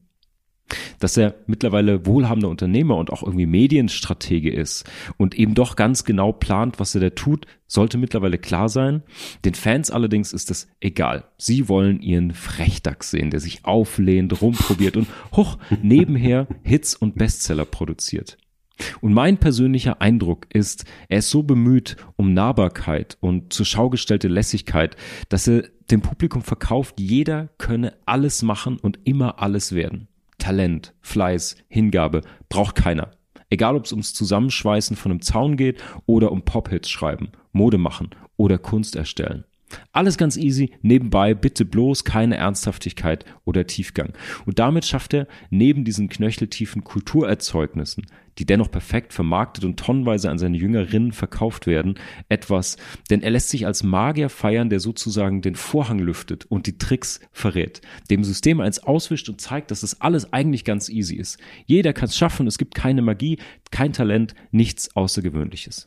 Dass 0.99 1.17
er 1.17 1.35
mittlerweile 1.47 2.07
wohlhabender 2.07 2.49
Unternehmer 2.49 2.97
und 2.97 3.11
auch 3.11 3.23
irgendwie 3.23 3.47
Medienstratege 3.47 4.51
ist 4.51 4.85
und 5.17 5.35
eben 5.35 5.55
doch 5.55 5.77
ganz 5.77 6.05
genau 6.05 6.33
plant, 6.33 6.79
was 6.79 6.95
er 6.95 7.01
da 7.01 7.11
tut, 7.11 7.47
sollte 7.67 7.99
mittlerweile 7.99 8.39
klar 8.39 8.69
sein. 8.69 9.03
Den 9.45 9.55
Fans 9.55 9.91
allerdings 9.91 10.33
ist 10.33 10.51
es 10.51 10.69
egal. 10.81 11.25
Sie 11.39 11.69
wollen 11.69 12.01
ihren 12.01 12.33
Frechdachs 12.33 13.11
sehen, 13.11 13.31
der 13.31 13.41
sich 13.41 13.65
auflehnt, 13.65 14.41
rumprobiert 14.43 14.97
und 14.97 15.09
hoch 15.35 15.59
nebenher 15.83 16.47
Hits 16.63 16.95
und 16.95 17.17
Bestseller 17.17 17.65
produziert. 17.65 18.37
Und 19.01 19.13
mein 19.13 19.39
persönlicher 19.39 20.01
Eindruck 20.01 20.47
ist, 20.51 20.85
er 21.09 21.19
ist 21.19 21.31
so 21.31 21.43
bemüht 21.43 21.97
um 22.17 22.33
Nahbarkeit 22.33 23.19
und 23.21 23.53
zur 23.53 23.67
Schau 23.67 23.91
gestellte 23.91 24.29
Lässigkeit, 24.29 24.97
dass 25.29 25.47
er 25.47 25.65
dem 25.91 26.01
Publikum 26.01 26.43
verkauft, 26.43 27.01
jeder 27.01 27.49
könne 27.59 27.95
alles 28.07 28.43
machen 28.43 28.79
und 28.79 28.99
immer 29.05 29.41
alles 29.41 29.75
werden. 29.75 30.09
Talent, 30.41 30.95
Fleiß, 31.01 31.57
Hingabe 31.69 32.23
braucht 32.49 32.75
keiner. 32.75 33.13
Egal 33.51 33.77
ob 33.77 33.85
es 33.85 33.93
ums 33.93 34.15
Zusammenschweißen 34.15 34.97
von 34.97 35.13
einem 35.13 35.23
Zaun 35.23 35.57
geht 35.57 35.83
oder 36.07 36.33
um 36.33 36.43
Pop-Hits 36.43 36.91
schreiben, 36.91 37.31
Mode 37.53 37.79
machen 37.79 38.11
oder 38.37 38.59
Kunst 38.59 38.97
erstellen. 38.97 39.45
Alles 39.93 40.17
ganz 40.17 40.37
easy, 40.37 40.73
nebenbei 40.83 41.35
bitte 41.35 41.65
bloß 41.65 42.05
keine 42.05 42.37
Ernsthaftigkeit 42.37 43.25
oder 43.45 43.67
Tiefgang. 43.67 44.13
Und 44.47 44.59
damit 44.59 44.85
schafft 44.85 45.15
er 45.15 45.27
neben 45.51 45.85
diesen 45.85 46.09
knöcheltiefen 46.09 46.85
Kulturerzeugnissen, 46.85 48.07
die 48.39 48.47
dennoch 48.47 48.71
perfekt 48.71 49.13
vermarktet 49.13 49.65
und 49.65 49.79
tonnenweise 49.79 50.31
an 50.31 50.39
seine 50.39 50.57
Jüngerinnen 50.57 51.13
verkauft 51.13 51.67
werden, 51.67 51.95
etwas, 52.29 52.77
denn 53.11 53.23
er 53.23 53.31
lässt 53.31 53.51
sich 53.51 53.67
als 53.67 53.83
Magier 53.83 54.29
feiern, 54.29 54.71
der 54.71 54.81
sozusagen 54.81 55.43
den 55.43 55.57
Vorhang 55.57 55.99
lüftet 55.99 56.47
und 56.47 56.67
die 56.67 56.79
Tricks 56.79 57.21
verrät, 57.33 57.83
dem 58.11 58.25
System 58.25 58.61
eins 58.61 58.79
auswischt 58.79 59.29
und 59.29 59.41
zeigt, 59.41 59.71
dass 59.71 59.83
es 59.83 60.01
alles 60.01 60.33
eigentlich 60.33 60.65
ganz 60.65 60.89
easy 60.89 61.17
ist. 61.17 61.39
Jeder 61.67 61.93
kann 61.93 62.09
es 62.09 62.17
schaffen, 62.17 62.47
es 62.47 62.59
gibt 62.59 62.75
keine 62.75 63.03
Magie, 63.03 63.39
kein 63.71 63.93
Talent, 63.93 64.35
nichts 64.51 64.95
Außergewöhnliches. 64.97 65.87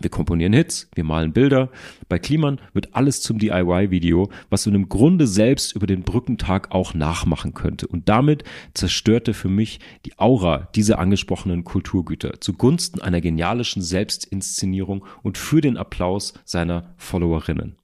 Wir 0.00 0.10
komponieren 0.10 0.52
Hits, 0.52 0.88
wir 0.94 1.04
malen 1.04 1.32
Bilder. 1.32 1.70
Bei 2.08 2.18
Kliman 2.18 2.60
wird 2.72 2.94
alles 2.94 3.20
zum 3.20 3.38
DIY-Video, 3.38 4.28
was 4.50 4.66
man 4.66 4.74
im 4.74 4.88
Grunde 4.88 5.26
selbst 5.26 5.74
über 5.74 5.86
den 5.86 6.02
Brückentag 6.02 6.72
auch 6.72 6.94
nachmachen 6.94 7.54
könnte. 7.54 7.86
Und 7.86 8.08
damit 8.08 8.44
zerstörte 8.74 9.34
für 9.34 9.48
mich 9.48 9.80
die 10.04 10.18
Aura 10.18 10.68
dieser 10.74 10.98
angesprochenen 10.98 11.64
Kulturgüter 11.64 12.40
zugunsten 12.40 13.00
einer 13.00 13.20
genialischen 13.20 13.82
Selbstinszenierung 13.82 15.04
und 15.22 15.38
für 15.38 15.60
den 15.60 15.76
Applaus 15.76 16.34
seiner 16.44 16.94
Followerinnen. 16.96 17.76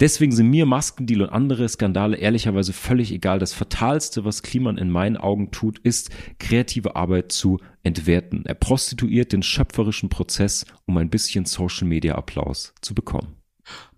Deswegen 0.00 0.30
sind 0.30 0.48
mir 0.48 0.64
Maskendeal 0.64 1.22
und 1.22 1.30
andere 1.30 1.68
Skandale 1.68 2.16
ehrlicherweise 2.16 2.72
völlig 2.72 3.10
egal. 3.10 3.40
Das 3.40 3.52
Fatalste, 3.52 4.24
was 4.24 4.42
Kliman 4.42 4.78
in 4.78 4.90
meinen 4.90 5.16
Augen 5.16 5.50
tut, 5.50 5.80
ist, 5.80 6.10
kreative 6.38 6.94
Arbeit 6.94 7.32
zu 7.32 7.58
entwerten. 7.82 8.44
Er 8.46 8.54
prostituiert 8.54 9.32
den 9.32 9.42
schöpferischen 9.42 10.08
Prozess, 10.08 10.66
um 10.86 10.96
ein 10.98 11.10
bisschen 11.10 11.46
Social 11.46 11.88
Media 11.88 12.14
Applaus 12.14 12.74
zu 12.80 12.94
bekommen. 12.94 13.37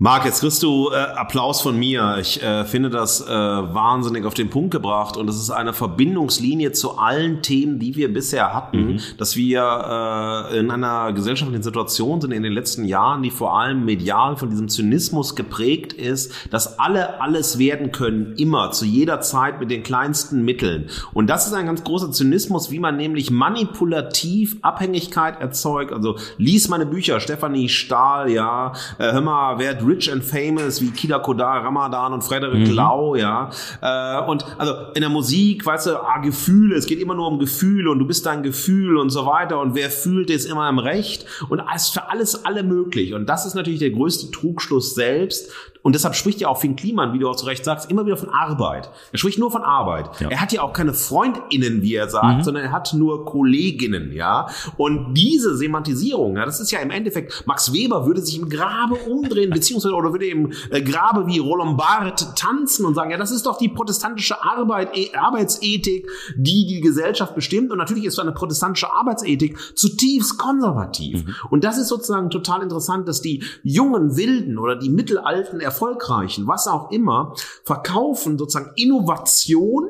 Marc, 0.03 0.25
jetzt 0.25 0.41
kriegst 0.41 0.62
du 0.62 0.89
äh, 0.91 0.95
Applaus 0.95 1.61
von 1.61 1.79
mir. 1.79 2.16
Ich 2.18 2.43
äh, 2.43 2.64
finde 2.64 2.89
das 2.89 3.21
äh, 3.21 3.29
wahnsinnig 3.29 4.25
auf 4.25 4.33
den 4.33 4.49
Punkt 4.49 4.71
gebracht 4.71 5.18
und 5.18 5.29
es 5.29 5.37
ist 5.37 5.51
eine 5.51 5.75
Verbindungslinie 5.75 6.73
zu 6.73 6.97
allen 6.97 7.43
Themen, 7.43 7.79
die 7.79 7.97
wir 7.97 8.11
bisher 8.11 8.55
hatten, 8.55 8.95
mhm. 8.95 9.01
dass 9.18 9.37
wir 9.37 10.49
äh, 10.51 10.59
in 10.59 10.71
einer 10.71 11.12
gesellschaftlichen 11.12 11.62
Situation 11.62 12.23
sind 12.23 12.33
in 12.33 12.43
den 12.43 12.55
letzten 12.55 12.87
Jahren, 12.87 13.23
die 13.23 13.31
vor 13.31 13.61
allem 13.61 13.85
medial 13.85 14.39
von 14.39 14.49
diesem 14.49 14.71
Zynismus 14.71 15.37
geprägt 15.37 15.93
ist, 15.93 16.33
dass 16.51 16.79
alle 16.79 17.21
alles 17.21 17.59
werden 17.59 17.93
können, 17.93 18.37
immer, 18.39 18.71
zu 18.71 18.87
jeder 18.87 19.21
Zeit 19.21 19.61
mit 19.61 19.71
den 19.71 19.83
kleinsten 19.83 20.47
Mitteln. 20.47 20.89
Und 21.12 21.27
das 21.27 21.47
ist 21.47 21.53
ein 21.53 21.66
ganz 21.66 21.85
großer 21.85 22.11
Zynismus, 22.11 22.71
wie 22.71 22.79
man 22.79 22.97
nämlich 22.97 23.31
manipulativ 23.31 24.57
Abhängigkeit 24.62 25.43
erzeugt. 25.43 25.93
Also 25.93 26.16
lies 26.39 26.71
meine 26.71 26.87
Bücher, 26.87 27.21
Stefanie 27.21 27.68
Stahl, 27.68 28.31
ja, 28.31 28.73
äh, 28.97 29.12
hör 29.12 29.21
mal, 29.21 29.59
wer 29.61 29.86
Rich 29.86 30.11
and 30.11 30.24
Famous 30.24 30.80
wie 30.80 30.90
Kida 30.90 31.20
Kodar, 31.20 31.64
Ramadan 31.64 32.12
und 32.12 32.22
Frederik 32.22 32.66
mhm. 32.66 32.74
Lau, 32.74 33.14
ja. 33.14 33.50
Äh, 33.80 34.28
und 34.28 34.44
also 34.58 34.74
in 34.94 35.02
der 35.02 35.11
Musik, 35.11 35.64
weißt 35.64 35.86
du, 35.86 36.02
ah, 36.02 36.18
Gefühle, 36.18 36.74
es 36.74 36.86
geht 36.86 37.00
immer 37.00 37.14
nur 37.14 37.28
um 37.28 37.38
Gefühle 37.38 37.90
und 37.90 37.98
du 38.00 38.06
bist 38.06 38.26
dein 38.26 38.42
Gefühl 38.42 38.96
und 38.96 39.11
so 39.11 39.26
weiter 39.26 39.61
und 39.61 39.74
wer 39.74 39.90
fühlt, 39.90 40.30
ist 40.30 40.46
immer 40.46 40.68
im 40.68 40.78
Recht 40.78 41.26
und 41.48 41.62
es 41.74 41.84
ist 41.84 41.92
für 41.92 42.11
alles 42.11 42.44
alle 42.44 42.62
möglich. 42.62 43.14
Und 43.14 43.26
das 43.26 43.46
ist 43.46 43.54
natürlich 43.54 43.80
der 43.80 43.90
größte 43.90 44.30
Trugschluss 44.30 44.94
selbst, 44.94 45.52
und 45.83 45.95
deshalb 45.95 46.14
spricht 46.14 46.41
ja 46.41 46.49
auch 46.49 46.61
Finn 46.61 46.76
Kliman, 46.76 47.12
wie 47.12 47.18
du 47.18 47.28
auch 47.28 47.37
zu 47.37 47.47
Recht 47.47 47.64
sagst, 47.64 47.91
immer 47.91 48.05
wieder 48.05 48.16
von 48.16 48.28
Arbeit. 48.31 48.91
Er 49.12 49.18
spricht 49.18 49.39
nur 49.39 49.51
von 49.51 49.62
Arbeit. 49.62 50.11
Ja. 50.20 50.28
Er 50.28 50.41
hat 50.41 50.53
ja 50.53 50.62
auch 50.62 50.72
keine 50.72 50.93
FreundInnen, 50.93 51.83
wie 51.83 51.95
er 51.95 52.09
sagt, 52.09 52.39
mhm. 52.39 52.43
sondern 52.43 52.64
er 52.64 52.72
hat 52.72 52.93
nur 52.93 53.24
Kolleginnen, 53.24 54.12
ja. 54.12 54.49
Und 54.76 55.14
diese 55.14 55.57
Semantisierung, 55.57 56.37
ja, 56.37 56.45
das 56.45 56.61
ist 56.61 56.70
ja 56.70 56.81
im 56.81 56.91
Endeffekt, 56.91 57.47
Max 57.47 57.72
Weber 57.72 58.07
würde 58.07 58.20
sich 58.20 58.39
im 58.39 58.49
Grabe 58.49 58.97
umdrehen, 58.97 59.51
beziehungsweise, 59.55 59.95
oder 59.95 60.12
würde 60.12 60.26
im 60.26 60.53
äh, 60.70 60.83
Grabe 60.83 61.26
wie 61.26 61.39
Roland 61.39 61.78
Barth 61.78 62.37
tanzen 62.37 62.85
und 62.85 62.95
sagen, 62.95 63.11
ja, 63.11 63.16
das 63.16 63.31
ist 63.31 63.47
doch 63.47 63.57
die 63.57 63.68
protestantische 63.68 64.43
Arbeit, 64.43 64.97
e 64.97 65.14
Arbeitsethik, 65.14 66.09
die 66.37 66.66
die 66.66 66.81
Gesellschaft 66.81 67.35
bestimmt. 67.35 67.70
Und 67.70 67.78
natürlich 67.78 68.05
ist 68.05 68.16
so 68.16 68.22
eine 68.22 68.33
protestantische 68.33 68.93
Arbeitsethik 68.93 69.57
zutiefst 69.74 70.39
konservativ. 70.39 71.24
Mhm. 71.24 71.35
Und 71.51 71.64
das 71.64 71.78
ist 71.78 71.89
sozusagen 71.89 72.31
total 72.31 72.62
interessant, 72.62 73.09
dass 73.09 73.22
die 73.22 73.43
jungen 73.62 74.16
Wilden 74.16 74.59
oder 74.59 74.76
die 74.76 74.91
mittelalten 74.91 75.61
erfolgreichen, 75.71 76.47
was 76.49 76.66
auch 76.66 76.91
immer, 76.91 77.35
verkaufen 77.64 78.37
sozusagen 78.37 78.73
Innovation 78.77 79.89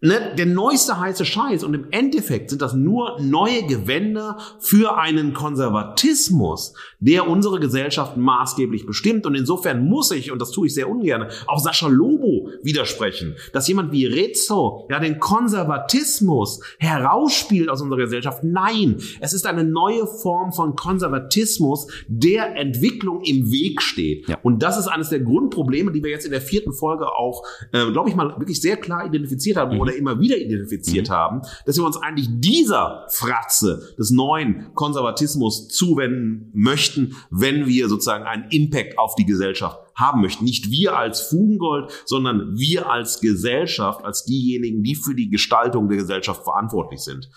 ne, 0.00 0.34
der 0.36 0.46
neueste 0.46 0.98
heiße 0.98 1.24
Scheiß 1.24 1.64
und 1.64 1.74
im 1.74 1.86
Endeffekt 1.90 2.50
sind 2.50 2.60
das 2.62 2.74
nur 2.74 3.18
neue 3.20 3.64
Gewänder 3.66 4.38
für 4.58 4.98
einen 4.98 5.32
Konservatismus, 5.32 6.74
der 7.00 7.28
unsere 7.28 7.60
Gesellschaft 7.60 8.16
maßgeblich 8.16 8.86
bestimmt 8.86 9.26
und 9.26 9.34
insofern 9.34 9.84
muss 9.84 10.10
ich, 10.10 10.30
und 10.30 10.40
das 10.40 10.50
tue 10.50 10.66
ich 10.66 10.74
sehr 10.74 10.88
ungern, 10.88 11.28
auch 11.46 11.58
Sascha 11.58 11.88
Lobo 11.88 12.50
widersprechen, 12.62 13.36
dass 13.52 13.68
jemand 13.68 13.92
wie 13.92 14.06
Rezzo 14.06 14.86
ja 14.90 14.98
den 15.00 15.18
Konservatismus 15.18 16.60
herausspielt 16.78 17.68
aus 17.68 17.80
unserer 17.80 18.00
Gesellschaft. 18.00 18.44
Nein, 18.44 18.96
es 19.20 19.32
ist 19.32 19.46
eine 19.46 19.64
neue 19.64 20.06
Form 20.06 20.52
von 20.52 20.76
Konservatismus, 20.76 21.86
der 22.06 22.56
Entwicklung 22.56 23.22
im 23.22 23.50
Weg 23.50 23.82
steht. 23.82 24.28
Ja. 24.28 24.38
Und 24.42 24.62
das 24.62 24.78
ist 24.78 24.88
eines 24.88 25.08
der 25.08 25.20
Grundprobleme, 25.20 25.92
die 25.92 26.02
wir 26.02 26.10
jetzt 26.10 26.26
in 26.26 26.32
der 26.32 26.40
vierten 26.40 26.72
Folge 26.72 27.06
auch, 27.06 27.42
äh, 27.72 27.90
glaube 27.90 28.10
ich 28.10 28.16
mal, 28.16 28.38
wirklich 28.38 28.60
sehr 28.60 28.76
klar 28.76 29.06
identifiziert 29.06 29.56
haben, 29.56 29.74
mhm. 29.74 29.85
Oder 29.86 29.96
immer 29.96 30.20
wieder 30.20 30.36
identifiziert 30.36 31.08
mhm. 31.08 31.12
haben, 31.12 31.42
dass 31.64 31.76
wir 31.76 31.84
uns 31.84 31.96
eigentlich 31.96 32.28
dieser 32.30 33.06
Fratze 33.10 33.94
des 33.98 34.10
neuen 34.10 34.74
Konservatismus 34.74 35.68
zuwenden 35.68 36.50
möchten, 36.54 37.16
wenn 37.30 37.66
wir 37.66 37.88
sozusagen 37.88 38.24
einen 38.24 38.50
Impact 38.50 38.98
auf 38.98 39.14
die 39.14 39.24
Gesellschaft 39.24 39.78
haben 39.94 40.20
möchten. 40.20 40.44
Nicht 40.44 40.70
wir 40.70 40.96
als 40.96 41.22
Fugengold, 41.22 41.90
sondern 42.04 42.56
wir 42.58 42.90
als 42.90 43.20
Gesellschaft, 43.20 44.04
als 44.04 44.24
diejenigen, 44.24 44.82
die 44.82 44.94
für 44.94 45.14
die 45.14 45.30
Gestaltung 45.30 45.88
der 45.88 45.98
Gesellschaft 45.98 46.44
verantwortlich 46.44 47.00
sind. 47.00 47.30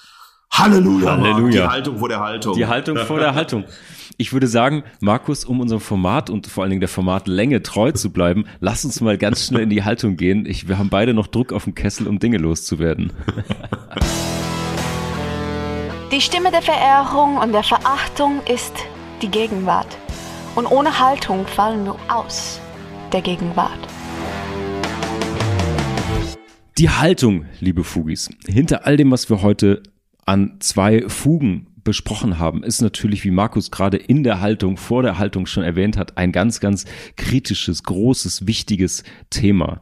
Halleluja, 0.51 1.17
Halleluja. 1.17 1.51
die 1.51 1.67
Haltung 1.67 1.97
vor 1.99 2.09
der 2.09 2.19
Haltung. 2.19 2.55
Die 2.55 2.65
Haltung 2.65 2.97
vor 2.97 3.19
der 3.19 3.35
Haltung. 3.35 3.65
Ich 4.21 4.33
würde 4.33 4.47
sagen, 4.47 4.83
Markus, 4.99 5.45
um 5.45 5.61
unserem 5.61 5.79
Format 5.79 6.29
und 6.29 6.45
vor 6.45 6.63
allen 6.63 6.71
Dingen 6.71 6.81
der 6.81 6.89
Formatlänge 6.89 7.63
treu 7.63 7.93
zu 7.93 8.11
bleiben, 8.11 8.43
lass 8.59 8.83
uns 8.83 8.99
mal 8.99 9.17
ganz 9.17 9.45
schnell 9.45 9.61
in 9.61 9.69
die 9.69 9.85
Haltung 9.85 10.17
gehen. 10.17 10.45
Ich, 10.45 10.67
wir 10.67 10.77
haben 10.77 10.89
beide 10.89 11.13
noch 11.13 11.27
Druck 11.27 11.53
auf 11.53 11.63
dem 11.63 11.73
Kessel, 11.73 12.05
um 12.05 12.19
Dinge 12.19 12.37
loszuwerden. 12.37 13.13
Die 16.11 16.19
Stimme 16.19 16.51
der 16.51 16.61
Verehrung 16.61 17.37
und 17.37 17.53
der 17.53 17.63
Verachtung 17.63 18.41
ist 18.53 18.73
die 19.21 19.29
Gegenwart. 19.29 19.97
Und 20.55 20.65
ohne 20.65 20.99
Haltung 20.99 21.47
fallen 21.47 21.85
wir 21.85 21.95
aus 22.09 22.59
der 23.13 23.21
Gegenwart. 23.21 23.79
Die 26.77 26.89
Haltung, 26.89 27.45
liebe 27.61 27.85
Fugis, 27.85 28.29
hinter 28.45 28.85
all 28.85 28.97
dem, 28.97 29.11
was 29.11 29.29
wir 29.29 29.43
heute 29.43 29.81
an 30.25 30.57
zwei 30.59 31.07
Fugen 31.07 31.68
besprochen 31.83 32.39
haben, 32.39 32.63
ist 32.63 32.81
natürlich, 32.81 33.23
wie 33.23 33.31
Markus 33.31 33.71
gerade 33.71 33.97
in 33.97 34.23
der 34.23 34.41
Haltung, 34.41 34.77
vor 34.77 35.03
der 35.03 35.17
Haltung 35.17 35.45
schon 35.45 35.63
erwähnt 35.63 35.97
hat, 35.97 36.17
ein 36.17 36.31
ganz, 36.31 36.59
ganz 36.59 36.85
kritisches, 37.15 37.83
großes, 37.83 38.47
wichtiges 38.47 39.03
Thema. 39.29 39.81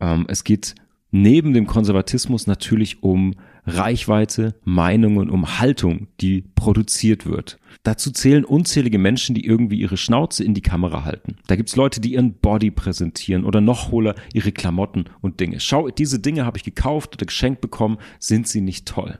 Ähm, 0.00 0.26
es 0.28 0.44
geht 0.44 0.74
neben 1.10 1.52
dem 1.52 1.66
Konservatismus 1.66 2.46
natürlich 2.46 3.02
um 3.02 3.34
Reichweite, 3.66 4.54
Meinungen, 4.64 5.30
um 5.30 5.58
Haltung, 5.58 6.08
die 6.20 6.42
produziert 6.54 7.24
wird. 7.24 7.58
Dazu 7.82 8.10
zählen 8.10 8.44
unzählige 8.44 8.98
Menschen, 8.98 9.34
die 9.34 9.46
irgendwie 9.46 9.78
ihre 9.78 9.96
Schnauze 9.96 10.44
in 10.44 10.54
die 10.54 10.60
Kamera 10.60 11.04
halten. 11.04 11.36
Da 11.46 11.56
gibt's 11.56 11.76
Leute, 11.76 12.00
die 12.00 12.14
ihren 12.14 12.34
Body 12.34 12.70
präsentieren 12.70 13.44
oder 13.44 13.60
noch 13.60 13.90
holer 13.90 14.14
ihre 14.32 14.52
Klamotten 14.52 15.04
und 15.20 15.40
Dinge. 15.40 15.60
Schau, 15.60 15.88
diese 15.88 16.18
Dinge 16.18 16.44
habe 16.44 16.58
ich 16.58 16.64
gekauft 16.64 17.14
oder 17.14 17.26
geschenkt 17.26 17.60
bekommen, 17.60 17.98
sind 18.18 18.48
sie 18.48 18.60
nicht 18.60 18.86
toll? 18.86 19.18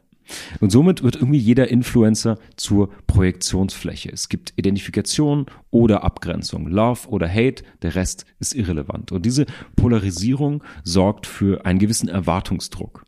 Und 0.60 0.70
somit 0.70 1.02
wird 1.02 1.16
irgendwie 1.16 1.38
jeder 1.38 1.68
Influencer 1.68 2.38
zur 2.56 2.90
Projektionsfläche. 3.06 4.10
Es 4.12 4.28
gibt 4.28 4.52
Identifikation 4.56 5.46
oder 5.70 6.04
Abgrenzung, 6.04 6.66
Love 6.66 7.08
oder 7.08 7.28
Hate, 7.28 7.64
der 7.82 7.94
Rest 7.94 8.24
ist 8.38 8.54
irrelevant. 8.54 9.12
Und 9.12 9.26
diese 9.26 9.46
Polarisierung 9.76 10.62
sorgt 10.82 11.26
für 11.26 11.66
einen 11.66 11.78
gewissen 11.78 12.08
Erwartungsdruck. 12.08 13.04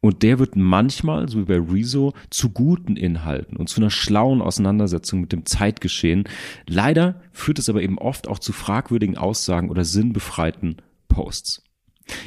Und 0.00 0.22
der 0.22 0.38
wird 0.38 0.56
manchmal, 0.56 1.28
so 1.28 1.40
wie 1.40 1.44
bei 1.44 1.58
Rezo, 1.58 2.12
zu 2.30 2.50
guten 2.50 2.96
Inhalten 2.96 3.56
und 3.56 3.68
zu 3.68 3.80
einer 3.80 3.90
schlauen 3.90 4.40
Auseinandersetzung 4.40 5.20
mit 5.20 5.32
dem 5.32 5.44
Zeitgeschehen. 5.44 6.24
Leider 6.66 7.20
führt 7.32 7.58
es 7.58 7.68
aber 7.68 7.82
eben 7.82 7.98
oft 7.98 8.28
auch 8.28 8.38
zu 8.38 8.52
fragwürdigen 8.52 9.16
Aussagen 9.16 9.70
oder 9.70 9.84
sinnbefreiten 9.84 10.76
Posts. 11.08 11.64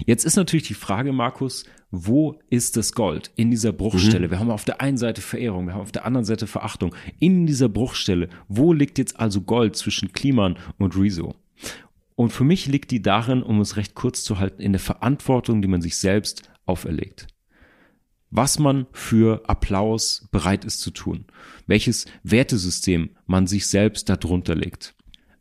Jetzt 0.05 0.25
ist 0.25 0.35
natürlich 0.35 0.67
die 0.67 0.73
Frage, 0.73 1.13
Markus, 1.13 1.63
wo 1.91 2.39
ist 2.49 2.77
das 2.77 2.93
Gold 2.93 3.31
in 3.35 3.49
dieser 3.49 3.71
Bruchstelle? 3.71 4.27
Mhm. 4.27 4.31
Wir 4.31 4.39
haben 4.39 4.51
auf 4.51 4.65
der 4.65 4.81
einen 4.81 4.97
Seite 4.97 5.21
Verehrung, 5.21 5.65
wir 5.65 5.73
haben 5.73 5.81
auf 5.81 5.91
der 5.91 6.05
anderen 6.05 6.25
Seite 6.25 6.45
Verachtung. 6.45 6.95
In 7.19 7.47
dieser 7.47 7.69
Bruchstelle, 7.69 8.29
wo 8.47 8.73
liegt 8.73 8.97
jetzt 8.97 9.19
also 9.19 9.41
Gold 9.41 9.75
zwischen 9.75 10.13
Kliman 10.13 10.57
und 10.77 10.95
Rezo? 10.95 11.35
Und 12.15 12.31
für 12.31 12.43
mich 12.43 12.67
liegt 12.67 12.91
die 12.91 13.01
darin, 13.01 13.41
um 13.41 13.61
es 13.61 13.77
recht 13.77 13.95
kurz 13.95 14.23
zu 14.23 14.39
halten, 14.39 14.61
in 14.61 14.73
der 14.73 14.81
Verantwortung, 14.81 15.61
die 15.61 15.67
man 15.67 15.81
sich 15.81 15.97
selbst 15.97 16.49
auferlegt. 16.65 17.27
Was 18.29 18.59
man 18.59 18.85
für 18.91 19.49
Applaus 19.49 20.27
bereit 20.31 20.65
ist 20.65 20.81
zu 20.81 20.91
tun. 20.91 21.25
Welches 21.65 22.05
Wertesystem 22.23 23.11
man 23.25 23.47
sich 23.47 23.67
selbst 23.67 24.09
darunter 24.09 24.53
legt. 24.53 24.95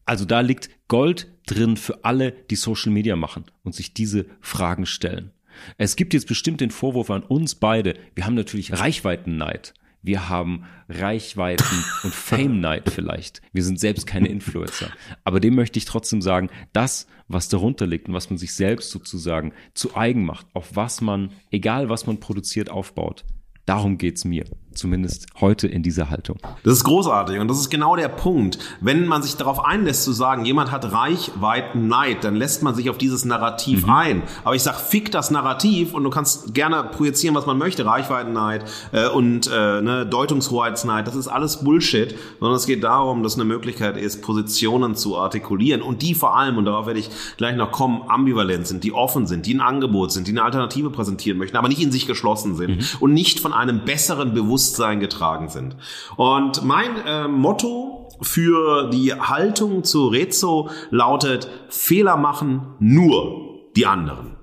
Also 0.06 0.24
da 0.24 0.40
liegt 0.40 0.70
Gold 0.88 1.28
drin 1.46 1.76
für 1.76 2.04
alle, 2.04 2.32
die 2.48 2.56
Social 2.56 2.92
Media 2.92 3.16
machen 3.16 3.44
und 3.62 3.74
sich 3.74 3.92
diese 3.92 4.24
Fragen 4.40 4.86
stellen. 4.86 5.32
Es 5.76 5.96
gibt 5.96 6.14
jetzt 6.14 6.28
bestimmt 6.28 6.60
den 6.60 6.70
Vorwurf 6.70 7.10
an 7.10 7.22
uns 7.22 7.54
beide. 7.54 7.94
Wir 8.14 8.26
haben 8.26 8.34
natürlich 8.34 8.72
Reichweitenneid. 8.72 9.74
Wir 10.02 10.28
haben 10.28 10.64
Reichweiten 10.88 11.84
und 12.04 12.14
Fame-Neid 12.14 12.90
vielleicht. 12.90 13.42
Wir 13.52 13.64
sind 13.64 13.80
selbst 13.80 14.06
keine 14.06 14.28
Influencer. 14.28 14.90
Aber 15.24 15.40
dem 15.40 15.54
möchte 15.54 15.78
ich 15.78 15.84
trotzdem 15.84 16.22
sagen, 16.22 16.50
das, 16.72 17.06
was 17.26 17.48
darunter 17.48 17.86
liegt 17.86 18.08
und 18.08 18.14
was 18.14 18.30
man 18.30 18.38
sich 18.38 18.54
selbst 18.54 18.90
sozusagen 18.90 19.52
zu 19.74 19.96
eigen 19.96 20.24
macht, 20.24 20.46
auf 20.54 20.76
was 20.76 21.00
man, 21.00 21.30
egal 21.50 21.88
was 21.88 22.06
man 22.06 22.20
produziert, 22.20 22.70
aufbaut, 22.70 23.24
darum 23.66 23.98
geht's 23.98 24.24
mir 24.24 24.44
zumindest 24.78 25.26
heute 25.40 25.66
in 25.66 25.82
dieser 25.82 26.10
Haltung. 26.10 26.38
Das 26.62 26.74
ist 26.74 26.84
großartig 26.84 27.38
und 27.38 27.48
das 27.48 27.58
ist 27.58 27.70
genau 27.70 27.96
der 27.96 28.08
Punkt. 28.08 28.58
Wenn 28.80 29.06
man 29.06 29.22
sich 29.22 29.36
darauf 29.36 29.64
einlässt 29.64 30.04
zu 30.04 30.12
sagen, 30.12 30.44
jemand 30.44 30.70
hat 30.70 30.90
Reichweiten 30.92 31.88
Neid, 31.88 32.24
dann 32.24 32.36
lässt 32.36 32.62
man 32.62 32.74
sich 32.74 32.88
auf 32.88 32.98
dieses 32.98 33.24
Narrativ 33.24 33.86
mhm. 33.86 33.92
ein. 33.92 34.22
Aber 34.44 34.54
ich 34.54 34.62
sag, 34.62 34.76
fick 34.76 35.10
das 35.10 35.30
Narrativ 35.30 35.94
und 35.94 36.04
du 36.04 36.10
kannst 36.10 36.54
gerne 36.54 36.84
projizieren, 36.84 37.34
was 37.34 37.46
man 37.46 37.58
möchte, 37.58 37.84
Reichweitenneid 37.84 38.64
äh, 38.92 39.08
und 39.08 39.48
äh, 39.48 39.80
ne, 39.80 40.06
Deutungshoheitsneid, 40.06 41.06
das 41.06 41.16
ist 41.16 41.28
alles 41.28 41.64
Bullshit, 41.64 42.14
sondern 42.38 42.56
es 42.56 42.66
geht 42.66 42.84
darum, 42.84 43.22
dass 43.22 43.34
eine 43.34 43.44
Möglichkeit 43.44 43.96
ist, 43.96 44.22
Positionen 44.22 44.94
zu 44.94 45.18
artikulieren 45.18 45.82
und 45.82 46.02
die 46.02 46.14
vor 46.14 46.36
allem, 46.36 46.56
und 46.56 46.64
darauf 46.64 46.86
werde 46.86 47.00
ich 47.00 47.10
gleich 47.36 47.56
noch 47.56 47.72
kommen, 47.72 48.02
ambivalent 48.08 48.66
sind, 48.66 48.84
die 48.84 48.92
offen 48.92 49.26
sind, 49.26 49.46
die 49.46 49.54
ein 49.54 49.60
Angebot 49.60 50.12
sind, 50.12 50.26
die 50.26 50.32
eine 50.32 50.42
Alternative 50.42 50.90
präsentieren 50.90 51.38
möchten, 51.38 51.56
aber 51.56 51.68
nicht 51.68 51.82
in 51.82 51.92
sich 51.92 52.06
geschlossen 52.06 52.56
sind 52.56 52.76
mhm. 52.76 52.84
und 53.00 53.12
nicht 53.12 53.40
von 53.40 53.52
einem 53.52 53.84
besseren 53.84 54.34
Bewusstsein 54.34 54.67
Bewusstsein 54.68 55.00
getragen 55.00 55.48
sind. 55.48 55.76
Und 56.16 56.62
mein 56.64 56.96
äh, 57.06 57.28
Motto 57.28 58.08
für 58.20 58.90
die 58.90 59.14
Haltung 59.14 59.84
zu 59.84 60.08
Rezo 60.08 60.70
lautet, 60.90 61.48
Fehler 61.68 62.16
machen 62.16 62.74
nur 62.78 63.70
die 63.76 63.86
anderen. 63.86 64.36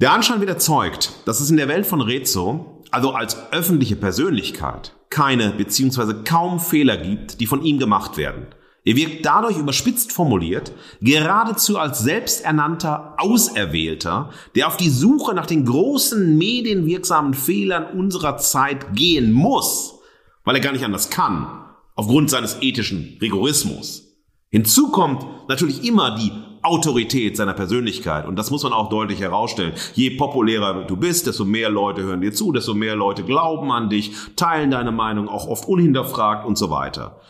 Der 0.00 0.12
Anschein 0.12 0.40
wird 0.40 0.50
erzeugt, 0.50 1.12
dass 1.26 1.40
es 1.40 1.50
in 1.50 1.56
der 1.56 1.68
Welt 1.68 1.86
von 1.86 2.00
Rezo, 2.00 2.82
also 2.90 3.12
als 3.12 3.52
öffentliche 3.52 3.96
Persönlichkeit, 3.96 4.94
keine 5.10 5.50
bzw. 5.50 6.22
kaum 6.24 6.60
Fehler 6.60 6.96
gibt, 6.96 7.40
die 7.40 7.46
von 7.46 7.62
ihm 7.62 7.78
gemacht 7.78 8.16
werden. 8.16 8.46
Er 8.84 8.96
wirkt 8.96 9.26
dadurch 9.26 9.58
überspitzt 9.58 10.12
formuliert 10.12 10.72
geradezu 11.02 11.78
als 11.78 11.98
selbsternannter 12.00 13.14
Auserwählter, 13.18 14.30
der 14.54 14.68
auf 14.68 14.76
die 14.76 14.88
Suche 14.88 15.34
nach 15.34 15.46
den 15.46 15.66
großen 15.66 16.38
medienwirksamen 16.38 17.34
Fehlern 17.34 17.98
unserer 17.98 18.38
Zeit 18.38 18.94
gehen 18.94 19.32
muss, 19.32 19.98
weil 20.44 20.56
er 20.56 20.62
gar 20.62 20.72
nicht 20.72 20.84
anders 20.84 21.10
kann, 21.10 21.46
aufgrund 21.94 22.30
seines 22.30 22.62
ethischen 22.62 23.18
Rigorismus. 23.20 24.06
Hinzu 24.48 24.90
kommt 24.90 25.24
natürlich 25.48 25.84
immer 25.84 26.16
die 26.16 26.32
Autorität 26.62 27.36
seiner 27.36 27.54
Persönlichkeit. 27.54 28.26
Und 28.26 28.36
das 28.36 28.50
muss 28.50 28.62
man 28.64 28.72
auch 28.72 28.88
deutlich 28.90 29.20
herausstellen. 29.20 29.72
Je 29.94 30.10
populärer 30.10 30.84
du 30.84 30.96
bist, 30.96 31.26
desto 31.26 31.44
mehr 31.44 31.70
Leute 31.70 32.02
hören 32.02 32.20
dir 32.20 32.32
zu, 32.32 32.52
desto 32.52 32.74
mehr 32.74 32.96
Leute 32.96 33.22
glauben 33.22 33.70
an 33.72 33.88
dich, 33.88 34.12
teilen 34.36 34.70
deine 34.70 34.92
Meinung 34.92 35.28
auch 35.28 35.46
oft 35.46 35.66
unhinterfragt 35.68 36.46
und 36.46 36.58
so 36.58 36.70
weiter. 36.70 37.20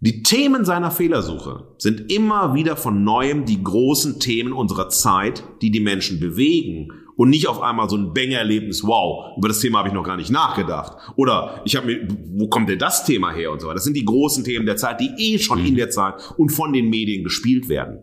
Die 0.00 0.22
Themen 0.22 0.64
seiner 0.64 0.90
Fehlersuche 0.90 1.68
sind 1.78 2.12
immer 2.12 2.54
wieder 2.54 2.76
von 2.76 3.04
neuem 3.04 3.46
die 3.46 3.62
großen 3.62 4.20
Themen 4.20 4.52
unserer 4.52 4.88
Zeit, 4.88 5.44
die 5.62 5.70
die 5.70 5.80
Menschen 5.80 6.20
bewegen 6.20 6.92
und 7.16 7.30
nicht 7.30 7.46
auf 7.46 7.62
einmal 7.62 7.88
so 7.88 7.96
ein 7.96 8.12
Banger-Erlebnis, 8.12 8.84
wow, 8.84 9.36
über 9.36 9.48
das 9.48 9.60
Thema 9.60 9.78
habe 9.78 9.88
ich 9.88 9.94
noch 9.94 10.04
gar 10.04 10.16
nicht 10.16 10.30
nachgedacht. 10.30 10.96
Oder 11.16 11.62
ich 11.64 11.76
habe 11.76 11.86
mir, 11.86 12.08
wo 12.32 12.48
kommt 12.48 12.68
denn 12.68 12.78
das 12.78 13.04
Thema 13.04 13.32
her 13.32 13.52
und 13.52 13.60
so 13.60 13.66
weiter. 13.66 13.76
Das 13.76 13.84
sind 13.84 13.96
die 13.96 14.04
großen 14.04 14.44
Themen 14.44 14.66
der 14.66 14.76
Zeit, 14.76 15.00
die 15.00 15.10
eh 15.16 15.38
schon 15.38 15.64
in 15.64 15.72
mhm. 15.72 15.76
der 15.76 15.90
Zeit 15.90 16.14
und 16.36 16.50
von 16.50 16.72
den 16.72 16.90
Medien 16.90 17.22
gespielt 17.22 17.68
werden. 17.68 18.00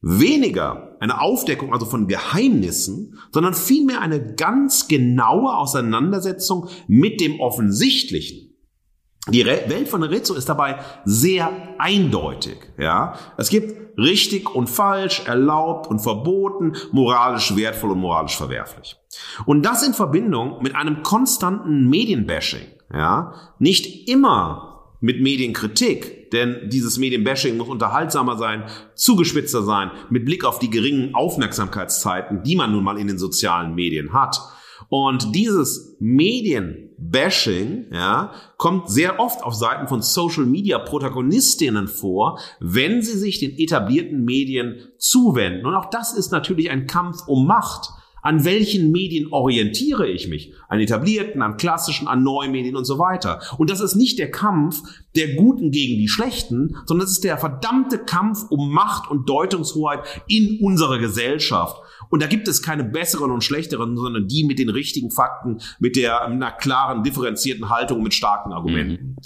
Weniger 0.00 0.96
eine 1.00 1.20
Aufdeckung 1.20 1.72
also 1.72 1.86
von 1.86 2.06
Geheimnissen, 2.06 3.18
sondern 3.32 3.54
vielmehr 3.54 4.00
eine 4.00 4.34
ganz 4.34 4.86
genaue 4.86 5.56
Auseinandersetzung 5.56 6.68
mit 6.86 7.20
dem 7.20 7.40
Offensichtlichen. 7.40 8.45
Die 9.28 9.44
Welt 9.44 9.88
von 9.88 10.02
Rizzo 10.02 10.34
ist 10.34 10.48
dabei 10.48 10.78
sehr 11.04 11.50
eindeutig. 11.78 12.58
Ja, 12.78 13.14
es 13.36 13.48
gibt 13.48 13.98
richtig 13.98 14.54
und 14.54 14.68
falsch, 14.68 15.22
erlaubt 15.26 15.88
und 15.88 16.00
verboten, 16.00 16.74
moralisch 16.92 17.56
wertvoll 17.56 17.92
und 17.92 18.00
moralisch 18.00 18.36
verwerflich. 18.36 18.96
Und 19.44 19.62
das 19.64 19.86
in 19.86 19.94
Verbindung 19.94 20.62
mit 20.62 20.76
einem 20.76 21.02
konstanten 21.02 21.88
Medienbashing. 21.88 22.66
Ja, 22.92 23.34
nicht 23.58 24.08
immer 24.08 24.94
mit 25.00 25.20
Medienkritik, 25.20 26.30
denn 26.30 26.68
dieses 26.70 26.98
Medienbashing 26.98 27.56
muss 27.56 27.68
unterhaltsamer 27.68 28.38
sein, 28.38 28.64
zugespitzter 28.94 29.62
sein, 29.62 29.90
mit 30.08 30.24
Blick 30.24 30.44
auf 30.44 30.60
die 30.60 30.70
geringen 30.70 31.14
Aufmerksamkeitszeiten, 31.14 32.42
die 32.44 32.56
man 32.56 32.72
nun 32.72 32.84
mal 32.84 32.98
in 32.98 33.08
den 33.08 33.18
sozialen 33.18 33.74
Medien 33.74 34.12
hat. 34.12 34.40
Und 34.88 35.34
dieses 35.34 35.96
Medienbashing 36.98 37.86
ja, 37.92 38.32
kommt 38.56 38.88
sehr 38.90 39.20
oft 39.20 39.42
auf 39.42 39.54
Seiten 39.54 39.88
von 39.88 40.02
Social 40.02 40.44
Media 40.44 40.78
Protagonistinnen 40.78 41.88
vor, 41.88 42.38
wenn 42.60 43.02
sie 43.02 43.18
sich 43.18 43.38
den 43.38 43.58
etablierten 43.58 44.24
Medien 44.24 44.76
zuwenden. 44.98 45.66
Und 45.66 45.74
auch 45.74 45.90
das 45.90 46.14
ist 46.14 46.32
natürlich 46.32 46.70
ein 46.70 46.86
Kampf 46.86 47.26
um 47.26 47.46
Macht. 47.46 47.90
An 48.22 48.44
welchen 48.44 48.90
Medien 48.90 49.32
orientiere 49.32 50.08
ich 50.08 50.26
mich? 50.26 50.52
An 50.68 50.80
etablierten, 50.80 51.42
an 51.42 51.56
klassischen, 51.56 52.08
an 52.08 52.24
Neumedien 52.24 52.74
und 52.74 52.84
so 52.84 52.98
weiter. 52.98 53.40
Und 53.56 53.70
das 53.70 53.80
ist 53.80 53.94
nicht 53.94 54.18
der 54.18 54.32
Kampf 54.32 54.82
der 55.14 55.36
Guten 55.36 55.70
gegen 55.70 55.96
die 55.96 56.08
Schlechten, 56.08 56.74
sondern 56.86 57.06
es 57.06 57.12
ist 57.12 57.24
der 57.24 57.38
verdammte 57.38 57.98
Kampf 57.98 58.46
um 58.50 58.72
Macht 58.72 59.08
und 59.12 59.28
Deutungshoheit 59.28 60.00
in 60.26 60.58
unserer 60.60 60.98
Gesellschaft. 60.98 61.80
Und 62.10 62.22
da 62.22 62.26
gibt 62.26 62.48
es 62.48 62.62
keine 62.62 62.84
besseren 62.84 63.30
und 63.30 63.44
schlechteren, 63.44 63.96
sondern 63.96 64.28
die 64.28 64.44
mit 64.44 64.58
den 64.58 64.68
richtigen 64.68 65.10
Fakten, 65.10 65.58
mit 65.78 65.96
der 65.96 66.22
einer 66.22 66.52
klaren, 66.52 67.02
differenzierten 67.02 67.68
Haltung, 67.70 68.02
mit 68.02 68.14
starken 68.14 68.52
Argumenten. 68.52 69.10
Mhm. 69.10 69.16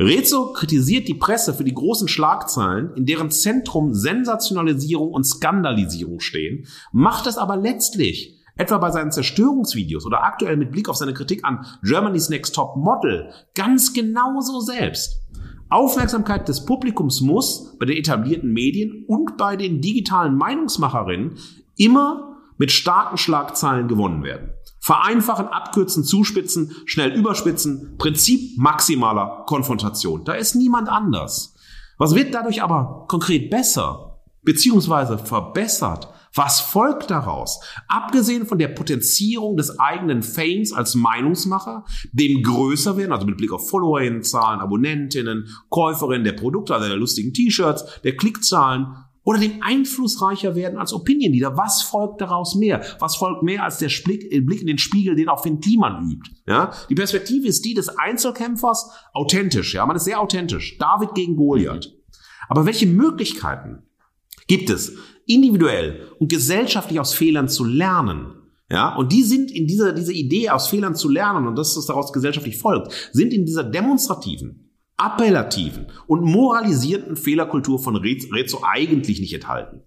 Rezo 0.00 0.54
kritisiert 0.54 1.08
die 1.08 1.14
Presse 1.14 1.52
für 1.52 1.64
die 1.64 1.74
großen 1.74 2.08
Schlagzeilen, 2.08 2.94
in 2.96 3.04
deren 3.04 3.30
Zentrum 3.30 3.92
Sensationalisierung 3.92 5.10
und 5.10 5.24
Skandalisierung 5.24 6.20
stehen, 6.20 6.66
macht 6.90 7.26
es 7.26 7.36
aber 7.36 7.56
letztlich 7.56 8.40
etwa 8.56 8.78
bei 8.78 8.90
seinen 8.90 9.12
Zerstörungsvideos 9.12 10.06
oder 10.06 10.24
aktuell 10.24 10.56
mit 10.56 10.72
Blick 10.72 10.88
auf 10.88 10.96
seine 10.96 11.12
Kritik 11.12 11.44
an 11.44 11.66
Germany's 11.82 12.30
Next 12.30 12.54
Top 12.54 12.76
Model 12.76 13.30
ganz 13.54 13.92
genauso 13.92 14.60
selbst. 14.60 15.20
Aufmerksamkeit 15.68 16.48
des 16.48 16.64
Publikums 16.64 17.20
muss 17.20 17.76
bei 17.78 17.86
den 17.86 17.96
etablierten 17.96 18.52
Medien 18.52 19.04
und 19.06 19.36
bei 19.36 19.56
den 19.56 19.80
digitalen 19.80 20.34
Meinungsmacherinnen 20.34 21.38
immer 21.80 22.36
mit 22.58 22.70
starken 22.70 23.16
Schlagzeilen 23.16 23.88
gewonnen 23.88 24.22
werden. 24.22 24.50
Vereinfachen, 24.80 25.48
abkürzen, 25.48 26.04
zuspitzen, 26.04 26.72
schnell 26.84 27.12
überspitzen, 27.12 27.96
Prinzip 27.98 28.58
maximaler 28.58 29.44
Konfrontation. 29.46 30.24
Da 30.24 30.34
ist 30.34 30.54
niemand 30.54 30.88
anders. 30.88 31.54
Was 31.98 32.14
wird 32.14 32.34
dadurch 32.34 32.62
aber 32.62 33.06
konkret 33.08 33.50
besser, 33.50 34.20
beziehungsweise 34.42 35.18
verbessert? 35.18 36.08
Was 36.34 36.60
folgt 36.60 37.10
daraus? 37.10 37.60
Abgesehen 37.88 38.46
von 38.46 38.58
der 38.58 38.68
Potenzierung 38.68 39.56
des 39.56 39.80
eigenen 39.80 40.22
Fames 40.22 40.72
als 40.72 40.94
Meinungsmacher, 40.94 41.84
dem 42.12 42.42
größer 42.42 42.96
werden, 42.96 43.12
also 43.12 43.26
mit 43.26 43.36
Blick 43.36 43.52
auf 43.52 43.68
Followerinnenzahlen, 43.68 44.60
Abonnentinnen, 44.60 45.48
Käuferinnen 45.70 46.24
der 46.24 46.34
Produkte, 46.34 46.74
also 46.74 46.88
der 46.88 46.96
lustigen 46.96 47.34
T-Shirts, 47.34 48.00
der 48.02 48.16
Klickzahlen, 48.16 48.94
oder 49.24 49.38
dem 49.38 49.62
einflussreicher 49.62 50.54
werden 50.54 50.78
als 50.78 50.92
Opinion 50.92 51.32
Leader. 51.32 51.56
Was 51.56 51.82
folgt 51.82 52.20
daraus 52.20 52.54
mehr? 52.54 52.82
Was 52.98 53.16
folgt 53.16 53.42
mehr 53.42 53.64
als 53.64 53.78
der 53.78 53.90
Blick, 54.04 54.28
Blick 54.46 54.60
in 54.60 54.66
den 54.66 54.78
Spiegel, 54.78 55.14
den 55.14 55.28
auch 55.28 55.42
Finn 55.42 55.60
Kliman 55.60 56.10
übt? 56.10 56.30
Ja, 56.46 56.72
die 56.88 56.94
Perspektive 56.94 57.46
ist 57.46 57.64
die 57.64 57.74
des 57.74 57.88
Einzelkämpfers, 57.88 58.90
authentisch. 59.12 59.74
Ja, 59.74 59.84
man 59.86 59.96
ist 59.96 60.04
sehr 60.04 60.20
authentisch. 60.20 60.78
David 60.78 61.14
gegen 61.14 61.36
Goliath. 61.36 61.94
Aber 62.48 62.66
welche 62.66 62.86
Möglichkeiten 62.86 63.82
gibt 64.46 64.70
es, 64.70 64.96
individuell 65.26 66.08
und 66.18 66.28
gesellschaftlich 66.28 66.98
aus 66.98 67.14
Fehlern 67.14 67.48
zu 67.48 67.64
lernen? 67.64 68.34
Ja, 68.70 68.94
und 68.94 69.10
die 69.10 69.24
sind 69.24 69.50
in 69.50 69.66
dieser, 69.66 69.92
dieser 69.92 70.12
Idee 70.12 70.50
aus 70.50 70.68
Fehlern 70.68 70.94
zu 70.94 71.08
lernen 71.08 71.48
und 71.48 71.56
das, 71.56 71.76
was 71.76 71.86
daraus 71.86 72.12
gesellschaftlich 72.12 72.56
folgt, 72.56 73.10
sind 73.12 73.32
in 73.32 73.44
dieser 73.44 73.64
demonstrativen, 73.64 74.59
appellativen 75.00 75.86
und 76.06 76.22
moralisierten 76.22 77.16
Fehlerkultur 77.16 77.78
von 77.78 77.96
Rezo 77.96 78.62
eigentlich 78.62 79.20
nicht 79.20 79.32
enthalten. 79.32 79.82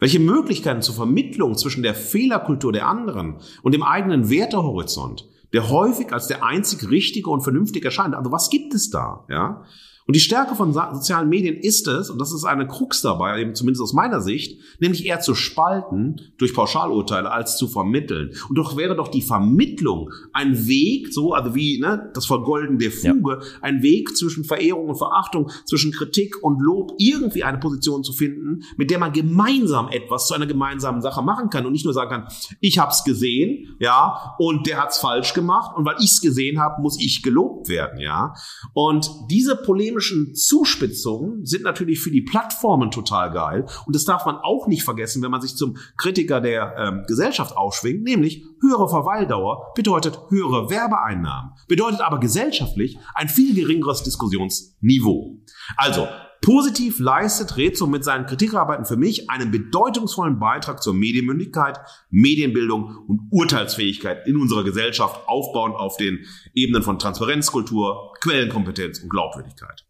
Welche 0.00 0.20
Möglichkeiten 0.20 0.82
zur 0.82 0.94
Vermittlung 0.94 1.56
zwischen 1.56 1.82
der 1.82 1.94
Fehlerkultur 1.94 2.72
der 2.72 2.86
anderen 2.86 3.36
und 3.62 3.72
dem 3.72 3.82
eigenen 3.82 4.30
Wertehorizont, 4.30 5.28
der 5.52 5.70
häufig 5.70 6.12
als 6.12 6.26
der 6.26 6.44
einzig 6.44 6.88
richtige 6.90 7.30
und 7.30 7.42
vernünftige 7.42 7.86
erscheint. 7.86 8.14
Also 8.14 8.30
was 8.30 8.50
gibt 8.50 8.74
es 8.74 8.90
da? 8.90 9.24
Ja? 9.28 9.64
Und 10.08 10.16
die 10.16 10.20
Stärke 10.20 10.54
von 10.54 10.72
sozialen 10.72 11.28
Medien 11.28 11.54
ist 11.54 11.86
es, 11.86 12.08
und 12.08 12.18
das 12.18 12.32
ist 12.32 12.44
eine 12.44 12.66
Krux 12.66 13.02
dabei, 13.02 13.42
eben 13.42 13.54
zumindest 13.54 13.82
aus 13.82 13.92
meiner 13.92 14.22
Sicht, 14.22 14.58
nämlich 14.80 15.04
eher 15.04 15.20
zu 15.20 15.34
spalten 15.34 16.32
durch 16.38 16.54
Pauschalurteile 16.54 17.30
als 17.30 17.58
zu 17.58 17.68
vermitteln. 17.68 18.30
Und 18.48 18.56
doch 18.56 18.78
wäre 18.78 18.96
doch 18.96 19.08
die 19.08 19.20
Vermittlung 19.20 20.10
ein 20.32 20.66
Weg, 20.66 21.12
so, 21.12 21.34
also 21.34 21.54
wie 21.54 21.78
ne, 21.78 22.10
das 22.14 22.24
Vergolden 22.24 22.78
der 22.78 22.90
Fuge, 22.90 23.40
ja. 23.42 23.46
ein 23.60 23.82
Weg 23.82 24.16
zwischen 24.16 24.44
Verehrung 24.44 24.88
und 24.88 24.96
Verachtung, 24.96 25.50
zwischen 25.66 25.92
Kritik 25.92 26.42
und 26.42 26.62
Lob, 26.62 26.92
irgendwie 26.96 27.44
eine 27.44 27.58
Position 27.58 28.02
zu 28.02 28.14
finden, 28.14 28.62
mit 28.78 28.90
der 28.90 28.98
man 28.98 29.12
gemeinsam 29.12 29.88
etwas 29.90 30.26
zu 30.26 30.32
einer 30.32 30.46
gemeinsamen 30.46 31.02
Sache 31.02 31.20
machen 31.20 31.50
kann 31.50 31.66
und 31.66 31.72
nicht 31.72 31.84
nur 31.84 31.92
sagen 31.92 32.08
kann, 32.08 32.28
ich 32.60 32.78
hab's 32.78 33.04
gesehen, 33.04 33.76
ja, 33.78 34.34
und 34.38 34.66
der 34.66 34.82
hat's 34.82 35.00
falsch 35.00 35.34
gemacht 35.34 35.76
und 35.76 35.84
weil 35.84 35.96
ich's 36.00 36.22
gesehen 36.22 36.58
habe, 36.60 36.80
muss 36.80 36.98
ich 36.98 37.22
gelobt 37.22 37.68
werden, 37.68 38.00
ja. 38.00 38.32
Und 38.72 39.10
diese 39.30 39.54
Polemik 39.54 39.97
systemischen 39.98 40.34
Zuspitzungen 40.34 41.44
sind 41.44 41.62
natürlich 41.62 42.00
für 42.00 42.10
die 42.10 42.22
Plattformen 42.22 42.90
total 42.90 43.30
geil. 43.32 43.66
Und 43.86 43.94
das 43.94 44.04
darf 44.04 44.26
man 44.26 44.36
auch 44.36 44.66
nicht 44.66 44.82
vergessen, 44.82 45.22
wenn 45.22 45.30
man 45.30 45.40
sich 45.40 45.56
zum 45.56 45.76
Kritiker 45.96 46.40
der 46.40 46.74
ähm, 46.78 47.04
Gesellschaft 47.06 47.56
aufschwingt, 47.56 48.02
nämlich 48.02 48.44
höhere 48.60 48.88
Verweildauer 48.88 49.72
bedeutet 49.74 50.18
höhere 50.28 50.70
Werbeeinnahmen, 50.70 51.52
bedeutet 51.68 52.00
aber 52.00 52.20
gesellschaftlich 52.20 52.98
ein 53.14 53.28
viel 53.28 53.54
geringeres 53.54 54.02
Diskussionsniveau. 54.02 55.38
Also, 55.76 56.06
Positiv 56.40 57.00
leistet 57.00 57.56
Rezo 57.56 57.88
mit 57.88 58.04
seinen 58.04 58.26
Kritikarbeiten 58.26 58.84
für 58.84 58.96
mich 58.96 59.28
einen 59.28 59.50
bedeutungsvollen 59.50 60.38
Beitrag 60.38 60.80
zur 60.80 60.94
Medienmündigkeit, 60.94 61.80
Medienbildung 62.10 62.96
und 63.08 63.22
Urteilsfähigkeit 63.30 64.24
in 64.26 64.36
unserer 64.36 64.62
Gesellschaft, 64.62 65.26
aufbauend 65.26 65.74
auf 65.74 65.96
den 65.96 66.24
Ebenen 66.54 66.84
von 66.84 67.00
Transparenzkultur, 67.00 68.14
Quellenkompetenz 68.20 69.00
und 69.00 69.08
Glaubwürdigkeit. 69.08 69.87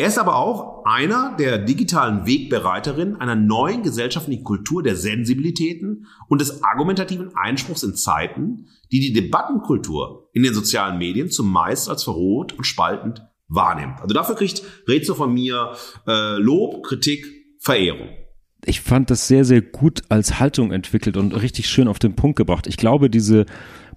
Er 0.00 0.06
ist 0.06 0.18
aber 0.18 0.36
auch 0.36 0.84
einer 0.84 1.34
der 1.36 1.58
digitalen 1.58 2.24
Wegbereiterinnen 2.24 3.16
einer 3.16 3.34
neuen 3.34 3.82
gesellschaftlichen 3.82 4.44
Kultur 4.44 4.80
der 4.80 4.94
Sensibilitäten 4.94 6.06
und 6.28 6.40
des 6.40 6.62
argumentativen 6.62 7.34
Einspruchs 7.34 7.82
in 7.82 7.96
Zeiten, 7.96 8.68
die 8.92 9.00
die 9.00 9.12
Debattenkultur 9.12 10.30
in 10.34 10.44
den 10.44 10.54
sozialen 10.54 10.98
Medien 10.98 11.32
zumeist 11.32 11.88
als 11.88 12.04
verroht 12.04 12.52
und 12.52 12.62
spaltend 12.62 13.26
wahrnimmt. 13.48 14.00
Also 14.00 14.14
dafür 14.14 14.36
kriegt 14.36 14.62
Rezo 14.86 15.16
von 15.16 15.34
mir 15.34 15.72
äh, 16.06 16.36
Lob, 16.36 16.84
Kritik, 16.84 17.26
Verehrung. 17.58 18.10
Ich 18.64 18.80
fand 18.80 19.10
das 19.10 19.26
sehr, 19.26 19.44
sehr 19.44 19.62
gut 19.62 20.02
als 20.10 20.38
Haltung 20.38 20.70
entwickelt 20.70 21.16
und 21.16 21.32
richtig 21.32 21.68
schön 21.68 21.88
auf 21.88 21.98
den 21.98 22.14
Punkt 22.14 22.36
gebracht. 22.36 22.68
Ich 22.68 22.76
glaube, 22.76 23.10
diese 23.10 23.46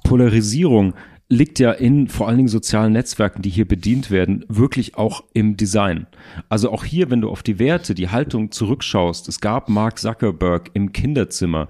Polarisierung, 0.04 0.95
liegt 1.32 1.60
ja 1.60 1.72
in 1.72 2.10
vor 2.10 2.28
allen 2.28 2.38
Dingen 2.38 2.50
sozialen 2.50 2.92
Netzwerken, 2.92 3.42
die 3.42 3.50
hier 3.50 3.66
bedient 3.66 4.12
werden, 4.12 4.44
wirklich 4.50 4.98
auch 4.98 5.24
im 5.34 5.56
Design. 5.56 6.08
Also 6.50 6.72
auch 6.72 6.84
hier, 6.84 7.10
wenn 7.10 7.22
du 7.22 7.30
auf 7.30 7.42
die 7.42 7.58
Werte, 7.58 7.96
die 7.96 8.10
Haltung 8.10 8.52
zurückschaust, 8.52 9.30
es 9.30 9.40
gab 9.40 9.70
Mark 9.70 9.98
Zuckerberg 9.98 10.72
im 10.74 10.92
Kinderzimmer, 10.92 11.70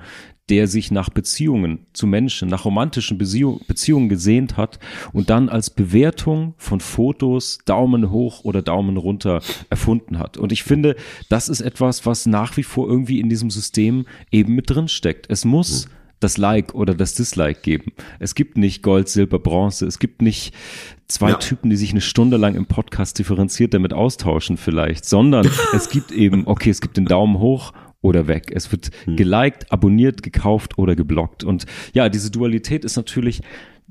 der 0.49 0.67
sich 0.67 0.89
nach 0.89 1.09
Beziehungen 1.09 1.85
zu 1.93 2.07
Menschen, 2.07 2.49
nach 2.49 2.65
romantischen 2.65 3.19
Beziehungen 3.19 4.09
gesehnt 4.09 4.57
hat 4.57 4.79
und 5.13 5.29
dann 5.29 5.47
als 5.47 5.69
Bewertung 5.69 6.55
von 6.57 6.79
Fotos 6.79 7.59
Daumen 7.63 8.09
hoch 8.09 8.43
oder 8.43 8.63
Daumen 8.63 8.97
runter 8.97 9.41
erfunden 9.69 10.17
hat. 10.17 10.37
Und 10.37 10.51
ich 10.51 10.63
finde, 10.63 10.95
das 11.29 11.49
ist 11.49 11.61
etwas, 11.61 12.07
was 12.07 12.25
nach 12.25 12.57
wie 12.57 12.63
vor 12.63 12.89
irgendwie 12.89 13.19
in 13.19 13.29
diesem 13.29 13.51
System 13.51 14.07
eben 14.31 14.55
mit 14.55 14.71
drin 14.71 14.87
steckt. 14.87 15.27
Es 15.29 15.45
muss 15.45 15.85
mhm 15.85 16.00
das 16.21 16.37
Like 16.37 16.73
oder 16.73 16.93
das 16.93 17.15
Dislike 17.15 17.61
geben. 17.61 17.91
Es 18.19 18.35
gibt 18.35 18.57
nicht 18.57 18.83
Gold, 18.83 19.09
Silber, 19.09 19.39
Bronze. 19.39 19.85
Es 19.85 19.99
gibt 19.99 20.21
nicht 20.21 20.53
zwei 21.07 21.31
ja. 21.31 21.35
Typen, 21.35 21.69
die 21.69 21.75
sich 21.75 21.91
eine 21.91 22.01
Stunde 22.01 22.37
lang 22.37 22.55
im 22.55 22.65
Podcast 22.65 23.19
differenziert 23.19 23.73
damit 23.73 23.93
austauschen 23.93 24.57
vielleicht, 24.57 25.03
sondern 25.05 25.49
es 25.73 25.89
gibt 25.89 26.11
eben, 26.11 26.47
okay, 26.47 26.69
es 26.69 26.79
gibt 26.79 26.95
den 26.97 27.05
Daumen 27.05 27.39
hoch 27.39 27.73
oder 28.01 28.27
weg. 28.27 28.51
Es 28.53 28.71
wird 28.71 28.91
hm. 29.05 29.15
geliked, 29.15 29.71
abonniert, 29.71 30.23
gekauft 30.23 30.77
oder 30.77 30.95
geblockt. 30.95 31.43
Und 31.43 31.65
ja, 31.93 32.09
diese 32.09 32.31
Dualität 32.31 32.85
ist 32.85 32.95
natürlich 32.95 33.41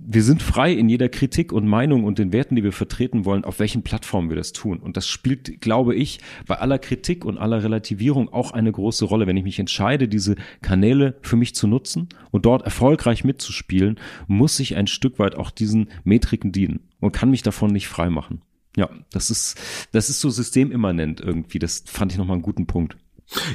wir 0.02 0.22
sind 0.22 0.42
frei 0.42 0.72
in 0.72 0.88
jeder 0.88 1.08
Kritik 1.08 1.52
und 1.52 1.66
Meinung 1.66 2.04
und 2.04 2.18
den 2.18 2.32
Werten, 2.32 2.56
die 2.56 2.64
wir 2.64 2.72
vertreten 2.72 3.24
wollen, 3.24 3.44
auf 3.44 3.58
welchen 3.58 3.82
Plattformen 3.82 4.30
wir 4.30 4.36
das 4.36 4.52
tun. 4.52 4.78
Und 4.78 4.96
das 4.96 5.06
spielt, 5.06 5.60
glaube 5.60 5.94
ich, 5.94 6.20
bei 6.46 6.56
aller 6.56 6.78
Kritik 6.78 7.24
und 7.24 7.38
aller 7.38 7.62
Relativierung 7.62 8.32
auch 8.32 8.52
eine 8.52 8.72
große 8.72 9.04
Rolle. 9.04 9.26
Wenn 9.26 9.36
ich 9.36 9.44
mich 9.44 9.58
entscheide, 9.58 10.08
diese 10.08 10.36
Kanäle 10.62 11.18
für 11.20 11.36
mich 11.36 11.54
zu 11.54 11.66
nutzen 11.66 12.08
und 12.30 12.46
dort 12.46 12.62
erfolgreich 12.62 13.24
mitzuspielen, 13.24 14.00
muss 14.26 14.58
ich 14.58 14.76
ein 14.76 14.86
Stück 14.86 15.18
weit 15.18 15.34
auch 15.34 15.50
diesen 15.50 15.90
Metriken 16.02 16.50
dienen 16.50 16.80
und 17.00 17.12
kann 17.12 17.30
mich 17.30 17.42
davon 17.42 17.70
nicht 17.70 17.88
frei 17.88 18.08
machen. 18.10 18.42
Ja, 18.76 18.88
das 19.12 19.30
ist, 19.30 19.60
das 19.92 20.08
ist 20.10 20.20
so 20.20 20.30
systemimmanent 20.30 21.20
irgendwie. 21.20 21.58
Das 21.58 21.82
fand 21.86 22.12
ich 22.12 22.18
nochmal 22.18 22.34
einen 22.34 22.42
guten 22.42 22.66
Punkt. 22.66 22.96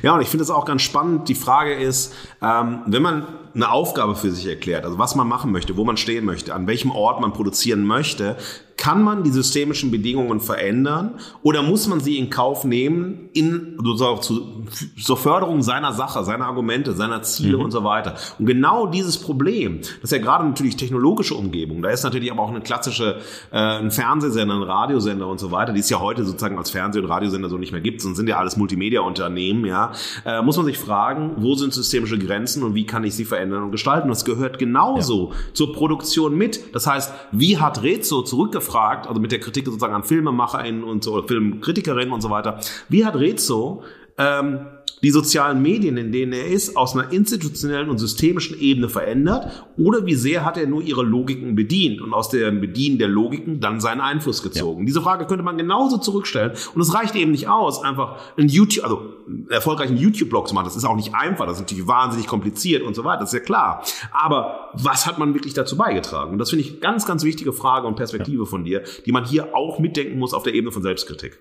Ja, 0.02 0.16
und 0.16 0.22
ich 0.22 0.30
finde 0.30 0.44
es 0.44 0.50
auch 0.50 0.66
ganz 0.66 0.82
spannend. 0.82 1.28
Die 1.28 1.36
Frage 1.36 1.74
ist, 1.74 2.14
ähm, 2.42 2.82
wenn 2.86 3.02
man 3.02 3.28
eine 3.54 3.72
Aufgabe 3.72 4.16
für 4.16 4.32
sich 4.32 4.46
erklärt, 4.46 4.86
also 4.86 4.98
was 4.98 5.16
man 5.16 5.28
machen 5.28 5.52
möchte, 5.52 5.78
wo 5.78 5.84
man 5.84 5.98
stehen 5.98 6.26
möchte, 6.26 6.54
an 6.54 6.68
welchem 6.68 6.92
Ort 6.92 7.22
man 7.22 7.34
produzieren 7.34 7.86
möchte, 7.86 8.38
kann 8.78 9.04
man 9.04 9.24
die 9.24 9.30
systemischen 9.30 9.90
Bedingungen 9.90 10.40
verändern 10.40 11.16
oder 11.44 11.64
muss 11.64 11.88
man 11.88 12.02
sie 12.02 12.18
in 12.18 12.30
Kauf 12.30 12.66
nehmen 12.66 13.30
in, 13.34 13.78
zur, 13.98 14.20
zur 14.22 15.18
Förderung 15.18 15.62
seiner 15.62 15.94
Sache, 15.94 16.24
seiner 16.24 16.46
Argumente, 16.46 16.94
seiner 16.94 17.24
Ziele 17.24 17.58
mhm. 17.58 17.64
und 17.64 17.72
so 17.72 17.84
weiter? 17.84 18.16
Und 18.38 18.46
genau 18.46 18.88
dieses 18.88 19.18
Problem, 19.18 19.80
das 19.82 20.04
ist 20.04 20.12
ja 20.12 20.18
gerade 20.18 20.46
natürlich 20.46 20.76
technologische 20.76 21.36
Umgebung, 21.36 21.82
da 21.82 21.90
ist 21.90 22.04
natürlich 22.04 22.32
aber 22.32 22.44
auch 22.44 22.50
eine 22.50 22.62
klassische, 22.62 23.22
äh, 23.52 23.58
ein 23.58 23.92
Fernsehsender, 23.92 24.56
ein 24.56 24.64
Radiosender 24.64 25.28
und 25.28 25.40
so 25.40 25.52
weiter, 25.52 25.72
die 25.72 25.80
es 25.80 25.90
ja 25.90 26.02
heute 26.02 26.26
sozusagen 26.26 26.58
als 26.58 26.70
Fernseh- 26.70 27.00
und 27.00 27.06
Radiosender 27.06 27.48
so 27.50 27.58
nicht 27.58 27.72
mehr 27.72 27.82
gibt, 27.82 28.02
sondern 28.02 28.18
sind 28.18 28.28
ja 28.28 28.38
alles 28.38 28.58
Multimedia-Unternehmen, 28.58 29.66
ja, 29.66 29.94
äh, 30.26 30.42
muss 30.42 30.58
man 30.58 30.66
sich 30.66 30.78
fragen, 30.78 31.36
wo 31.38 31.56
sind 31.56 31.74
systemische 31.74 32.20
Grenzen 32.20 32.62
und 32.64 32.76
wie 32.76 32.86
kann 32.86 33.04
ich 33.06 33.16
sie 33.16 33.26
verändern 33.26 33.64
und 33.64 33.72
gestalten? 33.72 34.10
Das 34.10 34.26
gehört 34.26 34.60
genauso 34.60 35.32
ja. 35.32 35.38
zur 35.54 35.74
Produktion 35.74 36.38
mit. 36.38 36.76
Das 36.76 36.88
heißt, 36.88 37.14
wie 37.32 37.58
hat 37.58 37.82
Rezo 37.82 38.22
zurückgefahren 38.22 38.65
gefragt, 38.66 39.08
also 39.08 39.20
mit 39.22 39.32
der 39.32 39.40
Kritik 39.40 39.66
sozusagen 39.66 39.94
an 39.94 40.04
FilmemacherInnen 40.04 40.84
und 40.84 41.04
so, 41.04 41.22
Filmkritikerinnen 41.22 42.14
und 42.14 42.22
so 42.22 42.30
weiter, 42.30 42.60
wie 42.90 43.06
hat 43.06 43.16
Rezo 43.16 43.84
ähm, 44.18 44.68
die 45.04 45.12
sozialen 45.12 45.62
Medien, 45.62 45.98
in 45.98 46.12
denen 46.12 46.34
er 46.34 46.48
ist, 46.48 46.76
aus 46.78 46.96
einer 46.96 47.12
institutionellen 47.12 47.90
und 47.90 47.98
systemischen 47.98 48.60
Ebene 48.60 48.90
verändert? 48.90 49.68
Oder 49.78 50.06
wie 50.06 50.16
sehr 50.16 50.46
hat 50.46 50.58
er 50.58 50.68
nur 50.68 50.82
ihre 50.82 51.04
Logiken 51.04 51.56
bedient 51.56 52.02
und 52.02 52.14
aus 52.14 52.30
dem 52.30 52.62
Bedienen 52.62 52.98
der 52.98 53.08
Logiken 53.08 53.60
dann 53.60 53.80
seinen 53.80 54.02
Einfluss 54.02 54.42
gezogen? 54.42 54.82
Ja. 54.82 54.86
Diese 54.86 55.02
Frage 55.02 55.26
könnte 55.26 55.44
man 55.44 55.58
genauso 55.58 55.98
zurückstellen. 55.98 56.54
Und 56.74 56.82
es 56.82 56.94
reicht 56.94 57.16
eben 57.16 57.32
nicht 57.32 57.48
aus, 57.48 57.84
einfach 57.84 58.18
einen 58.38 58.50
YouTube, 58.50 58.84
also 58.84 59.14
einen 59.28 59.50
erfolgreichen 59.50 59.98
YouTube-Blog 59.98 60.48
zu 60.48 60.56
machen. 60.56 60.66
Das 60.66 60.76
ist 60.76 60.86
auch 60.86 60.96
nicht 60.96 61.14
einfach, 61.14 61.46
das 61.46 61.58
ist 61.58 61.62
natürlich 61.62 61.88
wahnsinnig 61.88 62.28
kompliziert 62.28 62.84
und 62.84 62.96
so 62.96 63.04
weiter, 63.04 63.22
das 63.22 63.34
ist 63.34 63.40
ja 63.40 63.46
klar. 63.46 63.84
Aber 64.12 64.72
was 64.74 65.06
hat 65.06 65.20
man 65.20 65.34
wirklich 65.34 65.54
dazu 65.54 65.78
beigetragen? 65.78 66.32
Und 66.32 66.40
das 66.40 66.50
finde 66.50 66.66
ich 66.66 66.82
ganz, 66.82 67.06
ganz 67.06 67.24
wichtige 67.24 67.54
Frage 67.54 67.88
und 67.88 67.96
Perspektive 67.96 68.44
ja. 68.44 68.50
von 68.50 68.64
dir, 68.64 68.84
die 69.06 69.12
man 69.12 69.26
hier 69.26 69.56
auch 69.56 69.80
mitdenken 69.80 70.20
muss 70.20 70.34
auf 70.34 70.44
der 70.44 70.54
Ebene 70.54 70.72
von 70.72 70.84
Selbstkritik. 70.84 71.40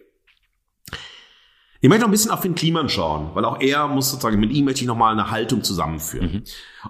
Ich 1.84 1.90
möchte 1.90 2.00
noch 2.00 2.08
ein 2.08 2.12
bisschen 2.12 2.30
auf 2.30 2.40
Finn 2.40 2.54
Kliman 2.54 2.88
schauen, 2.88 3.32
weil 3.34 3.44
auch 3.44 3.60
er 3.60 3.88
muss 3.88 4.08
sozusagen, 4.10 4.40
mit 4.40 4.50
ihm 4.52 4.64
möchte 4.64 4.80
ich 4.80 4.86
nochmal 4.86 5.12
eine 5.12 5.30
Haltung 5.30 5.62
zusammenführen. 5.62 6.32
Mhm. 6.32 6.42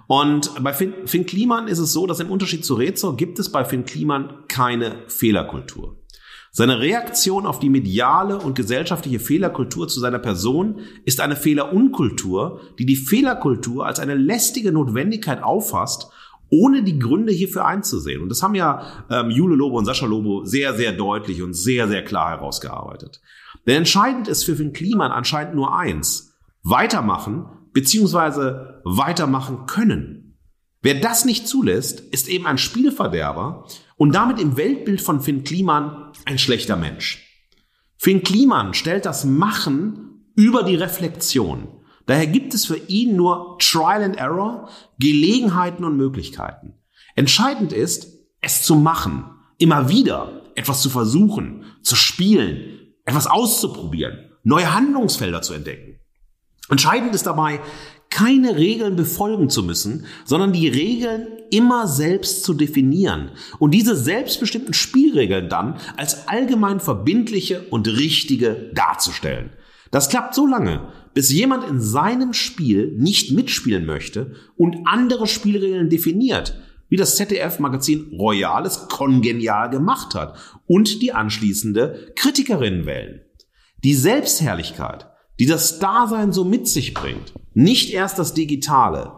Und 0.07 0.63
bei 0.63 0.71
Finn, 0.71 0.93
Finn 1.03 1.25
Kliman 1.25 1.67
ist 1.67 1.79
es 1.79 1.91
so, 1.91 2.07
dass 2.07 2.21
im 2.21 2.31
Unterschied 2.31 2.63
zu 2.63 2.75
Rezo 2.75 3.13
gibt 3.13 3.37
es 3.37 3.51
bei 3.51 3.65
Finn 3.65 3.83
Kliman 3.83 4.47
keine 4.47 4.99
Fehlerkultur. 5.09 5.97
Seine 6.49 6.79
Reaktion 6.79 7.45
auf 7.45 7.59
die 7.59 7.69
mediale 7.69 8.37
und 8.37 8.55
gesellschaftliche 8.55 9.19
Fehlerkultur 9.19 9.89
zu 9.89 9.99
seiner 9.99 10.19
Person 10.19 10.79
ist 11.03 11.19
eine 11.19 11.35
Fehlerunkultur, 11.35 12.61
die 12.79 12.85
die 12.85 12.95
Fehlerkultur 12.95 13.85
als 13.85 13.99
eine 13.99 14.15
lästige 14.15 14.71
Notwendigkeit 14.71 15.43
auffasst, 15.43 16.09
ohne 16.49 16.83
die 16.83 16.99
Gründe 16.99 17.33
hierfür 17.33 17.65
einzusehen. 17.65 18.21
Und 18.21 18.29
das 18.29 18.43
haben 18.43 18.55
ja 18.55 19.05
ähm, 19.09 19.29
Jule 19.29 19.55
Lobo 19.55 19.77
und 19.77 19.85
Sascha 19.85 20.05
Lobo 20.05 20.45
sehr, 20.45 20.73
sehr 20.73 20.91
deutlich 20.91 21.41
und 21.41 21.53
sehr, 21.53 21.87
sehr 21.87 22.03
klar 22.03 22.29
herausgearbeitet. 22.29 23.21
Denn 23.65 23.77
entscheidend 23.77 24.27
ist 24.27 24.43
für 24.43 24.55
Finn 24.55 24.73
Kliman 24.73 25.11
anscheinend 25.11 25.55
nur 25.55 25.77
eins. 25.77 26.33
Weitermachen 26.63 27.45
beziehungsweise 27.73 28.81
weitermachen 28.85 29.65
können. 29.65 30.37
Wer 30.81 30.95
das 30.95 31.25
nicht 31.25 31.47
zulässt, 31.47 31.99
ist 31.99 32.29
eben 32.29 32.45
ein 32.45 32.57
Spielverderber 32.57 33.67
und 33.97 34.13
damit 34.13 34.39
im 34.39 34.55
Weltbild 34.55 35.01
von 35.01 35.19
Finn 35.19 35.43
Kliman 35.43 36.11
ein 36.25 36.37
schlechter 36.37 36.77
Mensch. 36.77 37.25
Finn 37.97 38.23
Kliman 38.23 38.73
stellt 38.73 39.05
das 39.05 39.25
Machen 39.25 40.31
über 40.35 40.63
die 40.63 40.75
Reflexion. 40.75 41.67
Daher 42.05 42.27
gibt 42.27 42.53
es 42.53 42.65
für 42.65 42.77
ihn 42.77 43.15
nur 43.15 43.57
Trial 43.59 44.03
and 44.03 44.17
Error, 44.17 44.69
Gelegenheiten 44.99 45.83
und 45.83 45.97
Möglichkeiten. 45.97 46.73
Entscheidend 47.15 47.73
ist, 47.73 48.07
es 48.41 48.63
zu 48.63 48.75
machen, 48.75 49.25
immer 49.57 49.89
wieder 49.89 50.43
etwas 50.55 50.81
zu 50.81 50.89
versuchen, 50.89 51.65
zu 51.81 51.95
spielen, 51.95 52.79
etwas 53.05 53.27
auszuprobieren, 53.27 54.31
neue 54.43 54.73
Handlungsfelder 54.73 55.41
zu 55.41 55.53
entdecken. 55.53 55.99
Entscheidend 56.69 57.13
ist 57.13 57.25
dabei, 57.25 57.59
keine 58.09 58.55
Regeln 58.55 58.95
befolgen 58.95 59.49
zu 59.49 59.63
müssen, 59.63 60.05
sondern 60.23 60.53
die 60.53 60.67
Regeln 60.67 61.27
immer 61.51 61.87
selbst 61.87 62.43
zu 62.43 62.53
definieren 62.53 63.31
und 63.59 63.71
diese 63.71 63.95
selbstbestimmten 63.95 64.73
Spielregeln 64.73 65.49
dann 65.49 65.77
als 65.97 66.27
allgemein 66.27 66.79
verbindliche 66.79 67.63
und 67.69 67.87
richtige 67.87 68.71
darzustellen. 68.73 69.51
Das 69.91 70.09
klappt 70.09 70.33
so 70.33 70.47
lange, 70.47 70.87
bis 71.15 71.31
jemand 71.31 71.67
in 71.67 71.79
seinem 71.79 72.33
Spiel 72.33 72.93
nicht 72.97 73.31
mitspielen 73.31 73.85
möchte 73.85 74.35
und 74.57 74.85
andere 74.85 75.27
Spielregeln 75.27 75.89
definiert, 75.89 76.59
wie 76.89 76.97
das 76.97 77.15
ZDF-Magazin 77.15 78.13
Royales 78.19 78.89
kongenial 78.89 79.69
gemacht 79.69 80.13
hat 80.13 80.37
und 80.67 81.01
die 81.01 81.13
anschließende 81.13 82.11
Kritikerinnen 82.15 82.85
wählen. 82.85 83.21
Die 83.83 83.93
Selbstherrlichkeit, 83.93 85.07
die 85.39 85.45
das 85.45 85.79
Dasein 85.79 86.33
so 86.33 86.43
mit 86.43 86.67
sich 86.67 86.93
bringt, 86.93 87.33
nicht 87.53 87.93
erst 87.93 88.19
das 88.19 88.33
Digitale, 88.33 89.13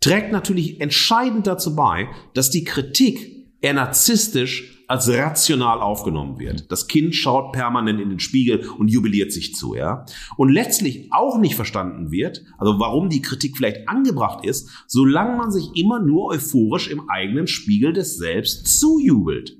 trägt 0.00 0.32
natürlich 0.32 0.80
entscheidend 0.80 1.46
dazu 1.46 1.76
bei, 1.76 2.08
dass 2.34 2.50
die 2.50 2.64
Kritik 2.64 3.46
eher 3.60 3.74
narzisstisch 3.74 4.75
als 4.88 5.08
rational 5.08 5.80
aufgenommen 5.80 6.38
wird. 6.38 6.70
Das 6.70 6.86
Kind 6.86 7.14
schaut 7.14 7.52
permanent 7.52 8.00
in 8.00 8.10
den 8.10 8.20
Spiegel 8.20 8.68
und 8.78 8.88
jubiliert 8.88 9.32
sich 9.32 9.54
zu, 9.54 9.74
ja. 9.74 10.04
Und 10.36 10.50
letztlich 10.50 11.08
auch 11.10 11.38
nicht 11.38 11.56
verstanden 11.56 12.10
wird, 12.10 12.44
also 12.58 12.78
warum 12.78 13.08
die 13.08 13.22
Kritik 13.22 13.56
vielleicht 13.56 13.88
angebracht 13.88 14.44
ist, 14.44 14.70
solange 14.86 15.36
man 15.36 15.50
sich 15.50 15.70
immer 15.74 15.98
nur 15.98 16.26
euphorisch 16.26 16.88
im 16.88 17.08
eigenen 17.10 17.46
Spiegel 17.46 17.92
des 17.92 18.16
Selbst 18.16 18.78
zujubelt. 18.78 19.56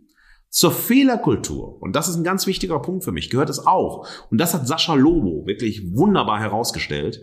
Zur 0.48 0.70
Fehlerkultur, 0.70 1.82
und 1.82 1.94
das 1.94 2.08
ist 2.08 2.16
ein 2.16 2.24
ganz 2.24 2.46
wichtiger 2.46 2.78
Punkt 2.78 3.04
für 3.04 3.12
mich, 3.12 3.28
gehört 3.28 3.50
es 3.50 3.66
auch, 3.66 4.08
und 4.30 4.40
das 4.40 4.54
hat 4.54 4.66
Sascha 4.66 4.94
Lobo 4.94 5.46
wirklich 5.46 5.94
wunderbar 5.94 6.40
herausgestellt, 6.40 7.20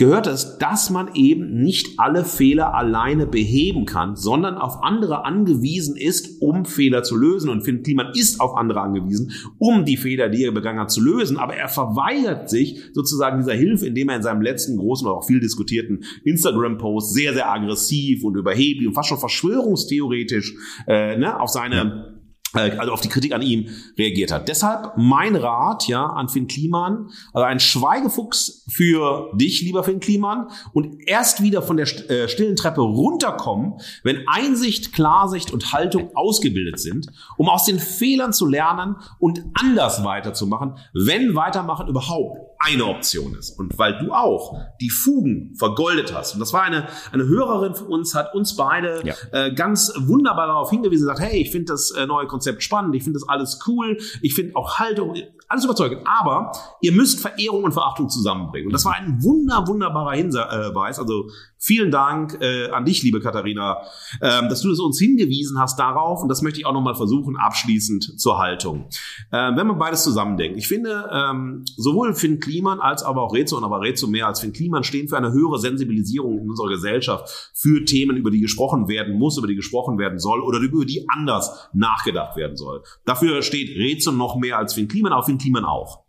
gehört 0.00 0.26
es, 0.26 0.56
dass 0.56 0.88
man 0.88 1.14
eben 1.14 1.60
nicht 1.60 2.00
alle 2.00 2.24
Fehler 2.24 2.74
alleine 2.74 3.26
beheben 3.26 3.84
kann, 3.84 4.16
sondern 4.16 4.54
auf 4.54 4.82
andere 4.82 5.26
angewiesen 5.26 5.94
ist, 5.94 6.40
um 6.40 6.64
Fehler 6.64 7.02
zu 7.02 7.16
lösen. 7.16 7.50
Und 7.50 7.64
Finn 7.64 7.82
Kliman 7.82 8.12
ist 8.14 8.40
auf 8.40 8.56
andere 8.56 8.80
angewiesen, 8.80 9.32
um 9.58 9.84
die 9.84 9.98
Fehler, 9.98 10.30
die 10.30 10.44
er 10.44 10.52
begangen 10.52 10.80
hat, 10.80 10.90
zu 10.90 11.02
lösen. 11.02 11.36
Aber 11.36 11.54
er 11.54 11.68
verweigert 11.68 12.48
sich 12.48 12.80
sozusagen 12.94 13.40
dieser 13.40 13.52
Hilfe, 13.52 13.88
indem 13.88 14.08
er 14.08 14.16
in 14.16 14.22
seinem 14.22 14.40
letzten 14.40 14.78
großen 14.78 15.06
oder 15.06 15.18
auch 15.18 15.26
viel 15.26 15.38
diskutierten 15.38 16.02
Instagram-Post 16.24 17.12
sehr, 17.12 17.34
sehr 17.34 17.52
aggressiv 17.52 18.24
und 18.24 18.38
überheblich 18.38 18.88
und 18.88 18.94
fast 18.94 19.10
schon 19.10 19.18
verschwörungstheoretisch 19.18 20.54
äh, 20.86 21.18
ne, 21.18 21.38
auf 21.38 21.50
seine 21.50 21.76
ja 21.76 22.09
also 22.52 22.92
auf 22.92 23.00
die 23.00 23.08
Kritik 23.08 23.32
an 23.32 23.42
ihm 23.42 23.68
reagiert 23.96 24.32
hat. 24.32 24.48
Deshalb 24.48 24.96
mein 24.96 25.36
Rat 25.36 25.86
ja 25.86 26.04
an 26.06 26.28
Finn 26.28 26.48
Kliman, 26.48 27.10
also 27.32 27.44
ein 27.44 27.60
Schweigefuchs 27.60 28.64
für 28.68 29.30
dich, 29.34 29.62
lieber 29.62 29.84
Finn 29.84 30.00
Kliman, 30.00 30.48
und 30.72 30.96
erst 31.06 31.42
wieder 31.42 31.62
von 31.62 31.76
der 31.76 31.86
äh, 32.10 32.28
stillen 32.28 32.56
Treppe 32.56 32.80
runterkommen, 32.80 33.74
wenn 34.02 34.24
Einsicht, 34.26 34.92
Klarsicht 34.92 35.52
und 35.52 35.72
Haltung 35.72 36.10
ausgebildet 36.14 36.80
sind, 36.80 37.06
um 37.36 37.48
aus 37.48 37.64
den 37.64 37.78
Fehlern 37.78 38.32
zu 38.32 38.46
lernen 38.46 38.96
und 39.18 39.44
anders 39.54 40.04
weiterzumachen, 40.04 40.76
wenn 40.92 41.34
weitermachen 41.34 41.88
überhaupt 41.88 42.49
eine 42.62 42.84
Option 42.84 43.34
ist. 43.34 43.58
Und 43.58 43.78
weil 43.78 43.98
du 43.98 44.12
auch 44.12 44.54
die 44.80 44.90
Fugen 44.90 45.54
vergoldet 45.58 46.14
hast, 46.14 46.34
und 46.34 46.40
das 46.40 46.52
war 46.52 46.62
eine, 46.62 46.86
eine 47.10 47.24
Hörerin 47.24 47.74
von 47.74 47.86
uns, 47.86 48.14
hat 48.14 48.34
uns 48.34 48.54
beide 48.54 49.02
ja. 49.02 49.14
äh, 49.32 49.54
ganz 49.54 49.92
wunderbar 49.96 50.46
darauf 50.46 50.70
hingewiesen, 50.70 51.06
sagt, 51.06 51.20
hey, 51.20 51.40
ich 51.40 51.50
finde 51.50 51.72
das 51.72 51.90
äh, 51.92 52.06
neue 52.06 52.26
Konzept 52.26 52.62
spannend, 52.62 52.94
ich 52.94 53.02
finde 53.02 53.18
das 53.18 53.28
alles 53.28 53.60
cool, 53.66 53.96
ich 54.20 54.34
finde 54.34 54.54
auch 54.56 54.78
Haltung, 54.78 55.14
alles 55.48 55.64
überzeugend. 55.64 56.02
Aber 56.04 56.52
ihr 56.82 56.92
müsst 56.92 57.20
Verehrung 57.20 57.64
und 57.64 57.72
Verachtung 57.72 58.10
zusammenbringen. 58.10 58.66
Und 58.66 58.72
das 58.72 58.84
war 58.84 58.94
ein 58.94 59.22
wunder, 59.22 59.66
wunderbarer 59.66 60.12
Hinweis. 60.12 60.98
Also 60.98 61.30
vielen 61.60 61.90
Dank 61.90 62.38
äh, 62.40 62.70
an 62.70 62.84
dich, 62.84 63.02
liebe 63.02 63.20
Katharina, 63.20 63.82
ähm, 64.22 64.48
dass 64.48 64.62
du 64.62 64.70
das 64.70 64.80
uns 64.80 64.98
hingewiesen 64.98 65.60
hast 65.60 65.78
darauf. 65.78 66.22
Und 66.22 66.28
das 66.28 66.40
möchte 66.42 66.58
ich 66.58 66.66
auch 66.66 66.72
nochmal 66.72 66.94
versuchen, 66.94 67.36
abschließend 67.36 68.18
zur 68.18 68.38
Haltung. 68.38 68.88
Ähm, 69.30 69.56
wenn 69.56 69.66
man 69.66 69.78
beides 69.78 70.02
zusammendenkt. 70.02 70.58
Ich 70.58 70.66
finde, 70.66 71.08
ähm, 71.12 71.64
sowohl 71.76 72.14
Finn 72.14 72.40
Kliman 72.40 72.80
als 72.80 73.02
aber 73.02 73.22
auch 73.22 73.34
Rezo 73.34 73.58
und 73.58 73.64
aber 73.64 73.82
Rezo 73.82 74.06
mehr 74.06 74.26
als 74.26 74.40
Finn 74.40 74.54
Kliman 74.54 74.82
stehen 74.84 75.08
für 75.08 75.18
eine 75.18 75.32
höhere 75.32 75.58
Sensibilisierung 75.58 76.40
in 76.40 76.48
unserer 76.48 76.70
Gesellschaft 76.70 77.52
für 77.54 77.84
Themen, 77.84 78.16
über 78.16 78.30
die 78.30 78.40
gesprochen 78.40 78.88
werden 78.88 79.18
muss, 79.18 79.36
über 79.36 79.46
die 79.46 79.54
gesprochen 79.54 79.98
werden 79.98 80.18
soll 80.18 80.40
oder 80.40 80.58
über 80.58 80.86
die 80.86 81.06
anders 81.14 81.68
nachgedacht 81.74 82.36
werden 82.36 82.56
soll. 82.56 82.82
Dafür 83.04 83.42
steht 83.42 83.76
Rezo 83.76 84.12
noch 84.12 84.36
mehr 84.36 84.56
als 84.56 84.72
Finn 84.72 84.88
Kliman, 84.88 85.12
auch 85.12 85.26
Finn 85.26 85.38
Kliman 85.38 85.66
auch. 85.66 86.04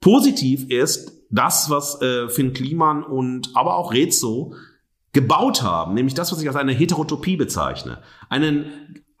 Positiv 0.00 0.68
ist 0.68 1.12
das, 1.30 1.70
was 1.70 2.00
äh, 2.02 2.28
Finn 2.28 2.52
Kliman 2.52 3.04
und 3.04 3.50
aber 3.54 3.76
auch 3.76 3.92
Rezo 3.92 4.54
gebaut 5.12 5.62
haben, 5.62 5.94
nämlich 5.94 6.14
das, 6.14 6.30
was 6.32 6.40
ich 6.40 6.48
als 6.48 6.56
eine 6.56 6.72
Heterotopie 6.72 7.36
bezeichne. 7.36 7.98
Einen 8.28 8.66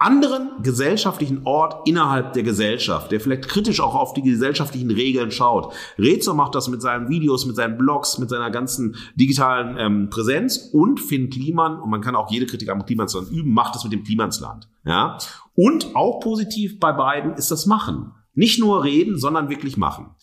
anderen 0.00 0.62
gesellschaftlichen 0.62 1.42
Ort 1.44 1.86
innerhalb 1.86 2.32
der 2.32 2.42
Gesellschaft, 2.42 3.12
der 3.12 3.20
vielleicht 3.20 3.48
kritisch 3.48 3.80
auch 3.80 3.94
auf 3.94 4.14
die 4.14 4.22
gesellschaftlichen 4.22 4.90
Regeln 4.90 5.30
schaut. 5.30 5.74
Rezo 5.98 6.32
macht 6.32 6.54
das 6.54 6.68
mit 6.68 6.80
seinen 6.80 7.10
Videos, 7.10 7.44
mit 7.44 7.54
seinen 7.54 7.76
Blogs, 7.76 8.16
mit 8.18 8.30
seiner 8.30 8.50
ganzen 8.50 8.96
digitalen 9.14 9.76
ähm, 9.78 10.08
Präsenz 10.08 10.70
und 10.72 11.00
Finn 11.00 11.28
Kliman, 11.28 11.78
und 11.78 11.90
man 11.90 12.00
kann 12.00 12.16
auch 12.16 12.30
jede 12.30 12.46
Kritik 12.46 12.70
am 12.70 12.86
Klimansland 12.86 13.30
üben, 13.30 13.52
macht 13.52 13.74
das 13.74 13.84
mit 13.84 13.92
dem 13.92 14.02
Klimansland. 14.02 14.70
Ja? 14.86 15.18
Und 15.54 15.94
auch 15.94 16.20
positiv 16.20 16.80
bei 16.80 16.92
beiden 16.92 17.34
ist 17.34 17.50
das 17.50 17.66
Machen. 17.66 18.12
Nicht 18.32 18.58
nur 18.58 18.84
reden, 18.84 19.18
sondern 19.18 19.50
wirklich 19.50 19.76
machen. 19.76 20.14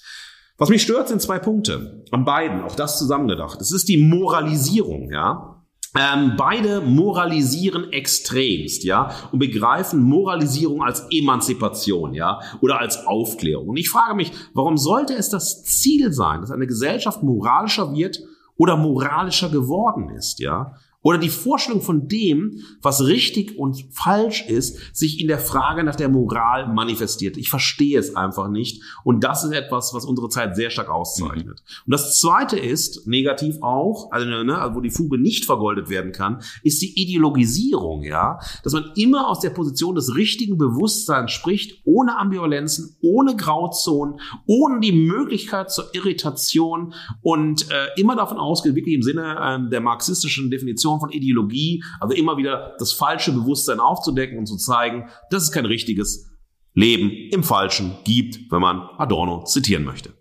Was 0.57 0.69
mich 0.69 0.81
stört, 0.81 1.07
sind 1.07 1.21
zwei 1.21 1.37
Punkte. 1.37 2.03
An 2.09 2.25
beiden, 2.25 2.63
auch 2.63 2.75
das 2.75 2.97
zusammengedacht. 2.97 3.61
Es 3.61 3.71
ist 3.71 3.87
die 3.87 3.97
Moralisierung, 3.97 5.11
ja. 5.11 5.56
Ähm, 5.97 6.33
beide 6.37 6.81
moralisieren 6.81 7.91
extremst, 7.91 8.83
ja, 8.83 9.09
und 9.31 9.39
begreifen 9.39 10.01
Moralisierung 10.03 10.83
als 10.83 11.07
Emanzipation, 11.09 12.13
ja, 12.13 12.39
oder 12.61 12.79
als 12.79 13.07
Aufklärung. 13.07 13.69
Und 13.69 13.77
ich 13.77 13.89
frage 13.89 14.15
mich, 14.15 14.31
warum 14.53 14.77
sollte 14.77 15.15
es 15.15 15.29
das 15.29 15.63
Ziel 15.63 16.13
sein, 16.13 16.41
dass 16.41 16.51
eine 16.51 16.67
Gesellschaft 16.67 17.23
moralischer 17.23 17.93
wird 17.93 18.19
oder 18.57 18.77
moralischer 18.77 19.49
geworden 19.49 20.09
ist, 20.09 20.39
ja? 20.39 20.75
Oder 21.07 21.19
die 21.19 21.29
Vorstellung 21.29 21.81
von 21.81 22.09
dem, 22.09 22.65
was 22.81 23.05
richtig 23.05 23.57
und 23.57 23.85
falsch 23.91 24.45
ist, 24.45 24.93
sich 24.93 25.21
in 25.21 25.29
der 25.29 25.39
Frage 25.39 25.85
nach 25.85 25.95
der 25.95 26.09
Moral 26.09 26.67
manifestiert. 26.73 27.37
Ich 27.37 27.49
verstehe 27.49 27.97
es 27.97 28.17
einfach 28.17 28.49
nicht. 28.49 28.83
Und 29.05 29.23
das 29.23 29.45
ist 29.45 29.53
etwas, 29.53 29.93
was 29.93 30.03
unsere 30.03 30.27
Zeit 30.27 30.57
sehr 30.57 30.69
stark 30.69 30.89
auszeichnet. 30.89 31.63
Mhm. 31.63 31.83
Und 31.85 31.93
das 31.93 32.19
Zweite 32.19 32.59
ist, 32.59 33.07
negativ 33.07 33.55
auch, 33.61 34.11
also, 34.11 34.27
ne, 34.27 34.59
also 34.59 34.75
wo 34.75 34.81
die 34.81 34.89
Fuge 34.89 35.17
nicht 35.17 35.45
vergoldet 35.45 35.87
werden 35.87 36.11
kann, 36.11 36.41
ist 36.61 36.81
die 36.81 37.01
Ideologisierung, 37.01 38.03
ja. 38.03 38.41
Dass 38.65 38.73
man 38.73 38.91
immer 38.97 39.29
aus 39.29 39.39
der 39.39 39.51
Position 39.51 39.95
des 39.95 40.13
richtigen 40.13 40.57
Bewusstseins 40.57 41.31
spricht, 41.31 41.83
ohne 41.85 42.17
Ambivalenzen, 42.17 42.97
ohne 43.01 43.37
Grauzonen, 43.37 44.19
ohne 44.45 44.81
die 44.81 44.91
Möglichkeit 44.91 45.71
zur 45.71 45.85
Irritation 45.95 46.93
und 47.21 47.71
äh, 47.71 47.87
immer 47.95 48.17
davon 48.17 48.39
ausgeht, 48.39 48.75
wirklich 48.75 48.95
im 48.95 49.03
Sinne 49.03 49.37
äh, 49.39 49.69
der 49.69 49.79
marxistischen 49.79 50.51
Definition 50.51 50.96
Form 50.97 51.09
von 51.09 51.11
Ideologie, 51.11 51.83
also 51.99 52.13
immer 52.15 52.37
wieder 52.37 52.75
das 52.79 52.93
falsche 52.93 53.31
Bewusstsein 53.31 53.79
aufzudecken 53.79 54.37
und 54.37 54.45
zu 54.47 54.57
zeigen, 54.57 55.09
dass 55.29 55.43
es 55.43 55.51
kein 55.51 55.65
richtiges 55.65 56.29
Leben 56.73 57.11
im 57.31 57.43
Falschen 57.43 57.95
gibt, 58.03 58.51
wenn 58.51 58.61
man 58.61 58.81
Adorno 58.97 59.43
zitieren 59.43 59.83
möchte. 59.83 60.13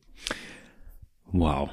Wow. 1.32 1.70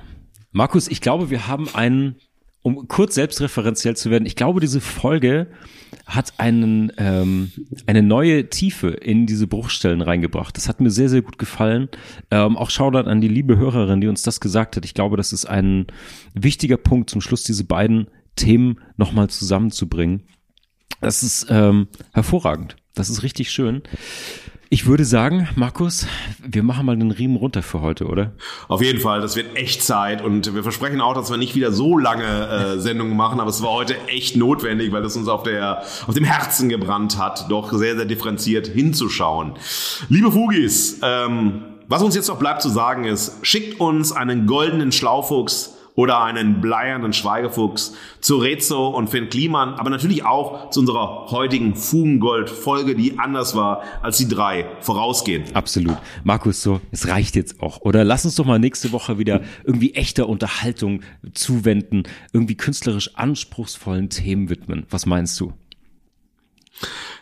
Markus, 0.52 0.88
ich 0.88 1.02
glaube, 1.02 1.30
wir 1.30 1.48
haben 1.48 1.68
einen, 1.74 2.18
um 2.62 2.88
kurz 2.88 3.16
selbstreferenziell 3.16 3.96
zu 3.96 4.10
werden, 4.10 4.26
ich 4.26 4.36
glaube, 4.36 4.60
diese 4.60 4.82
Folge 4.82 5.48
hat 6.06 6.34
einen, 6.38 6.92
ähm, 6.98 7.52
eine 7.88 8.04
neue 8.04 8.50
Tiefe 8.50 8.90
in 8.90 9.26
diese 9.26 9.48
Bruchstellen 9.48 10.02
reingebracht. 10.02 10.58
Das 10.58 10.68
hat 10.68 10.82
mir 10.82 10.92
sehr, 10.92 11.10
sehr 11.10 11.22
gut 11.22 11.38
gefallen. 11.38 11.88
Ähm, 12.30 12.58
auch 12.58 12.70
Shoutout 12.70 13.10
an 13.10 13.22
die 13.22 13.28
liebe 13.30 13.58
Hörerin, 13.58 14.02
die 14.02 14.08
uns 14.08 14.22
das 14.22 14.40
gesagt 14.42 14.76
hat. 14.76 14.86
Ich 14.86 14.94
glaube, 14.94 15.18
das 15.18 15.34
ist 15.34 15.46
ein 15.46 15.88
wichtiger 16.34 16.78
Punkt 16.78 17.10
zum 17.10 17.22
Schluss, 17.22 17.44
diese 17.44 17.64
beiden 17.64 18.08
Themen 18.36 18.80
nochmal 18.98 19.30
zusammenzubringen. 19.30 20.24
Das 21.02 21.24
ist 21.24 21.48
ähm, 21.50 21.88
hervorragend. 22.14 22.76
Das 22.96 23.10
ist 23.10 23.24
richtig 23.24 23.52
schön. 23.52 23.84
Ich 24.74 24.88
würde 24.88 25.06
sagen, 25.06 25.48
Markus, 25.56 26.08
wir 26.44 26.64
machen 26.64 26.88
mal 26.88 26.98
den 26.98 27.12
Riemen 27.12 27.36
runter 27.36 27.62
für 27.62 27.82
heute, 27.82 28.08
oder? 28.08 28.32
Auf 28.68 28.82
jeden 28.82 29.00
Fall, 29.00 29.22
das 29.22 29.36
wird 29.36 29.56
echt 29.56 29.84
Zeit 29.84 30.24
und 30.24 30.56
wir 30.56 30.64
versprechen 30.64 31.00
auch, 31.00 31.14
dass 31.14 31.30
wir 31.30 31.38
nicht 31.38 31.54
wieder 31.54 31.72
so 31.72 31.96
lange 31.96 32.24
äh, 32.24 32.80
Sendungen 32.80 33.16
machen, 33.16 33.40
aber 33.40 33.52
es 33.52 33.62
war 33.62 33.70
heute 33.70 33.96
echt 34.08 34.36
notwendig, 34.36 34.92
weil 34.92 35.06
es 35.06 35.16
uns 35.16 35.28
auf, 35.28 35.44
der, 35.44 35.84
auf 36.08 36.16
dem 36.16 36.24
Herzen 36.24 36.70
gebrannt 36.70 37.20
hat, 37.20 37.52
doch 37.52 37.72
sehr, 37.72 37.96
sehr 37.96 38.06
differenziert 38.06 38.66
hinzuschauen. 38.66 39.54
Liebe 40.10 40.32
Fugis, 40.32 41.00
ähm, 41.04 41.66
was 41.88 42.02
uns 42.02 42.16
jetzt 42.16 42.30
noch 42.30 42.40
bleibt 42.40 42.64
zu 42.64 42.70
sagen 42.70 43.04
ist, 43.04 43.46
schickt 43.46 43.80
uns 43.80 44.12
einen 44.12 44.48
goldenen 44.48 44.92
Schlaufuchs 44.92 45.73
oder 45.96 46.24
einen 46.24 46.62
bleiernden 46.62 47.14
Schweigefuchs, 47.14 47.96
zu 48.20 48.38
Rezo 48.38 48.88
und 48.88 49.10
Finn 49.10 49.30
Kliman, 49.30 49.76
aber 49.76 49.90
natürlich 49.90 50.26
auch 50.26 50.70
zu 50.70 50.80
unserer 50.80 51.28
heutigen 51.30 51.76
Fugengold-Folge, 51.76 52.96
die 52.96 53.20
anders 53.20 53.56
war 53.56 53.84
als 54.02 54.18
die 54.18 54.28
drei 54.28 54.66
vorausgehend. 54.82 55.56
Absolut. 55.56 55.98
Markus, 56.24 56.64
so, 56.64 56.82
es 56.92 57.08
reicht 57.08 57.36
jetzt 57.36 57.62
auch. 57.62 57.82
Oder 57.82 58.04
lass 58.04 58.26
uns 58.26 58.36
doch 58.36 58.46
mal 58.46 58.60
nächste 58.60 58.92
Woche 58.92 59.18
wieder 59.18 59.42
irgendwie 59.64 59.94
echter 59.94 60.28
Unterhaltung 60.30 61.02
zuwenden, 61.34 62.04
irgendwie 62.32 62.56
künstlerisch 62.56 63.16
anspruchsvollen 63.16 64.10
Themen 64.10 64.50
widmen. 64.50 64.86
Was 64.90 65.06
meinst 65.06 65.40
du? 65.40 65.54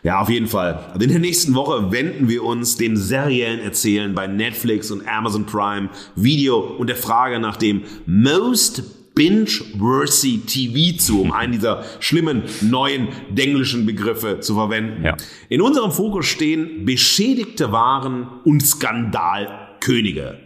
Ja, 0.02 0.20
auf 0.20 0.28
jeden 0.28 0.48
Fall. 0.48 0.84
Also 0.92 1.04
in 1.04 1.10
der 1.10 1.20
nächsten 1.20 1.54
Woche 1.54 1.92
wenden 1.92 2.28
wir 2.28 2.42
uns 2.42 2.76
dem 2.76 2.96
seriellen 2.96 3.60
Erzählen 3.60 4.14
bei 4.14 4.26
Netflix 4.26 4.90
und 4.90 5.06
Amazon 5.06 5.46
Prime 5.46 5.90
Video 6.16 6.58
und 6.58 6.88
der 6.88 6.96
Frage 6.96 7.38
nach 7.38 7.56
dem 7.56 7.82
Most 8.04 8.82
Binge-Worthy 9.14 10.38
TV 10.38 10.98
zu, 10.98 11.20
um 11.20 11.32
einen 11.32 11.52
dieser 11.52 11.84
schlimmen 12.00 12.42
neuen 12.62 13.08
denglischen 13.30 13.86
Begriffe 13.86 14.40
zu 14.40 14.54
verwenden. 14.54 15.04
Ja. 15.04 15.16
In 15.48 15.60
unserem 15.60 15.92
Fokus 15.92 16.26
stehen 16.26 16.84
beschädigte 16.84 17.70
Waren 17.70 18.26
und 18.44 18.66
Skandalkönige. 18.66 20.40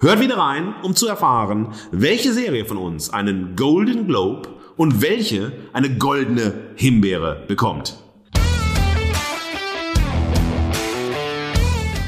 Hört 0.00 0.20
wieder 0.20 0.36
rein, 0.36 0.74
um 0.82 0.94
zu 0.94 1.08
erfahren, 1.08 1.68
welche 1.92 2.32
Serie 2.32 2.66
von 2.66 2.76
uns 2.76 3.10
einen 3.10 3.56
Golden 3.56 4.06
Globe 4.06 4.50
und 4.76 5.00
welche 5.00 5.52
eine 5.72 5.96
goldene 5.96 6.52
Himbeere 6.76 7.44
bekommt. 7.48 7.96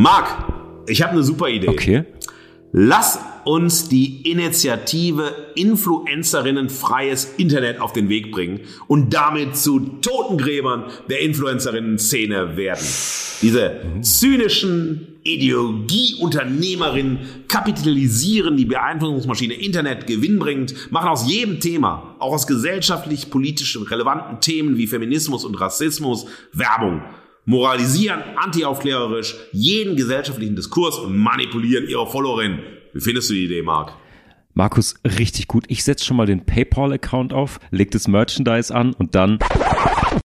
Marc, 0.00 0.44
ich 0.88 1.02
habe 1.02 1.12
eine 1.12 1.22
super 1.22 1.48
Idee. 1.50 1.68
Okay. 1.68 2.04
Lass 2.72 3.18
uns 3.44 3.90
die 3.90 4.30
Initiative 4.30 5.52
Influencerinnen 5.56 6.70
freies 6.70 7.34
Internet 7.36 7.82
auf 7.82 7.92
den 7.92 8.08
Weg 8.08 8.32
bringen 8.32 8.60
und 8.86 9.12
damit 9.12 9.58
zu 9.58 9.78
Totengräbern 10.00 10.84
der 11.10 11.20
Influencerinnen-Szene 11.20 12.56
werden. 12.56 12.86
Diese 13.42 13.82
zynischen 14.00 15.18
Ideologieunternehmerinnen 15.22 17.18
kapitalisieren 17.46 18.56
die 18.56 18.64
Beeinflussungsmaschine 18.64 19.52
Internet 19.52 20.06
gewinnbringend, 20.06 20.90
machen 20.90 21.10
aus 21.10 21.30
jedem 21.30 21.60
Thema, 21.60 22.16
auch 22.20 22.32
aus 22.32 22.46
gesellschaftlich-politisch 22.46 23.78
relevanten 23.90 24.40
Themen 24.40 24.78
wie 24.78 24.86
Feminismus 24.86 25.44
und 25.44 25.60
Rassismus, 25.60 26.24
Werbung 26.54 27.02
moralisieren 27.44 28.22
antiaufklärerisch 28.36 29.34
jeden 29.52 29.96
gesellschaftlichen 29.96 30.56
Diskurs 30.56 30.98
und 30.98 31.16
manipulieren 31.16 31.88
ihre 31.88 32.06
Followerinnen. 32.06 32.60
Wie 32.92 33.00
findest 33.00 33.30
du 33.30 33.34
die 33.34 33.44
Idee, 33.44 33.62
Marc? 33.62 33.92
Markus, 34.54 34.96
richtig 35.04 35.46
gut. 35.46 35.64
Ich 35.68 35.84
setze 35.84 36.04
schon 36.04 36.16
mal 36.16 36.26
den 36.26 36.44
PayPal-Account 36.44 37.32
auf, 37.32 37.60
leg 37.70 37.90
das 37.92 38.08
Merchandise 38.08 38.74
an 38.74 38.92
und 38.94 39.14
dann 39.14 39.38